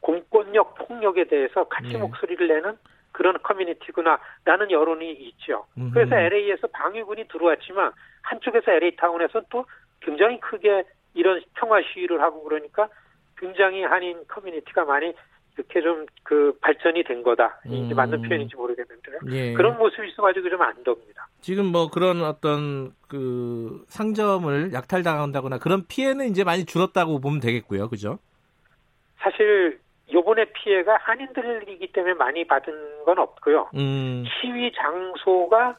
공권력 0.00 0.74
폭력에 0.74 1.24
대해서 1.24 1.64
같이 1.64 1.92
네. 1.92 1.98
목소리를 1.98 2.46
내는 2.46 2.76
그런 3.12 3.36
커뮤니티구나 3.42 4.18
라는 4.44 4.70
여론이 4.70 5.12
있죠. 5.12 5.66
음흠. 5.76 5.92
그래서 5.92 6.16
LA에서 6.16 6.66
방위군이 6.68 7.28
들어왔지만 7.28 7.92
한쪽에서 8.22 8.72
LA 8.72 8.96
타운에서 8.96 9.42
또 9.50 9.66
굉장히 10.00 10.40
크게 10.40 10.84
이런 11.14 11.42
평화 11.54 11.80
시위를 11.82 12.20
하고 12.22 12.42
그러니까 12.42 12.88
굉장히 13.36 13.82
한인 13.82 14.24
커뮤니티가 14.28 14.84
많이 14.84 15.12
이렇게 15.56 15.82
좀 15.82 16.06
그 16.32 16.56
발전이 16.62 17.04
된 17.04 17.22
거다. 17.22 17.60
이게 17.66 17.92
음. 17.92 17.94
맞는 17.94 18.22
표현인지 18.22 18.56
모르겠는데요. 18.56 19.18
예. 19.32 19.52
그런 19.52 19.76
모습이 19.76 20.08
있어가지고 20.08 20.48
좀 20.48 20.62
안덥니다. 20.62 21.28
지금 21.42 21.66
뭐 21.66 21.90
그런 21.90 22.22
어떤 22.22 22.94
그 23.06 23.84
상점을 23.88 24.72
약탈당한다거나 24.72 25.58
그런 25.58 25.86
피해는 25.86 26.30
이제 26.30 26.42
많이 26.42 26.64
줄었다고 26.64 27.20
보면 27.20 27.40
되겠고요. 27.40 27.90
그죠? 27.90 28.18
사실 29.22 29.78
요번에 30.12 30.44
피해가 30.46 30.98
한인들이기 31.00 31.92
때문에 31.92 32.14
많이 32.14 32.44
받은 32.44 33.04
건 33.04 33.18
없고요. 33.18 33.70
음. 33.74 34.24
시위 34.26 34.72
장소가 34.72 35.76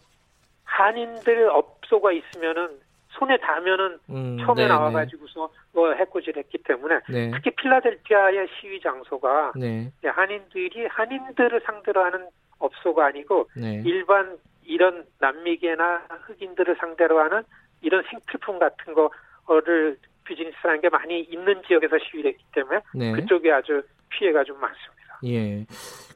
한인들 0.63 1.49
업소가 1.49 2.11
있으면은 2.11 2.79
손에 3.09 3.37
닿으면은 3.37 3.99
음, 4.09 4.37
처음에 4.39 4.63
네네. 4.63 4.67
나와가지고서 4.69 5.49
뭐 5.73 5.93
해코지를 5.93 6.43
했기 6.43 6.57
때문에 6.57 6.99
네. 7.09 7.31
특히 7.31 7.51
필라델피아의 7.51 8.47
시위 8.59 8.81
장소가 8.81 9.53
네. 9.55 9.91
한인들이 10.03 10.87
한인들을 10.87 11.61
상대로 11.63 12.03
하는 12.03 12.27
업소가 12.57 13.05
아니고 13.05 13.49
네. 13.55 13.83
일반 13.85 14.37
이런 14.63 15.05
남미계나 15.19 16.07
흑인들을 16.25 16.75
상대로 16.79 17.19
하는 17.19 17.43
이런 17.81 18.03
생필품 18.09 18.57
같은 18.57 18.95
거를 18.95 19.97
비즈니스라는 20.25 20.81
게 20.81 20.89
많이 20.89 21.21
있는 21.21 21.61
지역에서 21.67 21.97
시위를 22.09 22.31
했기 22.31 22.43
때문에 22.53 22.79
네. 22.95 23.11
그쪽에 23.13 23.51
아주 23.51 23.81
피해가 24.09 24.43
좀 24.43 24.59
많습니다. 24.59 25.19
예. 25.25 25.65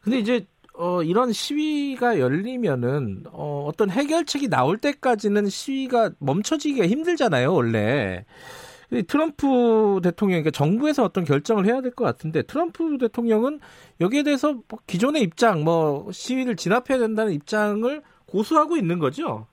근데 0.02 0.20
이제 0.20 0.46
어, 0.74 1.02
이런 1.02 1.32
시위가 1.34 2.20
열리면은 2.20 3.24
어, 3.32 3.66
어떤 3.68 3.90
해결책이 3.90 4.48
나올 4.50 4.78
때까지는 4.78 5.48
시위가 5.48 6.12
멈춰지기가 6.20 6.86
힘들잖아요, 6.88 7.52
원래. 7.54 8.26
트럼프 9.08 10.00
대통령, 10.02 10.36
그러니까 10.42 10.52
정부에서 10.52 11.04
어떤 11.04 11.26
결정을 11.26 11.66
해야 11.66 11.82
될 11.82 11.92
것 11.92 12.06
같은데 12.06 12.42
트럼프 12.44 12.98
대통령은 12.98 13.60
여기에 14.00 14.24
대해서 14.24 14.54
뭐 14.70 14.80
기존의 14.88 15.24
입장, 15.24 15.64
뭐 15.66 16.10
시위를 16.12 16.56
진압해야 16.56 16.98
된다는 16.98 17.34
입장을 17.34 18.02
고수하고 18.28 18.78
있는 18.78 19.00
거죠. 19.00 19.48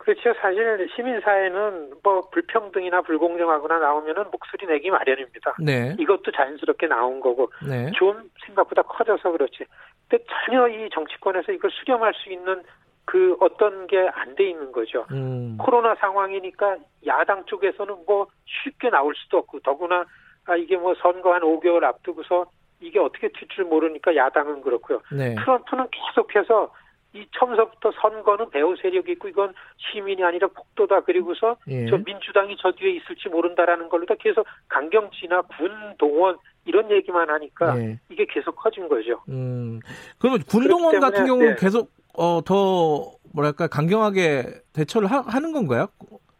그렇죠. 0.00 0.32
사실 0.40 0.88
시민사회는 0.96 1.92
뭐 2.02 2.22
불평등이나 2.30 3.02
불공정하거나 3.02 3.78
나오면은 3.78 4.24
목소리 4.32 4.66
내기 4.66 4.90
마련입니다. 4.90 5.56
네. 5.60 5.94
이것도 5.98 6.32
자연스럽게 6.32 6.86
나온 6.86 7.20
거고 7.20 7.52
네. 7.68 7.90
좀 7.94 8.22
생각보다 8.46 8.82
커져서 8.82 9.30
그렇지. 9.32 9.64
근데 10.08 10.24
전혀 10.46 10.66
이 10.68 10.88
정치권에서 10.90 11.52
이걸 11.52 11.70
수렴할 11.70 12.14
수 12.14 12.30
있는 12.32 12.62
그 13.04 13.36
어떤 13.40 13.86
게 13.88 13.98
안 14.14 14.34
돼 14.36 14.48
있는 14.48 14.72
거죠. 14.72 15.04
음. 15.10 15.58
코로나 15.60 15.94
상황이니까 15.96 16.76
야당 17.06 17.44
쪽에서는 17.44 17.94
뭐 18.06 18.26
쉽게 18.46 18.88
나올 18.88 19.14
수도 19.16 19.38
없고 19.38 19.60
더구나 19.60 20.04
아 20.46 20.56
이게 20.56 20.76
뭐 20.76 20.94
선거 20.94 21.34
한 21.34 21.42
5개월 21.42 21.84
앞두고서 21.84 22.46
이게 22.80 22.98
어떻게 22.98 23.28
튈 23.28 23.46
줄 23.48 23.64
모르니까 23.64 24.16
야당은 24.16 24.62
그렇고요. 24.62 25.02
네. 25.12 25.34
트럼프는 25.34 25.88
계속해서 25.90 26.72
이 27.12 27.26
처음서부터 27.32 27.90
선거는 28.00 28.50
배후 28.50 28.76
세력이 28.80 29.12
있고 29.12 29.28
이건 29.28 29.52
시민이 29.78 30.22
아니라 30.22 30.46
폭도다 30.48 31.00
그리고서 31.00 31.56
예. 31.68 31.86
저 31.88 31.96
민주당이 31.98 32.56
저 32.60 32.70
뒤에 32.72 32.92
있을지 32.92 33.28
모른다라는 33.28 33.88
걸로 33.88 34.06
다 34.06 34.14
계속 34.18 34.46
강경지나 34.68 35.42
군 35.42 35.70
동원 35.98 36.36
이런 36.66 36.90
얘기만 36.90 37.28
하니까 37.28 37.76
예. 37.78 37.98
이게 38.10 38.26
계속 38.26 38.54
커진 38.56 38.88
거죠. 38.88 39.20
음. 39.28 39.80
그러면 40.18 40.40
군 40.48 40.68
동원 40.68 41.00
같은 41.00 41.26
경우는 41.26 41.50
네. 41.50 41.56
계속 41.58 41.90
어, 42.16 42.40
더 42.44 43.10
뭐랄까 43.34 43.66
강경하게 43.66 44.44
대처를 44.72 45.08
하, 45.10 45.40
는 45.40 45.52
건가요? 45.52 45.86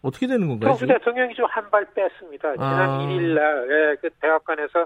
어떻게 0.03 0.27
되는 0.27 0.47
건가요? 0.49 0.75
트럼프 0.75 0.87
대통령이 0.87 1.35
좀 1.35 1.47
한 1.47 1.69
발 1.71 1.85
뺐습니다. 1.95 2.53
지난 2.55 2.91
아. 2.91 2.99
1일 2.99 3.35
날 3.35 3.67
예, 3.71 3.97
그 4.01 4.09
백악관에서 4.21 4.83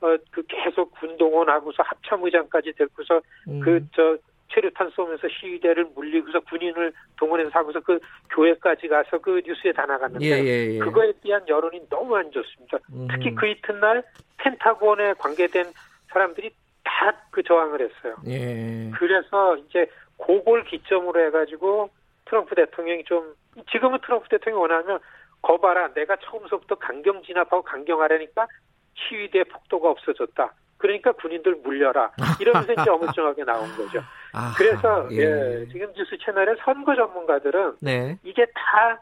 어, 0.00 0.16
그 0.30 0.42
계속 0.48 0.90
군동원하고서 1.00 1.82
합참의장까지 1.82 2.72
데리고서 2.76 3.20
음. 3.48 3.60
그저 3.60 4.16
체류탄 4.52 4.90
쏘면서 4.90 5.28
시위대를 5.28 5.86
물리고서 5.94 6.40
군인을 6.40 6.92
동원해서 7.16 7.50
하고서 7.52 7.80
그 7.80 7.98
교회까지 8.30 8.88
가서 8.88 9.18
그 9.18 9.42
뉴스에 9.44 9.72
다 9.72 9.84
나갔는데 9.86 10.24
예, 10.24 10.30
예, 10.42 10.74
예. 10.74 10.78
그거에 10.78 11.12
대한 11.22 11.46
여론이 11.46 11.88
너무 11.88 12.16
안 12.16 12.30
좋습니다. 12.30 12.78
음. 12.92 13.08
특히 13.10 13.34
그 13.34 13.46
이튿날 13.46 14.02
펜타곤에 14.38 15.14
관계된 15.14 15.66
사람들이 16.08 16.50
다 16.84 17.12
그 17.38 17.42
저항을 17.44 17.80
했어요. 17.80 18.16
예. 18.26 18.90
그래서 18.94 19.56
이제 19.58 19.88
그걸 20.16 20.64
기점으로 20.64 21.24
해가지고 21.26 21.88
트럼프 22.24 22.56
대통령이 22.56 23.04
좀 23.04 23.32
지금은 23.70 24.00
트럼프 24.04 24.28
대통령이 24.28 24.60
원하면 24.60 24.98
거봐라 25.40 25.94
내가 25.94 26.16
처음부터 26.16 26.74
강경 26.74 27.22
진압하고 27.22 27.62
강경하려니까 27.62 28.48
시위대 28.94 29.44
폭도가 29.44 29.88
없어졌다. 29.88 30.52
그러니까 30.78 31.12
군인들 31.12 31.56
물려라. 31.62 32.10
이러면서 32.40 32.72
이제 32.72 32.82
어물쩡하게 32.90 33.44
나온 33.44 33.68
거죠. 33.76 34.00
아하, 34.32 34.54
그래서 34.56 35.08
예. 35.12 35.16
예, 35.16 35.66
지금 35.70 35.92
뉴스 35.92 36.16
채널의 36.24 36.56
선거 36.64 36.94
전문가들은 36.94 37.76
네. 37.80 38.18
이게 38.22 38.46
다 38.46 39.00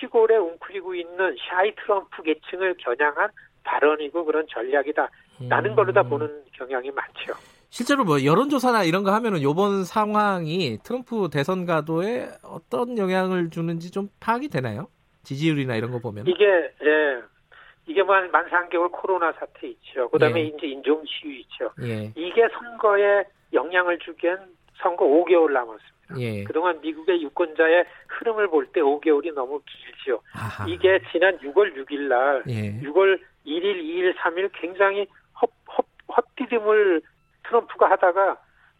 시골에 0.00 0.36
웅크리고 0.36 0.94
있는 0.94 1.36
샤이 1.48 1.74
트럼프 1.76 2.22
계층을 2.22 2.76
겨냥한 2.78 3.30
발언이고 3.64 4.24
그런 4.24 4.46
전략이다. 4.48 5.08
라는 5.48 5.70
음. 5.70 5.76
걸로 5.76 5.92
다 5.92 6.02
보는 6.02 6.44
경향이 6.52 6.90
많죠. 6.90 7.34
실제로 7.70 8.04
뭐 8.04 8.22
여론조사나 8.22 8.84
이런 8.84 9.02
거 9.02 9.12
하면은 9.14 9.42
요번 9.42 9.84
상황이 9.84 10.78
트럼프 10.84 11.30
대선 11.32 11.64
가도에 11.64 12.28
어떤 12.42 12.98
영향을 12.98 13.50
주는지 13.50 13.90
좀 13.90 14.08
파악이 14.20 14.48
되나요? 14.48 14.88
지지율이나 15.22 15.76
이런 15.76 15.90
거 15.90 15.98
보면 15.98 16.26
이게 16.26 16.44
예 16.44 17.22
이게 17.86 18.02
만, 18.02 18.30
만 18.30 18.46
3개월 18.48 18.90
코로나 18.92 19.32
사태 19.32 19.66
있죠. 19.68 20.08
그 20.10 20.18
다음에 20.18 20.40
예. 20.40 20.44
이제 20.46 20.66
인종 20.68 21.02
시위 21.06 21.40
있죠. 21.40 21.70
예. 21.82 22.12
이게 22.14 22.48
선거에 22.52 23.24
영향을 23.52 23.98
주기엔 23.98 24.38
선거 24.76 25.04
5개월 25.04 25.52
남았습니다. 25.52 25.92
예. 26.18 26.44
그동안 26.44 26.80
미국의 26.80 27.22
유권자의 27.22 27.84
흐름을 28.08 28.48
볼 28.48 28.66
때 28.72 28.80
5개월이 28.80 29.34
너무 29.34 29.60
길죠. 29.66 30.20
아하. 30.34 30.66
이게 30.68 31.00
지난 31.10 31.36
6월 31.38 31.74
6일 31.76 32.08
날, 32.08 32.42
예. 32.48 32.80
6월 32.82 33.18
1일, 33.46 33.82
2일, 33.82 34.14
3일 34.16 34.50
굉장히 34.54 35.06
헛, 35.40 35.50
헛, 35.76 35.84
헛디딤을 36.16 37.02
트럼프가 37.48 37.90
하다가 37.90 38.36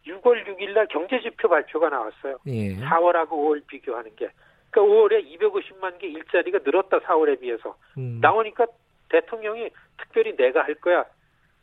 6월 0.06 0.46
6일 0.46 0.72
날 0.74 0.86
경제지표 0.88 1.48
발표가 1.48 1.88
나왔어요. 1.88 2.38
예. 2.46 2.76
4월하고 2.76 3.30
5월 3.30 3.66
비교하는 3.66 4.14
게. 4.16 4.28
그러니까 4.70 4.94
5월에 4.94 5.38
250만 5.38 5.98
개 5.98 6.06
일자리가 6.08 6.60
늘었다 6.64 6.98
4월에 7.00 7.40
비해서. 7.40 7.76
음. 7.98 8.18
나오니까 8.22 8.66
대통령이 9.12 9.70
특별히 9.98 10.34
내가 10.36 10.64
할 10.64 10.74
거야. 10.74 11.04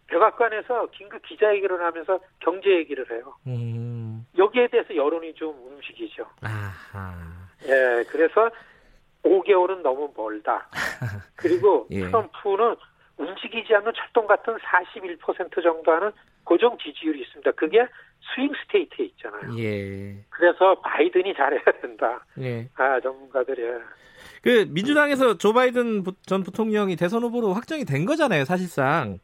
백악관에서 0.07 0.87
긴급 0.91 1.21
기자회견을 1.23 1.81
하면서 1.83 2.19
경제 2.39 2.69
얘기를 2.69 3.09
해요. 3.11 3.35
음. 3.47 4.25
여기에 4.37 4.67
대해서 4.67 4.95
여론이 4.95 5.33
좀 5.35 5.55
움직이죠. 5.67 6.25
아하. 6.41 7.13
예, 7.65 8.03
그래서 8.09 8.49
5개월은 9.23 9.81
너무 9.81 10.11
멀다. 10.15 10.67
그리고 11.35 11.87
예. 11.91 12.01
트럼프는 12.01 12.75
움직이지 13.17 13.75
않는 13.75 13.91
철통 13.95 14.25
같은 14.27 14.55
41% 14.57 15.61
정도 15.61 15.91
하는 15.91 16.11
고정 16.45 16.77
지지율이 16.77 17.21
있습니다. 17.21 17.51
그게 17.51 17.85
swing 18.33 18.51
state에 18.63 19.05
있잖아요. 19.05 19.59
예. 19.59 20.15
그래서 20.29 20.75
바이든이 20.81 21.35
잘해야 21.35 21.63
된다. 21.81 22.25
예. 22.39 22.67
아, 22.75 22.99
전문가들이. 23.01 23.61
그 24.41 24.65
민주당에서 24.69 25.37
조 25.37 25.53
바이든 25.53 26.03
전 26.25 26.43
부통령이 26.43 26.95
대선 26.95 27.23
후보로 27.23 27.53
확정이 27.53 27.85
된 27.85 28.05
거잖아요, 28.05 28.45
사실상. 28.45 29.19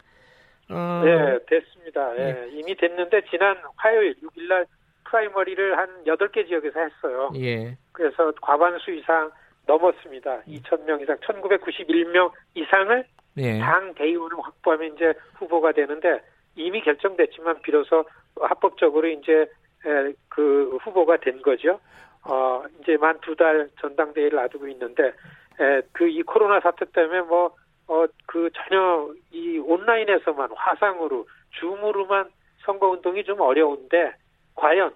어... 0.69 1.01
네, 1.05 1.39
됐습니다. 1.47 2.17
예. 2.17 2.33
네. 2.33 2.49
이미 2.51 2.75
됐는데 2.75 3.21
지난 3.29 3.55
화요일 3.75 4.15
6일 4.21 4.47
날 4.47 4.65
프라이머리를 5.05 5.77
한 5.77 6.03
8개 6.05 6.47
지역에서 6.47 6.79
했어요. 6.79 7.31
예. 7.35 7.77
그래서 7.91 8.31
과반수 8.41 8.91
이상 8.91 9.31
넘었습니다. 9.67 10.41
2,000명 10.47 11.01
이상, 11.01 11.17
1,991명 11.17 12.31
이상을 12.55 13.05
예. 13.37 13.59
당 13.59 13.93
대의원을 13.93 14.37
확보하면 14.41 14.95
이제 14.95 15.13
후보가 15.35 15.73
되는데 15.73 16.21
이미 16.55 16.81
결정됐지만 16.81 17.61
비로소 17.61 18.05
합법적으로 18.39 19.07
이제 19.07 19.45
그 20.29 20.77
후보가 20.81 21.17
된 21.17 21.41
거죠. 21.41 21.79
어, 22.25 22.63
이제 22.81 22.97
만 22.97 23.19
두 23.21 23.35
달 23.35 23.69
전당대회를 23.81 24.37
놔두고 24.37 24.67
있는데, 24.69 25.13
그 25.93 26.07
이 26.07 26.21
코로나 26.23 26.59
사태 26.59 26.85
때문에 26.85 27.21
뭐, 27.21 27.55
어, 27.87 28.05
그 28.25 28.49
전혀 28.53 29.09
이 29.31 29.57
온라인에서만 29.59 30.49
화상으로, 30.55 31.27
줌으로만 31.59 32.29
선거운동이 32.65 33.23
좀 33.23 33.39
어려운데, 33.41 34.13
과연 34.55 34.93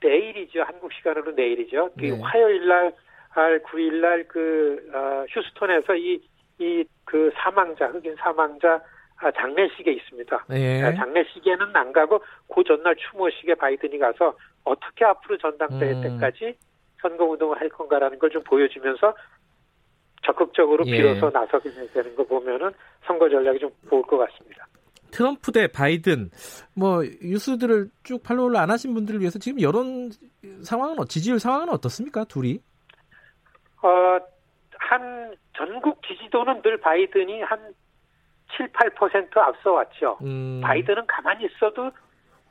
내일이죠. 0.00 0.62
한국 0.62 0.92
시간으로 0.92 1.32
내일이죠. 1.32 1.90
그 1.98 2.04
네. 2.06 2.18
화요일 2.20 2.66
날, 2.68 2.92
9일 3.34 4.00
날 4.00 4.24
그, 4.28 4.90
어, 4.94 5.24
휴스톤에서 5.28 5.94
이, 5.96 6.20
이 6.60 6.84
그 7.04 7.30
사망자, 7.36 7.86
흑인 7.86 8.14
사망자 8.16 8.82
아, 9.20 9.30
장례식에 9.30 9.90
있습니다. 9.92 10.44
예. 10.52 10.82
아, 10.82 10.92
장례식에는 10.94 11.74
안 11.74 11.90
가고 11.92 12.22
그 12.54 12.62
전날 12.64 12.94
추모식에 12.96 13.54
바이든이 13.54 13.98
가서 13.98 14.36
어떻게 14.68 15.04
앞으로 15.04 15.36
전당대회 15.38 15.92
음. 15.94 16.02
때까지 16.02 16.56
선거 17.00 17.24
운동을 17.24 17.60
할 17.60 17.68
건가라는 17.68 18.18
걸 18.18 18.30
좀 18.30 18.42
보여주면서 18.44 19.14
적극적으로 20.22 20.84
예. 20.86 20.90
비로소 20.92 21.30
나서게 21.30 21.70
되는 21.92 22.14
거 22.14 22.24
보면은 22.24 22.70
선거 23.06 23.28
전략이 23.28 23.58
좀 23.58 23.70
보일 23.88 24.02
것 24.02 24.18
같습니다. 24.18 24.66
트럼프 25.10 25.52
대 25.52 25.66
바이든 25.68 26.30
뭐 26.74 27.02
뉴스들을 27.22 27.88
쭉 28.02 28.22
팔로우를 28.22 28.56
안 28.58 28.70
하신 28.70 28.92
분들을 28.94 29.20
위해서 29.20 29.38
지금 29.38 29.60
여론 29.62 30.10
상황은 30.62 30.96
지지율 31.08 31.38
상황은 31.38 31.70
어떻습니까 31.70 32.24
둘이? 32.24 32.60
어한 33.80 35.34
전국 35.56 36.02
지지도는 36.06 36.60
늘 36.62 36.78
바이든이 36.78 37.42
한 37.42 37.58
7, 38.56 38.70
8% 38.72 39.36
앞서 39.38 39.72
왔죠. 39.72 40.18
음. 40.22 40.60
바이든은 40.62 41.06
가만히 41.06 41.46
있어도 41.46 41.90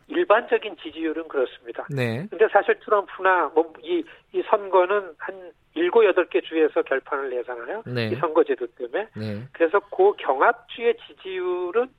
일반적인 0.07 0.77
지지율은 0.77 1.27
그렇습니다. 1.27 1.85
네. 1.89 2.25
근데 2.29 2.47
사실 2.51 2.79
트럼프나 2.79 3.51
뭐 3.53 3.73
이, 3.83 4.03
이 4.33 4.41
선거는 4.49 5.13
한 5.17 5.51
일곱 5.75 6.05
여덟 6.05 6.27
개 6.29 6.41
주에서 6.41 6.81
결판을 6.81 7.29
내잖아요. 7.29 7.83
네. 7.85 8.07
이 8.07 8.15
선거제도 8.15 8.65
때문에. 8.67 9.07
네. 9.15 9.43
그래서 9.51 9.79
그 9.79 10.13
경합주의 10.17 10.95
지지율은 11.05 11.89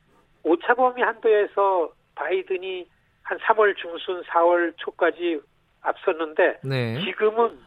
오차범위 0.43 1.03
한도에서 1.03 1.93
바이든이 2.15 2.89
한 3.23 3.39
3월 3.39 3.77
중순, 3.77 4.23
4월 4.23 4.73
초까지 4.79 5.41
앞섰는데 5.83 6.61
네. 6.65 7.05
지금은 7.05 7.59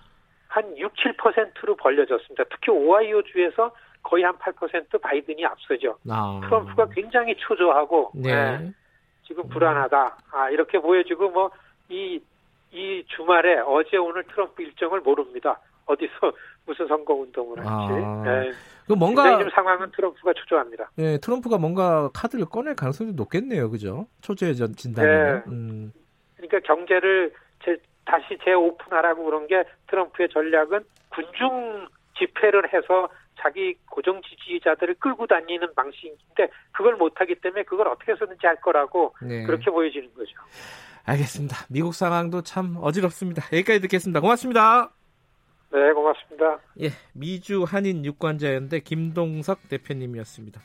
한 0.47 0.77
6, 0.77 0.91
7%로 0.95 1.75
벌려졌습니다. 1.77 2.43
특히 2.49 2.71
오하이오 2.71 3.21
주에서 3.23 3.71
거의 4.03 4.23
한 4.23 4.35
8% 4.37 4.99
바이든이 5.01 5.45
앞서죠. 5.45 5.97
아. 6.09 6.41
트럼프가 6.43 6.87
굉장히 6.89 7.35
초조하고 7.37 8.11
네. 8.15 8.57
네. 8.57 8.71
지금 9.33 9.49
불안하다. 9.49 10.17
아 10.31 10.49
이렇게 10.49 10.79
보여지고 10.79 11.29
뭐 11.29 11.51
이 11.89 12.21
이 12.73 13.03
주말에 13.07 13.59
어제 13.59 13.97
오늘 13.97 14.23
트럼프 14.23 14.61
일정을 14.61 15.01
모릅니다. 15.01 15.59
어디서 15.85 16.11
무슨 16.65 16.87
선거 16.87 17.13
운동을 17.13 17.57
할지. 17.57 18.03
아. 18.05 18.23
네. 18.23 18.51
그 18.87 18.93
뭔가 18.93 19.37
지금 19.37 19.49
상황은 19.51 19.91
트럼프가 19.91 20.33
초조합니다. 20.33 20.89
네, 20.95 21.17
트럼프가 21.17 21.57
뭔가 21.57 22.09
카드를 22.13 22.45
꺼낼 22.45 22.75
가능성이 22.75 23.13
높겠네요, 23.13 23.69
그죠? 23.69 24.07
초조해 24.21 24.53
진다면. 24.53 25.43
네. 25.45 25.51
음. 25.51 25.93
그러니까 26.37 26.59
경제를 26.61 27.33
제, 27.63 27.77
다시 28.05 28.37
재오픈하라고 28.43 29.23
그런 29.25 29.47
게 29.47 29.63
트럼프의 29.87 30.29
전략은 30.29 30.83
군중 31.09 31.87
집회를 32.17 32.73
해서 32.73 33.09
자기 33.41 33.75
고정 33.89 34.21
지지자들을 34.21 34.95
끌고 34.95 35.27
다니는 35.27 35.73
방식인데 35.73 36.49
그걸 36.71 36.95
못하기 36.95 37.35
때문에 37.35 37.63
그걸 37.63 37.87
어떻게 37.87 38.11
해서든지 38.11 38.45
할 38.45 38.59
거라고 38.61 39.15
네. 39.21 39.43
그렇게 39.43 39.71
보여지는 39.71 40.13
거죠. 40.13 40.31
알겠습니다. 41.05 41.57
미국 41.69 41.93
상황도 41.95 42.43
참 42.43 42.77
어지럽습니다. 42.79 43.43
여기까지 43.51 43.81
듣겠습니다. 43.81 44.19
고맙습니다. 44.19 44.91
네, 45.73 45.93
고맙습니다. 45.93 46.59
예, 46.81 46.89
미주 47.13 47.63
한인 47.63 48.05
유권자연대 48.05 48.81
김동석 48.81 49.69
대표님이었습니다. 49.69 50.61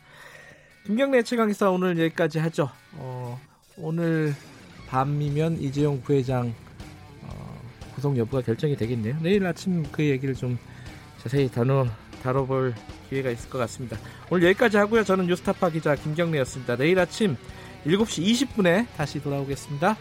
김경래 0.85 1.23
최강기사 1.23 1.71
오늘 1.71 1.99
여기까지 1.99 2.39
하죠. 2.41 2.69
어, 2.95 3.39
오늘 3.79 4.33
밤이면 4.89 5.55
이재용 5.55 6.01
부회장 6.03 6.53
어, 7.23 7.61
구속 7.95 8.17
여부가 8.17 8.43
결정이 8.43 8.77
되겠네요. 8.77 9.17
내일 9.23 9.47
아침 9.47 9.85
그 9.91 10.05
얘기를 10.05 10.35
좀 10.35 10.59
자세히 11.19 11.49
다뤄 11.49 11.87
다뤄볼 12.27 12.75
기회가 13.09 13.31
있을 13.31 13.49
것 13.49 13.59
같습니다. 13.59 13.97
오늘 14.31 14.49
여기까지 14.49 14.77
하고요. 14.77 15.05
저는 15.05 15.27
뉴스타파 15.27 15.71
기자 15.71 15.95
김경래였습니다. 15.95 16.77
내일 16.77 16.99
아침 16.99 17.37
7시 17.87 18.49
20분에 18.49 18.87
다시 18.97 19.23
돌아오겠습니다. 19.23 19.97